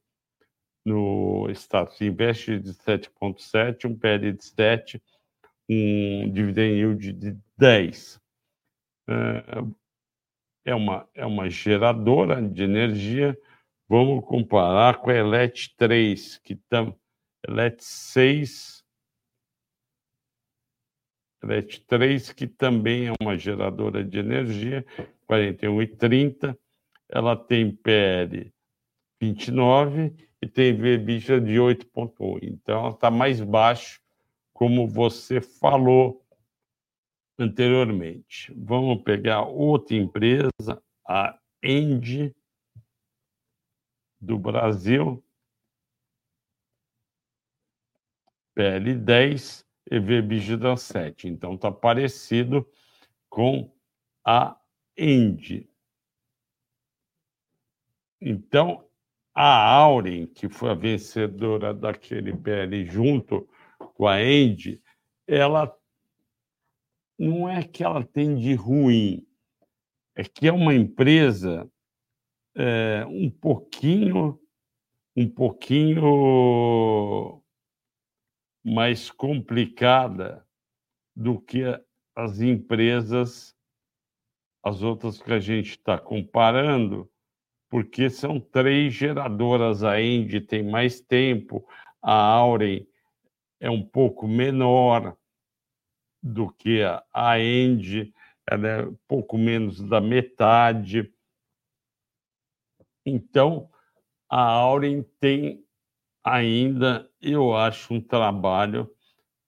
no 0.86 1.50
status 1.52 2.02
investe 2.02 2.60
de 2.60 2.74
7,7, 2.74 3.90
um 3.90 3.98
PL 3.98 4.34
de 4.34 4.44
7, 4.44 5.02
um 5.70 6.30
dividend 6.32 6.74
yield 6.74 7.14
de 7.14 7.38
10. 7.58 8.22
É, 9.10 9.12
é 10.66 10.76
uma, 10.76 11.08
é 11.16 11.26
uma 11.26 11.50
geradora 11.50 12.42
de 12.42 12.64
energia. 12.64 13.38
Vamos 13.88 14.26
comparar 14.26 14.98
com 14.98 15.10
a 15.10 15.16
ELET 15.16 15.74
3, 15.78 16.38
que 16.40 16.56
tam, 16.70 16.94
ELET 17.48 17.84
6, 17.84 18.84
ELET 21.44 21.86
3, 21.88 22.34
que 22.34 22.48
também 22.48 23.08
é 23.08 23.14
uma 23.20 23.38
geradora 23.38 24.04
de 24.04 24.20
energia, 24.20 24.86
41,30. 25.30 26.58
Ela 27.10 27.36
tem 27.36 27.76
PL 27.76 28.54
29 29.20 30.14
e 30.42 30.48
tem 30.48 30.70
EBITDA 30.70 31.40
de 31.42 31.54
8,1. 31.54 32.40
Então, 32.42 32.80
ela 32.80 32.90
está 32.90 33.12
mais 33.12 33.42
baixo, 33.42 34.02
como 34.54 34.88
você 34.88 35.42
falou 35.42 36.26
anteriormente. 37.38 38.54
Vamos 38.56 39.04
pegar 39.04 39.44
outra 39.44 39.96
empresa, 39.96 40.82
a 41.08 41.38
End 41.64 42.36
do 44.20 44.38
Brasil, 44.38 45.24
PL10 48.58 49.66
e 49.90 49.96
EBITDA 49.96 50.78
7. 50.78 51.28
Então, 51.28 51.56
está 51.56 51.72
parecido 51.72 52.68
com 53.30 53.72
a 54.26 54.58
End. 54.98 55.70
Então, 58.20 58.86
a 59.34 59.74
Auren, 59.74 60.28
que 60.28 60.50
foi 60.50 60.70
a 60.70 60.76
vencedora 60.76 61.74
daquele 61.74 62.36
PL 62.36 62.86
junto 62.86 63.48
com 63.96 64.08
a 64.08 64.22
End, 64.22 64.82
ela 65.28 65.76
não 67.18 67.50
é 67.50 67.64
que 67.64 67.84
ela 67.84 68.04
tem 68.04 68.36
de 68.36 68.54
ruim, 68.54 69.26
é 70.16 70.24
que 70.24 70.48
é 70.48 70.52
uma 70.52 70.74
empresa 70.74 71.70
é, 72.56 73.06
um 73.08 73.30
pouquinho, 73.30 74.40
um 75.16 75.30
pouquinho 75.30 77.41
mais 78.64 79.10
complicada 79.10 80.46
do 81.16 81.40
que 81.40 81.64
as 82.16 82.42
empresas, 82.42 83.56
as 84.64 84.84
outras 84.84 85.22
que 85.22 85.32
a 85.32 85.40
gente 85.40 85.72
está 85.72 85.98
comparando, 85.98 87.10
porque 87.70 88.10
são 88.10 88.40
três 88.40 88.94
geradoras. 88.94 89.84
A 89.84 90.00
Engie 90.02 90.42
tem 90.42 90.64
mais 90.64 91.02
tempo, 91.02 91.68
a 92.02 92.14
Auren 92.14 92.86
é 93.60 93.70
um 93.70 93.84
pouco 93.84 94.28
menor 94.28 95.18
do 96.22 96.52
que 96.52 96.82
a 97.14 97.40
Engie, 97.40 98.14
ela 98.48 98.68
é 98.68 98.86
um 98.86 98.98
pouco 99.08 99.38
menos 99.38 99.82
da 99.82 100.00
metade. 100.00 101.12
Então, 103.06 103.70
a 104.30 104.42
Auren 104.42 105.04
tem 105.20 105.66
ainda, 106.24 107.10
eu 107.22 107.56
acho, 107.56 107.94
um 107.94 108.02
trabalho 108.02 108.90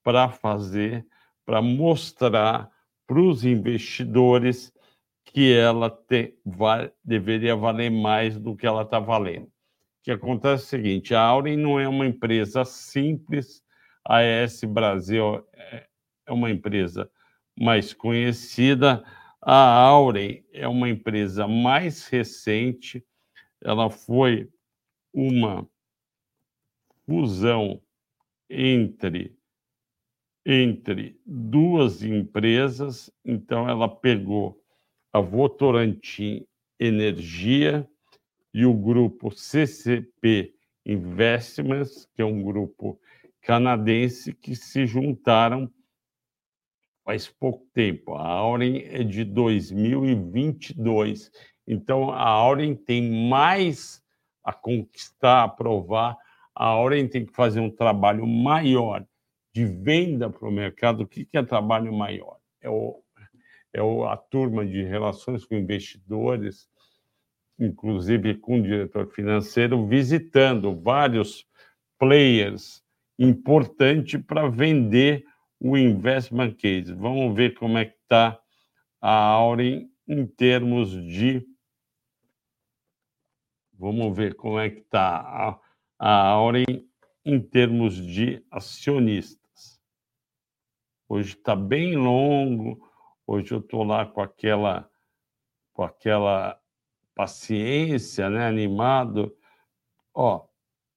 para 0.02 0.28
fazer, 0.28 1.06
para 1.44 1.62
mostrar 1.62 2.70
para 3.06 3.20
os 3.20 3.44
investidores 3.44 4.72
que 5.24 5.52
ela 5.52 5.90
tem, 5.90 6.36
vai, 6.44 6.92
deveria 7.02 7.56
valer 7.56 7.90
mais 7.90 8.38
do 8.38 8.56
que 8.56 8.66
ela 8.66 8.82
está 8.82 8.98
valendo. 8.98 9.46
O 9.46 9.50
que 10.04 10.10
acontece 10.10 10.62
é 10.62 10.66
o 10.66 10.68
seguinte: 10.68 11.14
a 11.14 11.20
Auren 11.20 11.56
não 11.56 11.80
é 11.80 11.88
uma 11.88 12.06
empresa 12.06 12.64
simples, 12.64 13.62
a 14.06 14.18
AES 14.18 14.64
Brasil 14.64 15.44
é, 15.54 15.86
é 16.26 16.32
uma 16.32 16.50
empresa 16.50 17.10
mais 17.58 17.92
conhecida, 17.92 19.02
a 19.40 19.54
Auren 19.54 20.42
é 20.52 20.68
uma 20.68 20.88
empresa 20.88 21.46
mais 21.46 22.06
recente, 22.06 23.04
ela 23.62 23.90
foi 23.90 24.48
uma 25.12 25.68
fusão 27.06 27.80
entre 28.48 29.36
entre 30.46 31.18
duas 31.24 32.02
empresas, 32.02 33.10
então 33.24 33.66
ela 33.66 33.88
pegou 33.88 34.60
a 35.10 35.18
Votorantim 35.18 36.46
Energia 36.78 37.88
e 38.52 38.66
o 38.66 38.74
grupo 38.74 39.30
CCP 39.30 40.54
Investments, 40.84 42.06
que 42.14 42.20
é 42.20 42.24
um 42.26 42.42
grupo 42.42 43.00
canadense 43.40 44.34
que 44.34 44.54
se 44.54 44.86
juntaram 44.86 45.72
faz 47.04 47.28
pouco 47.28 47.64
tempo. 47.72 48.14
A 48.14 48.26
Auren 48.26 48.82
é 48.86 49.04
de 49.04 49.22
2022. 49.24 51.30
Então 51.66 52.10
a 52.10 52.26
Auren 52.26 52.74
tem 52.74 53.28
mais 53.28 54.02
a 54.42 54.52
conquistar, 54.52 55.44
a 55.44 55.48
provar. 55.48 56.16
A 56.54 56.66
Auren 56.66 57.08
tem 57.08 57.26
que 57.26 57.32
fazer 57.32 57.60
um 57.60 57.70
trabalho 57.70 58.26
maior 58.26 59.04
de 59.52 59.64
venda 59.64 60.30
para 60.30 60.48
o 60.48 60.52
mercado, 60.52 61.02
o 61.02 61.06
que 61.06 61.28
é 61.32 61.42
trabalho 61.42 61.92
maior? 61.92 62.38
É, 62.60 62.68
o, 62.68 63.02
é 63.72 63.82
o, 63.82 64.04
a 64.04 64.16
turma 64.16 64.66
de 64.66 64.82
relações 64.82 65.44
com 65.44 65.54
investidores, 65.54 66.68
inclusive 67.58 68.34
com 68.34 68.58
o 68.58 68.62
diretor 68.62 69.08
financeiro, 69.08 69.86
visitando 69.86 70.74
vários 70.80 71.46
players 71.98 72.82
importantes 73.18 74.20
para 74.22 74.48
vender 74.48 75.24
o 75.60 75.76
investment 75.76 76.54
case. 76.54 76.92
Vamos 76.92 77.34
ver 77.34 77.54
como 77.54 77.78
é 77.78 77.84
que 77.84 77.96
está 78.02 78.38
a 79.00 79.10
Auren 79.10 79.88
em 80.08 80.26
termos 80.26 80.90
de. 80.90 81.46
Vamos 83.72 84.16
ver 84.16 84.34
como 84.34 84.58
é 84.58 84.70
que 84.70 84.80
está 84.80 85.60
a, 86.06 86.28
Auren 86.28 86.86
em 87.24 87.40
termos 87.40 87.96
de 87.96 88.44
acionistas. 88.50 89.80
Hoje 91.08 91.34
está 91.34 91.56
bem 91.56 91.96
longo. 91.96 92.86
Hoje 93.26 93.54
eu 93.54 93.60
estou 93.60 93.84
lá 93.84 94.04
com 94.04 94.20
aquela, 94.20 94.86
com 95.72 95.82
aquela 95.82 96.60
paciência, 97.14 98.28
né? 98.28 98.46
animado. 98.46 99.34
Ó, 100.12 100.46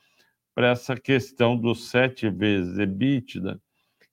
para 0.54 0.70
essa 0.70 0.96
questão 0.96 1.58
dos 1.58 1.90
sete 1.90 2.30
vezes 2.30 2.78
EBITDA, 2.78 3.60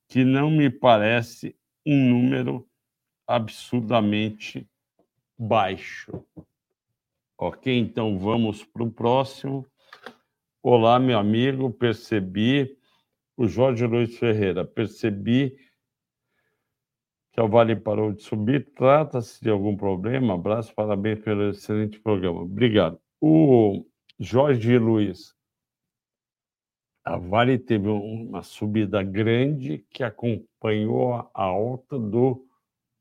que 0.08 0.24
não 0.24 0.50
me 0.50 0.70
parece 0.70 1.54
um 1.84 2.08
número 2.08 2.66
absurdamente 3.26 4.66
baixo. 5.38 6.24
Ok, 7.36 7.76
então 7.76 8.18
vamos 8.18 8.64
para 8.64 8.82
o 8.82 8.90
próximo. 8.90 9.66
Olá, 10.62 10.98
meu 10.98 11.18
amigo, 11.18 11.70
percebi. 11.70 12.79
O 13.40 13.48
Jorge 13.48 13.86
Luiz 13.86 14.18
Ferreira, 14.18 14.66
percebi 14.66 15.56
que 17.32 17.40
o 17.40 17.48
Vale 17.48 17.74
parou 17.74 18.12
de 18.12 18.22
subir. 18.22 18.70
Trata-se 18.74 19.40
de 19.42 19.48
algum 19.48 19.74
problema? 19.74 20.34
Abraço, 20.34 20.74
parabéns 20.74 21.20
pelo 21.20 21.48
excelente 21.48 21.98
programa. 22.00 22.42
Obrigado. 22.42 23.00
O 23.18 23.86
Jorge 24.18 24.76
Luiz, 24.76 25.34
a 27.02 27.16
Vale 27.16 27.58
teve 27.58 27.88
uma 27.88 28.42
subida 28.42 29.02
grande 29.02 29.86
que 29.88 30.04
acompanhou 30.04 31.14
a 31.14 31.30
alta 31.32 31.98
do 31.98 32.46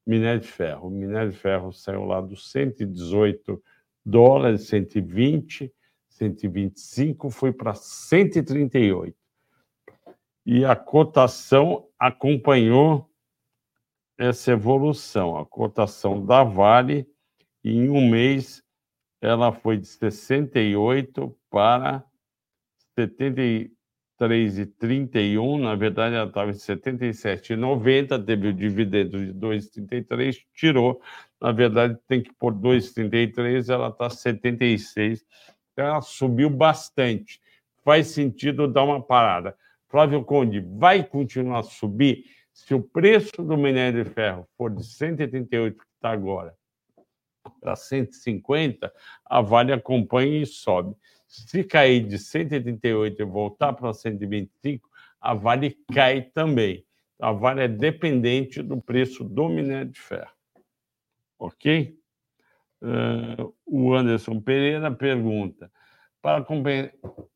minério 0.08 0.40
de 0.40 0.48
ferro. 0.48 0.88
O 0.88 0.90
minério 0.90 1.32
de 1.32 1.38
ferro 1.38 1.74
saiu 1.74 2.06
lá 2.06 2.22
dos 2.22 2.50
118 2.50 3.62
dólares, 4.06 4.68
120, 4.68 5.70
125, 6.08 7.30
foi 7.30 7.52
para 7.52 7.76
138. 7.76 9.19
E 10.52 10.66
a 10.66 10.76
cotação 10.76 11.88
acompanhou 12.00 13.08
essa 14.18 14.54
evolução. 14.54 15.38
A 15.38 15.46
cotação 15.46 16.26
da 16.26 16.44
Vale, 16.44 17.08
em 17.64 17.88
um 17.88 18.10
mês, 18.10 18.64
ela 19.22 19.52
foi 19.52 19.78
de 19.78 19.86
68 19.86 21.38
para 21.52 22.04
73,31. 22.98 25.62
Na 25.62 25.76
verdade, 25.76 26.16
ela 26.16 26.28
estava 26.28 26.50
em 26.50 26.56
77,90. 26.56 28.26
Teve 28.26 28.48
o 28.48 28.54
dividendo 28.54 29.24
de 29.24 29.32
2,33, 29.32 30.38
tirou. 30.56 31.00
Na 31.40 31.52
verdade, 31.52 31.96
tem 32.08 32.24
que 32.24 32.34
pôr 32.34 32.56
2,33, 32.56 33.72
ela 33.72 33.90
está 33.90 34.10
76. 34.10 35.24
Então, 35.74 35.86
ela 35.86 36.02
subiu 36.02 36.50
bastante. 36.50 37.40
Faz 37.86 38.08
sentido 38.08 38.68
dar 38.68 38.84
uma 38.84 39.00
parada. 39.00 39.56
Flávio 39.90 40.24
Conde, 40.24 40.60
vai 40.60 41.04
continuar 41.04 41.60
a 41.60 41.64
subir? 41.64 42.26
Se 42.54 42.76
o 42.76 42.82
preço 42.82 43.44
do 43.44 43.58
minério 43.58 44.04
de 44.04 44.10
ferro 44.10 44.48
for 44.56 44.70
de 44.70 44.86
138, 44.86 45.78
que 45.78 45.84
está 45.96 46.12
agora, 46.12 46.56
para 47.60 47.76
150, 47.76 48.94
a 49.26 49.42
Vale 49.42 49.74
acompanha 49.74 50.44
e 50.44 50.46
sobe. 50.46 50.96
Se 51.28 51.64
cair 51.64 52.06
de 52.06 52.20
138 52.20 53.20
e 53.20 53.26
voltar 53.26 53.74
para 53.74 53.94
125, 53.94 54.88
a 55.20 55.34
Vale 55.34 55.78
cai 55.92 56.22
também. 56.22 56.86
A 57.20 57.32
Vale 57.32 57.62
é 57.62 57.68
dependente 57.68 58.62
do 58.62 58.80
preço 58.80 59.24
do 59.24 59.50
minério 59.50 59.92
de 59.92 60.00
ferro. 60.00 60.32
Ok? 61.38 61.98
Uh, 62.82 63.54
o 63.66 63.94
Anderson 63.94 64.40
Pereira 64.40 64.92
pergunta: 64.92 65.72
para, 66.22 66.44
compen 66.44 66.92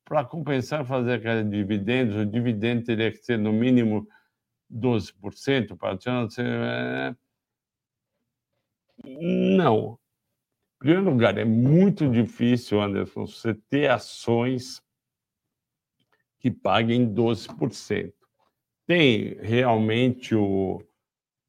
para 0.05 0.25
compensar 0.25 0.85
fazer 0.85 1.13
aquela 1.13 1.43
dividendos, 1.43 2.15
o 2.15 2.25
dividendo 2.25 2.83
teria 2.83 3.11
que 3.11 3.17
ser 3.17 3.37
no 3.37 3.53
mínimo 3.53 4.07
12% 4.71 5.77
para 5.77 5.97
é... 6.39 7.15
Não. 9.05 9.99
Em 10.75 10.79
primeiro 10.79 11.09
lugar, 11.09 11.37
é 11.37 11.45
muito 11.45 12.09
difícil, 12.09 12.81
Anderson, 12.81 13.25
você 13.25 13.53
ter 13.53 13.89
ações 13.89 14.81
que 16.39 16.51
paguem 16.51 17.13
12%. 17.13 18.13
Tem 18.85 19.35
realmente 19.39 20.35
o, 20.35 20.83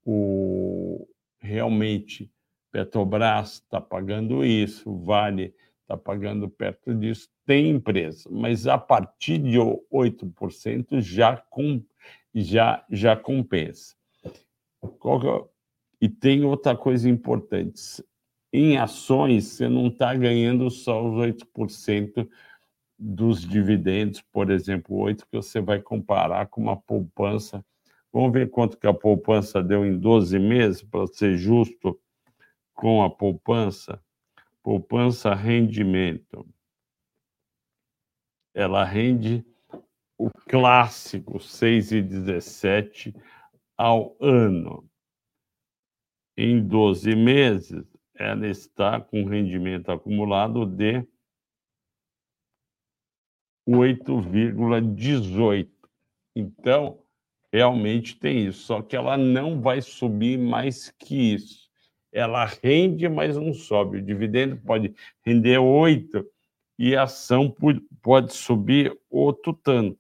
o 0.05 1.09
realmente 1.41 2.31
Petrobras 2.71 3.55
está 3.55 3.81
pagando 3.81 4.45
isso, 4.45 4.97
Vale 4.99 5.55
está 5.85 5.97
pagando 5.97 6.49
perto 6.49 6.95
disso, 6.95 7.29
tem 7.47 7.71
empresa, 7.71 8.29
mas 8.31 8.67
a 8.67 8.79
partir 8.79 9.39
de 9.39 9.59
8% 9.59 11.01
já 11.01 11.37
com 11.37 11.83
já, 12.35 12.85
já 12.91 13.17
compensa. 13.17 13.95
É 14.83 14.89
E 16.01 16.09
tem 16.09 16.45
outra 16.45 16.77
coisa 16.77 17.09
importante. 17.09 18.05
Em 18.53 18.77
ações, 18.77 19.45
você 19.45 19.69
não 19.69 19.89
está 19.89 20.15
ganhando 20.15 20.71
só 20.71 21.07
os 21.07 21.15
8% 21.15 22.29
dos 22.99 23.41
dividendos, 23.41 24.21
por 24.21 24.51
exemplo, 24.51 24.97
8 24.97 25.27
que 25.27 25.37
você 25.37 25.61
vai 25.61 25.81
comparar 25.81 26.47
com 26.47 26.63
uma 26.63 26.77
poupança. 26.77 27.65
Vamos 28.13 28.33
ver 28.33 28.51
quanto 28.51 28.79
que 28.79 28.87
a 28.87 28.95
poupança 28.95 29.63
deu 29.63 29.85
em 29.85 29.99
12 29.99 30.39
meses, 30.39 30.83
para 30.83 31.07
ser 31.09 31.37
justo 31.37 31.99
com 32.73 33.03
a 33.03 33.11
poupança. 33.11 34.01
Poupança 34.65 35.33
rendimento. 35.35 36.49
Ela 38.55 38.83
rende 38.83 39.45
o 40.19 40.31
clássico 40.49 41.39
6,17 41.39 43.15
ao 43.77 44.17
ano. 44.19 44.89
Em 46.35 46.67
12 46.67 47.15
meses, 47.15 47.85
ela 48.15 48.49
está 48.49 48.99
com 49.01 49.27
rendimento 49.27 49.91
acumulado 49.91 50.65
de 50.65 51.07
8,18. 53.69 55.71
Então, 56.35 57.05
realmente 57.53 58.19
tem 58.19 58.47
isso, 58.47 58.63
só 58.63 58.81
que 58.81 58.97
ela 58.97 59.19
não 59.19 59.61
vai 59.61 59.83
subir 59.83 60.39
mais 60.39 60.91
que 60.91 61.35
isso. 61.35 61.64
Ela 62.15 62.45
rende, 62.45 63.09
mas 63.09 63.37
não 63.37 63.53
sobe. 63.53 63.99
O 63.99 64.03
dividendo 64.03 64.57
pode 64.59 64.95
render 65.27 65.59
8 65.59 66.25
e 66.79 66.95
a 66.95 67.03
ação 67.03 67.53
pode 68.01 68.33
subir 68.33 68.97
outro 69.11 69.53
tanto. 69.53 69.99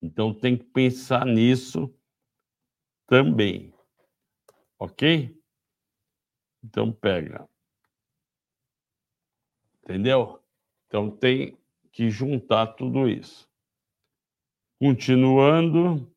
Então 0.00 0.32
tem 0.32 0.56
que 0.56 0.64
pensar 0.64 1.26
nisso 1.26 1.94
também. 3.06 3.74
Ok? 4.78 5.38
Então 6.64 6.90
pega. 6.90 7.46
Entendeu? 9.82 10.42
Então 10.86 11.10
tem 11.10 11.58
que 11.92 12.08
juntar 12.08 12.68
tudo 12.68 13.06
isso. 13.06 13.46
Continuando. 14.80 16.10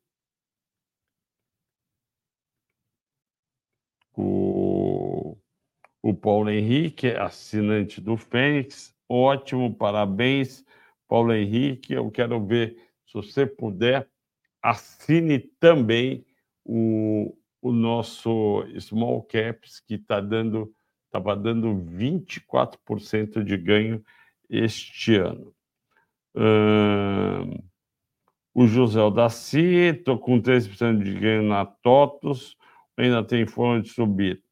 O 6.06 6.14
Paulo 6.14 6.52
Henrique, 6.52 7.08
assinante 7.08 8.00
do 8.00 8.16
Fênix. 8.16 8.96
Ótimo, 9.10 9.74
parabéns, 9.76 10.64
Paulo 11.08 11.34
Henrique. 11.34 11.94
Eu 11.94 12.12
quero 12.12 12.46
ver, 12.46 12.78
se 13.08 13.14
você 13.16 13.44
puder, 13.44 14.08
assine 14.62 15.40
também 15.60 16.24
o, 16.64 17.36
o 17.60 17.72
nosso 17.72 18.64
Small 18.80 19.24
Caps, 19.24 19.80
que 19.80 19.96
está 19.96 20.22
dando, 20.22 20.72
estava 21.08 21.36
dando 21.36 21.74
24% 21.74 23.44
de 23.44 23.58
ganho 23.58 24.06
este 24.48 25.16
ano. 25.16 25.52
Uh, 26.36 27.64
o 28.54 28.68
José 28.68 29.00
Daci, 29.10 29.58
estou 29.98 30.20
com 30.20 30.40
3% 30.40 31.04
de 31.04 31.16
ganho 31.16 31.42
na 31.42 31.66
TOTOS, 31.66 32.56
ainda 32.96 33.24
tem 33.24 33.48
forma 33.48 33.82
de 33.82 33.90
subir. 33.90 34.45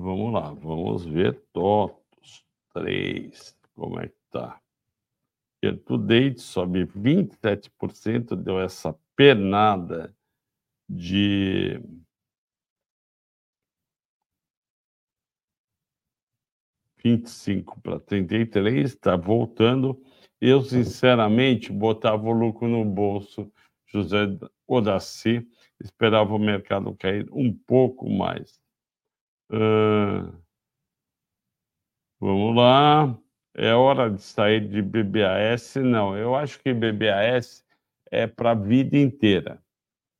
Vamos 0.00 0.32
lá, 0.32 0.52
vamos 0.52 1.04
ver 1.04 1.42
TOTOS 1.52 2.46
3, 2.72 3.58
como 3.74 3.98
é 3.98 4.06
que 4.06 4.14
está. 4.26 4.60
Year 5.60 5.76
to 5.76 5.98
date 5.98 6.40
sobe 6.40 6.86
27%, 6.86 8.36
deu 8.36 8.60
essa 8.60 8.96
penada 9.16 10.14
de 10.88 11.82
25 17.02 17.80
para 17.80 17.98
33, 17.98 18.90
está 18.90 19.16
voltando. 19.16 20.00
Eu, 20.40 20.62
sinceramente, 20.62 21.72
botava 21.72 22.22
o 22.22 22.30
lucro 22.30 22.68
no 22.68 22.84
bolso, 22.84 23.50
José 23.84 24.28
Odaci, 24.64 25.44
esperava 25.80 26.32
o 26.32 26.38
mercado 26.38 26.94
cair 26.94 27.28
um 27.32 27.52
pouco 27.52 28.08
mais. 28.08 28.60
Uh, 29.50 30.32
vamos 32.20 32.56
lá. 32.56 33.18
É 33.54 33.74
hora 33.74 34.10
de 34.10 34.22
sair 34.22 34.68
de 34.68 34.82
BBAS? 34.82 35.76
Não, 35.76 36.16
eu 36.16 36.34
acho 36.36 36.60
que 36.60 36.72
BBAS 36.72 37.64
é 38.10 38.26
para 38.26 38.52
a 38.52 38.54
vida 38.54 38.96
inteira. 38.96 39.62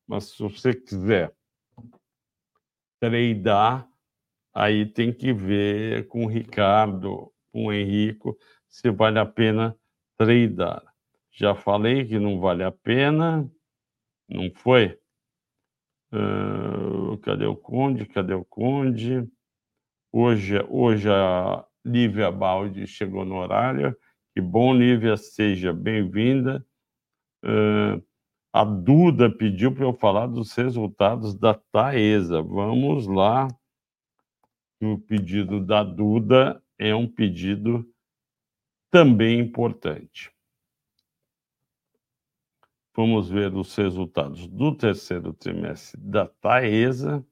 Mas 0.06 0.30
se 0.30 0.42
você 0.42 0.74
quiser 0.74 1.32
tradear, 3.00 3.88
aí 4.54 4.86
tem 4.86 5.12
que 5.12 5.32
ver 5.32 6.08
com 6.08 6.24
o 6.24 6.28
Ricardo, 6.28 7.32
com 7.52 7.66
o 7.66 7.72
Henrico, 7.72 8.36
se 8.68 8.90
vale 8.90 9.18
a 9.18 9.26
pena 9.26 9.76
tradear. 10.16 10.82
Já 11.30 11.54
falei 11.54 12.04
que 12.06 12.18
não 12.18 12.40
vale 12.40 12.64
a 12.64 12.72
pena, 12.72 13.48
não 14.28 14.50
foi? 14.52 14.97
Uh, 16.12 17.18
cadê 17.18 17.46
o 17.46 17.56
Conde? 17.56 18.06
Cadê 18.06 18.34
o 18.34 18.44
Conde? 18.44 19.28
Hoje, 20.12 20.64
hoje 20.68 21.08
a 21.10 21.64
Lívia 21.84 22.30
Baldi 22.30 22.86
chegou 22.86 23.24
no 23.24 23.36
horário. 23.36 23.96
Que 24.34 24.40
bom, 24.40 24.74
Lívia, 24.74 25.16
seja 25.16 25.72
bem-vinda. 25.72 26.64
Uh, 27.44 28.02
a 28.52 28.64
Duda 28.64 29.30
pediu 29.30 29.74
para 29.74 29.84
eu 29.84 29.92
falar 29.92 30.26
dos 30.26 30.52
resultados 30.54 31.34
da 31.34 31.54
Taesa. 31.54 32.42
Vamos 32.42 33.06
lá 33.06 33.48
o 34.80 34.98
pedido 34.98 35.64
da 35.64 35.82
Duda 35.82 36.62
é 36.78 36.94
um 36.94 37.06
pedido 37.06 37.84
também 38.90 39.40
importante. 39.40 40.32
Vamos 42.98 43.30
ver 43.30 43.54
os 43.54 43.76
resultados 43.76 44.48
do 44.48 44.76
terceiro 44.76 45.32
trimestre 45.32 46.00
da 46.00 46.26
Taesa 46.26 47.24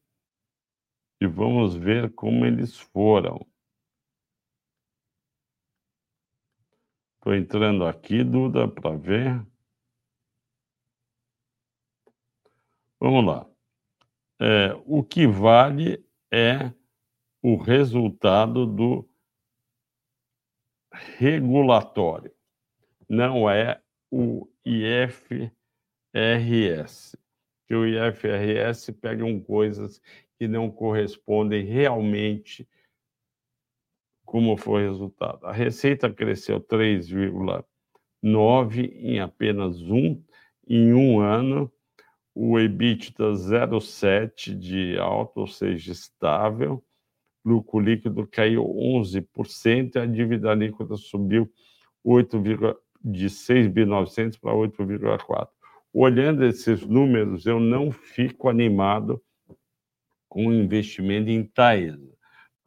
e 1.20 1.26
vamos 1.26 1.74
ver 1.74 2.14
como 2.14 2.46
eles 2.46 2.78
foram. 2.78 3.44
Estou 7.16 7.34
entrando 7.34 7.84
aqui, 7.84 8.22
Duda, 8.22 8.68
para 8.68 8.96
ver. 8.96 9.44
Vamos 13.00 13.26
lá. 13.26 13.50
É, 14.38 14.72
o 14.86 15.02
que 15.02 15.26
vale 15.26 16.08
é 16.30 16.72
o 17.42 17.56
resultado 17.56 18.66
do 18.66 19.04
regulatório, 21.18 22.32
não 23.08 23.50
é 23.50 23.82
o 24.12 24.48
IFRS. 26.16 27.14
Que 27.66 27.74
o 27.74 27.86
IFRS 27.86 28.90
pegam 28.92 29.38
coisas 29.40 30.00
que 30.38 30.48
não 30.48 30.70
correspondem 30.70 31.64
realmente 31.64 32.68
como 34.24 34.56
foi 34.56 34.86
o 34.86 34.90
resultado. 34.90 35.44
A 35.46 35.52
receita 35.52 36.12
cresceu 36.12 36.60
3,9 36.60 38.92
em 38.94 39.20
apenas 39.20 39.80
um 39.82 40.22
em 40.66 40.94
um 40.94 41.20
ano. 41.20 41.70
O 42.34 42.58
EBITDA 42.58 43.32
0,7 43.32 44.54
de 44.54 44.98
alta, 44.98 45.40
ou 45.40 45.46
seja, 45.46 45.92
estável 45.92 46.82
lucro 47.46 47.78
líquido 47.78 48.26
caiu 48.26 48.64
11% 48.64 49.94
e 49.94 49.98
a 50.00 50.06
dívida 50.06 50.52
líquida 50.52 50.96
subiu 50.96 51.48
8, 52.02 52.42
de 53.04 53.26
6.900 53.26 54.40
para 54.40 54.52
8,4. 54.52 55.48
Olhando 55.98 56.44
esses 56.44 56.86
números, 56.86 57.46
eu 57.46 57.58
não 57.58 57.90
fico 57.90 58.50
animado 58.50 59.18
com 60.28 60.48
o 60.48 60.52
investimento 60.52 61.30
em 61.30 61.42
Taesa. 61.42 62.14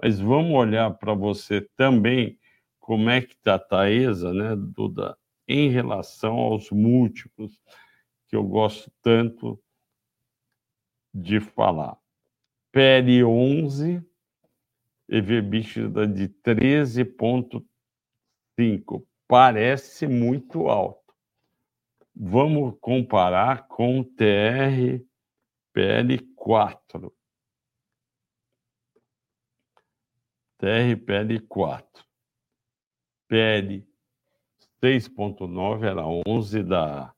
Mas 0.02 0.20
vamos 0.20 0.56
olhar 0.56 0.90
para 0.98 1.14
você 1.14 1.62
também 1.78 2.40
como 2.80 3.08
é 3.08 3.22
que 3.22 3.34
está 3.34 3.54
a 3.54 3.60
Taesa, 3.60 4.34
né, 4.34 4.56
Duda, 4.56 5.16
em 5.48 5.70
relação 5.70 6.40
aos 6.40 6.72
múltiplos 6.72 7.62
que 8.28 8.36
eu 8.36 8.44
gosto 8.44 8.92
tanto 9.04 9.62
de 11.14 11.40
falar. 11.40 12.00
PL 12.72 13.26
11 13.26 14.04
EBITDA 15.08 16.08
de 16.08 16.30
13,5. 16.30 19.06
Parece 19.28 20.08
muito 20.08 20.68
alto. 20.68 20.99
Vamos 22.22 22.78
comparar 22.82 23.66
com 23.70 24.04
TR 24.04 25.02
PL4. 25.74 27.10
TRPL4. 30.62 31.86
PL 33.30 33.88
6.9 34.84 35.84
era 35.84 36.06
11 36.28 36.64
da, 36.64 37.16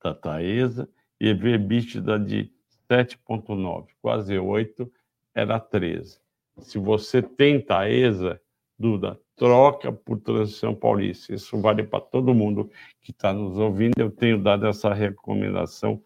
da 0.00 0.14
Taesa 0.14 0.88
EV 1.18 1.54
EBITDA 1.54 2.18
de 2.18 2.52
7,9, 2.88 3.88
quase 4.00 4.38
8, 4.38 4.92
era 5.34 5.58
13. 5.58 6.20
Se 6.58 6.78
você 6.78 7.20
tenta 7.20 7.80
a 7.80 7.90
ESA, 7.90 8.40
Duda, 8.78 9.20
troca 9.36 9.92
por 9.92 10.20
transição 10.20 10.74
paulista. 10.74 11.34
Isso 11.34 11.60
vale 11.60 11.84
para 11.84 12.00
todo 12.00 12.34
mundo 12.34 12.70
que 13.00 13.12
está 13.12 13.32
nos 13.32 13.56
ouvindo. 13.58 13.98
Eu 13.98 14.10
tenho 14.10 14.42
dado 14.42 14.66
essa 14.66 14.92
recomendação 14.92 16.02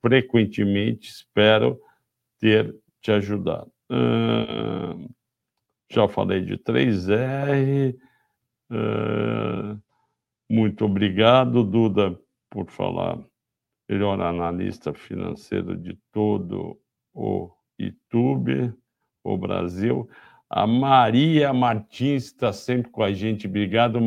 frequentemente, 0.00 1.10
espero 1.10 1.80
ter 2.38 2.74
te 3.00 3.10
ajudado. 3.10 3.70
Já 5.90 6.08
falei 6.08 6.40
de 6.40 6.56
3R. 6.56 7.94
Uh, 8.70 9.78
muito 10.48 10.86
obrigado, 10.86 11.62
Duda, 11.62 12.18
por 12.48 12.70
falar 12.70 13.18
melhor 13.88 14.18
analista 14.20 14.94
financeiro 14.94 15.76
de 15.76 15.98
todo 16.10 16.80
o 17.12 17.50
YouTube, 17.78 18.72
o 19.22 19.36
Brasil. 19.36 20.08
A 20.54 20.66
Maria 20.66 21.50
Martins 21.50 22.24
está 22.24 22.52
sempre 22.52 22.90
com 22.90 23.02
a 23.02 23.10
gente. 23.10 23.46
Obrigado, 23.46 23.98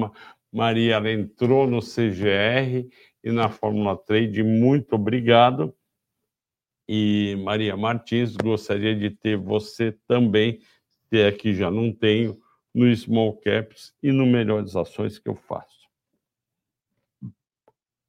Maria. 0.53 0.93
Ela 0.93 1.11
entrou 1.11 1.65
no 1.65 1.79
CGR 1.79 2.87
e 3.23 3.31
na 3.31 3.49
Fórmula 3.49 3.97
Trade. 3.97 4.43
Muito 4.43 4.93
obrigado. 4.93 5.75
E 6.87 7.35
Maria 7.43 7.75
Martins, 7.75 8.35
gostaria 8.35 8.95
de 8.95 9.09
ter 9.09 9.35
você 9.37 9.91
também, 10.07 10.59
que 11.09 11.23
aqui 11.23 11.55
já 11.55 11.71
não 11.71 11.91
tenho, 11.91 12.39
no 12.71 12.95
Small 12.95 13.37
Caps 13.37 13.95
e 14.03 14.11
no 14.11 14.27
Melhores 14.27 14.75
Ações 14.75 15.17
que 15.17 15.27
eu 15.27 15.35
faço. 15.35 15.89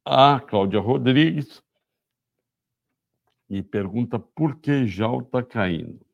A 0.04 0.40
Cláudia 0.40 0.78
Rodrigues 0.78 1.64
me 3.48 3.62
pergunta 3.62 4.18
por 4.18 4.60
que 4.60 4.86
JAL 4.86 5.22
está 5.22 5.42
caindo. 5.42 6.05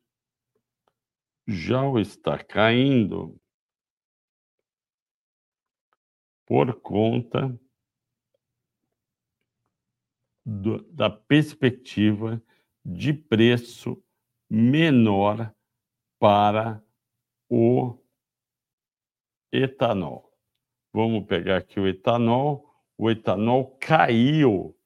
JAL 1.47 1.99
está 1.99 2.41
caindo 2.41 3.37
por 6.45 6.79
conta 6.81 7.59
do, 10.45 10.83
da 10.91 11.09
perspectiva 11.09 12.41
de 12.85 13.13
preço 13.13 14.03
menor 14.49 15.53
para 16.19 16.83
o 17.49 17.97
etanol. 19.51 20.31
Vamos 20.93 21.25
pegar 21.25 21.57
aqui 21.57 21.79
o 21.79 21.87
etanol. 21.87 22.69
O 22.97 23.09
etanol 23.09 23.75
caiu. 23.79 24.77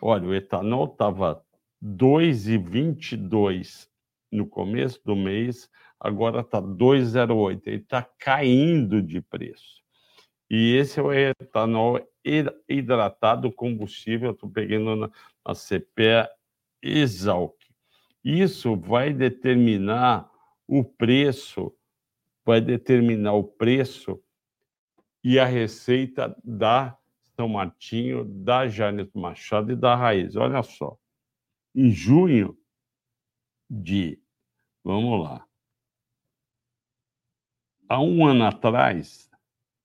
Olha, 0.00 0.26
o 0.26 0.34
etanol 0.34 0.86
estava 0.86 1.44
2,22 1.82 3.90
no 4.36 4.46
começo 4.46 5.00
do 5.04 5.16
mês, 5.16 5.70
agora 5.98 6.40
está 6.40 6.60
2,08. 6.60 7.62
Ele 7.66 7.76
está 7.76 8.02
caindo 8.18 9.02
de 9.02 9.20
preço. 9.20 9.82
E 10.48 10.76
esse 10.76 11.00
é 11.00 11.02
o 11.02 11.12
etanol 11.12 12.00
hidratado 12.68 13.52
combustível, 13.52 14.32
estou 14.32 14.48
pegando 14.48 14.94
na, 14.96 15.10
na 15.46 15.54
CPE 15.54 16.28
Exalc. 16.82 17.54
Isso 18.22 18.76
vai 18.76 19.12
determinar 19.12 20.30
o 20.66 20.84
preço, 20.84 21.72
vai 22.44 22.60
determinar 22.60 23.34
o 23.34 23.44
preço 23.44 24.20
e 25.22 25.38
a 25.38 25.44
receita 25.44 26.36
da 26.44 26.96
São 27.34 27.48
Martinho, 27.48 28.24
da 28.24 28.68
Janes 28.68 29.08
Machado 29.14 29.72
e 29.72 29.76
da 29.76 29.94
Raiz. 29.94 30.36
Olha 30.36 30.62
só, 30.62 30.96
em 31.74 31.90
junho 31.90 32.56
de, 33.68 34.20
vamos 34.86 35.22
lá, 35.24 35.44
há 37.88 38.00
um 38.00 38.24
ano 38.24 38.44
atrás, 38.44 39.28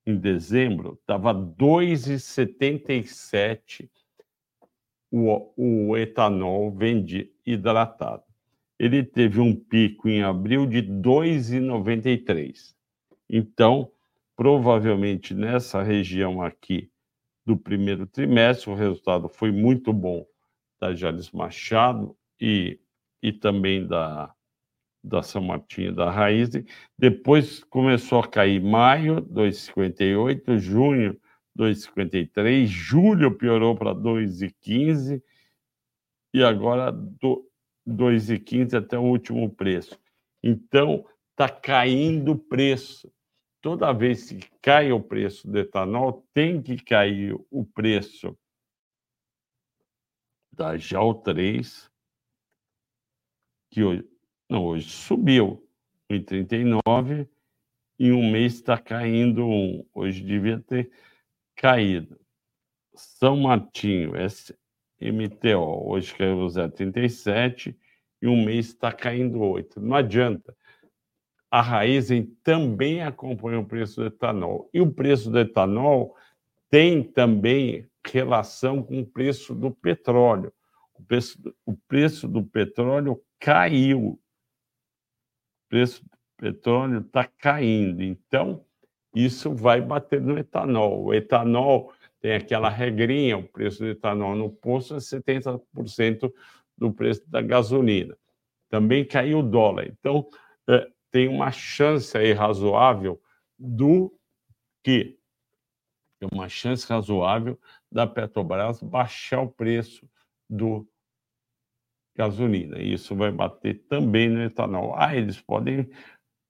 em 0.05 0.15
dezembro, 0.15 0.99
estava 1.01 1.33
2,77 1.33 3.89
o, 5.09 5.89
o 5.89 5.97
etanol 5.97 6.69
vendido 6.71 7.31
hidratado. 7.43 8.21
Ele 8.77 9.03
teve 9.03 9.39
um 9.39 9.55
pico 9.55 10.07
em 10.07 10.21
abril 10.21 10.67
de 10.67 10.83
2,93. 10.83 12.75
Então, 13.27 13.91
provavelmente 14.35 15.33
nessa 15.33 15.81
região 15.81 16.43
aqui 16.43 16.91
do 17.43 17.57
primeiro 17.57 18.05
trimestre, 18.05 18.69
o 18.69 18.75
resultado 18.75 19.27
foi 19.27 19.51
muito 19.51 19.91
bom 19.91 20.23
da 20.79 20.93
Jales 20.93 21.31
Machado 21.31 22.15
e, 22.39 22.79
e 23.21 23.33
também 23.33 23.87
da, 23.87 24.33
da 25.03 25.23
São 25.23 25.41
Martinho 25.41 25.93
da 25.93 26.11
Raiz. 26.11 26.49
Depois 26.97 27.63
começou 27.63 28.19
a 28.19 28.27
cair 28.27 28.61
maio, 28.61 29.21
2,58, 29.21 30.57
junho, 30.57 31.19
2,53, 31.57 32.65
julho 32.65 33.37
piorou 33.37 33.75
para 33.75 33.93
2,15 33.93 35.21
e 36.33 36.43
agora 36.43 36.93
2,15 37.87 38.77
até 38.77 38.97
o 38.97 39.03
último 39.03 39.49
preço. 39.53 39.99
Então, 40.41 41.05
está 41.31 41.49
caindo 41.49 42.33
o 42.33 42.37
preço. 42.37 43.11
Toda 43.61 43.93
vez 43.93 44.31
que 44.31 44.49
cai 44.61 44.91
o 44.91 45.01
preço 45.01 45.47
do 45.47 45.59
etanol, 45.59 46.25
tem 46.33 46.61
que 46.61 46.77
cair 46.77 47.35
o 47.49 47.65
preço 47.65 48.35
da 50.51 50.77
JAL 50.77 51.15
3, 51.15 51.91
que 53.71 53.81
não, 54.51 54.65
hoje 54.65 54.89
subiu 54.89 55.65
em 56.09 56.21
39, 56.21 57.25
em 57.97 58.11
um 58.11 58.29
mês 58.29 58.55
está 58.55 58.77
caindo 58.77 59.47
um. 59.47 59.85
Hoje 59.93 60.21
devia 60.21 60.59
ter 60.59 60.91
caído. 61.55 62.19
São 62.93 63.37
Martinho, 63.37 64.11
SMTO, 64.19 65.89
hoje 65.89 66.13
caiu 66.13 66.45
0,37 66.47 67.73
e 68.21 68.27
um 68.27 68.43
mês 68.43 68.67
está 68.67 68.91
caindo 68.91 69.39
8. 69.39 69.79
Não 69.79 69.95
adianta. 69.95 70.53
A 71.49 71.61
Raizen 71.61 72.25
também 72.43 73.01
acompanha 73.01 73.59
o 73.59 73.65
preço 73.65 74.01
do 74.01 74.07
etanol. 74.07 74.69
E 74.73 74.81
o 74.81 74.91
preço 74.91 75.31
do 75.31 75.39
etanol 75.39 76.13
tem 76.69 77.03
também 77.03 77.89
relação 78.05 78.83
com 78.83 78.99
o 78.99 79.05
preço 79.05 79.55
do 79.55 79.71
petróleo. 79.71 80.51
O 80.93 81.03
preço, 81.03 81.55
o 81.65 81.73
preço 81.87 82.27
do 82.27 82.43
petróleo 82.43 83.21
caiu. 83.39 84.20
Preço 85.71 86.03
do 86.03 86.09
petróleo 86.35 86.99
está 86.99 87.23
caindo. 87.23 88.03
Então, 88.03 88.65
isso 89.15 89.55
vai 89.55 89.79
bater 89.79 90.19
no 90.19 90.37
etanol. 90.37 91.05
O 91.05 91.13
etanol 91.13 91.93
tem 92.19 92.33
aquela 92.33 92.67
regrinha, 92.67 93.37
o 93.37 93.47
preço 93.47 93.79
do 93.79 93.87
etanol 93.87 94.35
no 94.35 94.49
posto 94.49 94.95
é 94.95 94.97
70% 94.97 96.29
do 96.77 96.91
preço 96.91 97.23
da 97.29 97.41
gasolina. 97.41 98.17
Também 98.69 99.05
caiu 99.05 99.39
o 99.39 99.43
dólar. 99.43 99.87
Então, 99.87 100.27
é, 100.69 100.89
tem 101.09 101.29
uma 101.29 101.51
chance 101.51 102.17
aí 102.17 102.33
razoável 102.33 103.21
do 103.57 104.13
que 104.83 105.17
tem 106.19 106.27
uma 106.33 106.49
chance 106.49 106.85
razoável 106.85 107.57
da 107.89 108.05
Petrobras 108.05 108.83
baixar 108.83 109.41
o 109.41 109.49
preço 109.49 110.05
do 110.49 110.85
gasolina. 112.15 112.79
Isso 112.81 113.15
vai 113.15 113.31
bater 113.31 113.83
também 113.87 114.29
no 114.29 114.41
etanol. 114.41 114.93
Ah, 114.95 115.15
eles 115.15 115.39
podem 115.41 115.89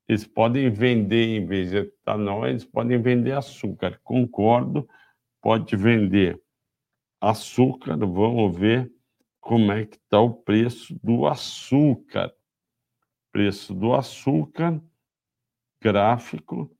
eles 0.08 0.26
podem 0.26 0.68
vender, 0.68 1.38
em 1.38 1.46
vez 1.46 1.70
de 1.70 1.78
etanol, 1.78 2.46
eles 2.46 2.64
podem 2.64 3.00
vender 3.00 3.32
açúcar. 3.32 4.00
Concordo, 4.02 4.86
pode 5.40 5.74
vender 5.76 6.40
açúcar. 7.20 7.96
Vamos 7.96 8.58
ver 8.58 8.92
como 9.40 9.72
é 9.72 9.86
que 9.86 9.96
está 9.96 10.20
o 10.20 10.34
preço 10.34 10.98
do 11.02 11.26
açúcar. 11.26 12.32
Preço 13.32 13.72
do 13.72 13.94
açúcar, 13.94 14.82
gráfico, 15.80 16.70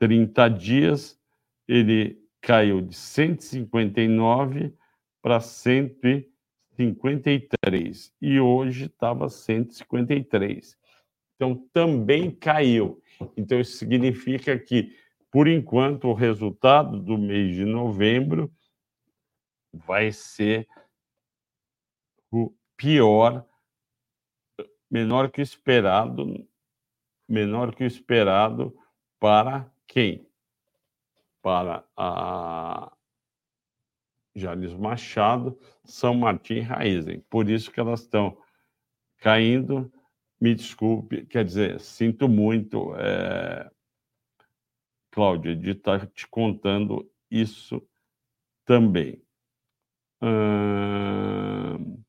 30 0.00 0.48
dias, 0.48 1.20
ele 1.68 2.18
caiu 2.40 2.80
de 2.80 2.96
159 2.96 4.74
para 5.22 5.40
153 6.78 8.14
e 8.22 8.38
hoje 8.38 8.86
estava 8.86 9.28
153. 9.28 10.78
Então, 11.34 11.56
também 11.72 12.30
caiu. 12.30 13.02
Então, 13.36 13.58
isso 13.58 13.76
significa 13.76 14.56
que, 14.56 14.96
por 15.28 15.48
enquanto, 15.48 16.06
o 16.06 16.14
resultado 16.14 17.00
do 17.00 17.18
mês 17.18 17.56
de 17.56 17.64
novembro 17.64 18.52
vai 19.72 20.12
ser 20.12 20.68
o 22.30 22.54
pior, 22.76 23.44
menor 24.88 25.30
que 25.30 25.40
o 25.40 25.42
esperado, 25.42 26.46
menor 27.28 27.74
que 27.74 27.82
o 27.82 27.86
esperado 27.86 28.76
para 29.18 29.68
quem? 29.86 30.28
Para 31.42 31.84
a 31.96 32.92
Jales 34.38 34.74
Machado, 34.74 35.58
São 35.84 36.14
Martin 36.14 36.54
e 36.54 36.60
Raizen. 36.60 37.20
Por 37.28 37.48
isso 37.50 37.70
que 37.70 37.80
elas 37.80 38.00
estão 38.02 38.38
caindo. 39.18 39.92
Me 40.40 40.54
desculpe, 40.54 41.26
quer 41.26 41.44
dizer, 41.44 41.80
sinto 41.80 42.28
muito, 42.28 42.94
é... 42.96 43.70
Cláudia, 45.10 45.56
de 45.56 45.70
estar 45.70 46.06
te 46.06 46.28
contando 46.28 47.10
isso 47.30 47.82
também. 48.64 49.20
Hum... 50.22 52.02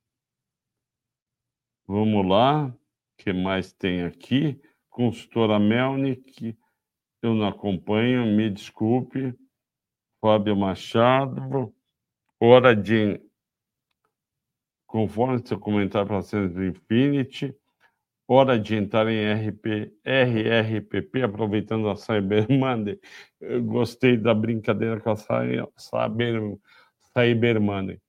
Vamos 1.87 2.27
lá, 2.27 2.67
o 2.67 2.73
que 3.17 3.33
mais 3.33 3.73
tem 3.73 4.03
aqui? 4.03 4.61
Consultora 4.91 5.57
Melnick, 5.57 6.55
eu 7.21 7.33
não 7.33 7.47
acompanho, 7.47 8.25
me 8.27 8.47
desculpe. 8.49 9.33
Fábio 10.21 10.55
Machado, 10.55 11.73
hora 12.39 12.75
de. 12.75 13.19
Conforme 14.87 15.45
seu 15.45 15.59
comentário 15.59 16.07
para 16.07 16.21
cenas 16.23 16.51
do 16.51 16.65
Infinity, 16.65 17.55
hora 18.27 18.59
de 18.59 18.75
entrar 18.75 19.07
em 19.07 19.31
RP, 19.31 19.93
RRPP, 20.03 21.23
aproveitando 21.23 21.89
a 21.89 21.95
Cyber 21.95 22.47
Monday. 22.49 22.99
Eu 23.39 23.63
gostei 23.63 24.17
da 24.17 24.33
brincadeira 24.33 24.99
com 24.99 25.11
a 25.11 25.15
Cyber, 25.15 26.57
Cyber 27.13 27.61
Monday. 27.61 28.01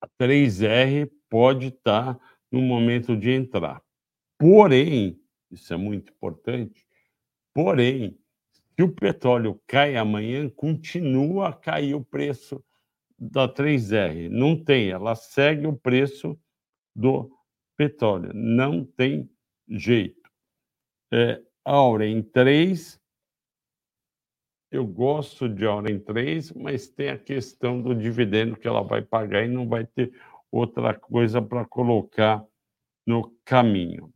A 0.00 0.08
3R 0.18 1.10
pode 1.28 1.68
estar 1.68 2.18
no 2.50 2.62
momento 2.62 3.14
de 3.14 3.30
entrar. 3.30 3.82
Porém, 4.38 5.20
isso 5.50 5.74
é 5.74 5.76
muito 5.76 6.10
importante, 6.10 6.86
porém, 7.52 8.18
se 8.52 8.82
o 8.82 8.90
petróleo 8.90 9.60
cai 9.66 9.96
amanhã, 9.96 10.48
continua 10.48 11.50
a 11.50 11.52
cair 11.52 11.94
o 11.94 12.02
preço 12.02 12.64
da 13.20 13.46
3R. 13.46 14.30
Não 14.30 14.56
tem, 14.56 14.90
ela 14.90 15.14
segue 15.14 15.66
o 15.66 15.76
preço 15.76 16.38
do 16.96 17.30
petróleo. 17.76 18.32
Não 18.32 18.84
tem 18.84 19.30
jeito. 19.68 20.30
É, 21.12 21.42
em 22.02 22.22
3, 22.22 22.98
eu 24.70 24.86
gosto 24.86 25.48
de 25.48 25.66
Aura 25.66 25.90
em 25.90 25.98
3, 25.98 26.52
mas 26.52 26.88
tem 26.88 27.10
a 27.10 27.18
questão 27.18 27.82
do 27.82 27.94
dividendo 27.94 28.56
que 28.56 28.66
ela 28.66 28.82
vai 28.82 29.02
pagar 29.02 29.44
e 29.44 29.48
não 29.48 29.68
vai 29.68 29.84
ter 29.84 30.12
outra 30.50 30.94
coisa 30.94 31.42
para 31.42 31.64
colocar 31.64 32.44
no 33.06 33.30
caminho. 33.44 34.12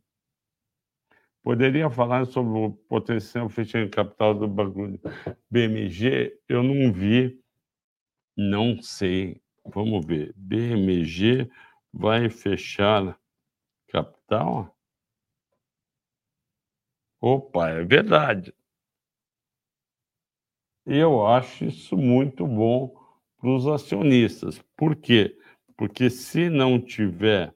Poderia 1.43 1.89
falar 1.91 2.25
sobre 2.25 2.57
o 2.57 2.71
potencial 2.71 3.47
fechamento 3.49 3.95
capital 3.95 4.33
do 4.33 4.47
bagulho 4.47 4.99
BMG? 5.51 6.39
Eu 6.49 6.63
não 6.63 6.91
vi, 6.91 7.39
não 8.35 8.81
sei. 8.81 9.41
Vamos 9.65 10.05
ver. 10.05 10.33
BMG 10.35 11.49
vai 11.91 12.29
fechar 12.29 13.19
capital? 13.87 14.75
Opa, 17.19 17.69
é 17.69 17.83
verdade. 17.83 18.53
Eu 20.85 21.25
acho 21.25 21.65
isso 21.65 21.97
muito 21.97 22.45
bom 22.45 22.95
para 23.39 23.49
os 23.49 23.65
acionistas. 23.65 24.61
Por 24.77 24.95
quê? 24.95 25.35
Porque 25.75 26.09
se 26.09 26.49
não 26.49 26.79
tiver 26.79 27.55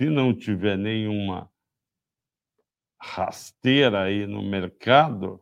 se 0.00 0.08
não 0.08 0.34
tiver 0.34 0.78
nenhuma 0.78 1.52
rasteira 2.98 4.04
aí 4.04 4.26
no 4.26 4.42
mercado, 4.42 5.38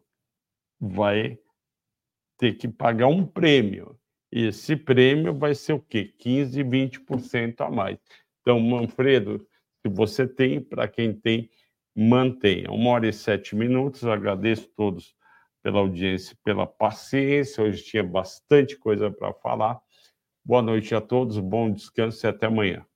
vai 0.80 1.38
ter 2.38 2.54
que 2.54 2.68
pagar 2.68 3.08
um 3.08 3.26
prêmio. 3.26 3.98
E 4.32 4.46
esse 4.46 4.76
prêmio 4.76 5.34
vai 5.34 5.54
ser 5.54 5.72
o 5.74 5.80
quê? 5.80 6.14
15, 6.18 6.62
20% 6.62 7.60
a 7.60 7.70
mais. 7.70 7.98
Então, 8.40 8.60
Manfredo, 8.60 9.46
se 9.82 9.92
você 9.92 10.26
tem, 10.26 10.60
para 10.60 10.86
quem 10.88 11.12
tem, 11.12 11.50
mantenha. 11.94 12.70
Uma 12.70 12.90
hora 12.90 13.08
e 13.08 13.12
sete 13.12 13.56
minutos. 13.56 14.04
Agradeço 14.04 14.66
a 14.66 14.76
todos 14.76 15.14
pela 15.62 15.80
audiência, 15.80 16.36
pela 16.44 16.66
paciência. 16.66 17.64
Hoje 17.64 17.82
tinha 17.82 18.04
bastante 18.04 18.76
coisa 18.76 19.10
para 19.10 19.32
falar. 19.34 19.80
Boa 20.44 20.62
noite 20.62 20.94
a 20.94 21.00
todos, 21.00 21.38
bom 21.38 21.70
descanso 21.70 22.24
e 22.24 22.28
até 22.28 22.46
amanhã. 22.46 22.86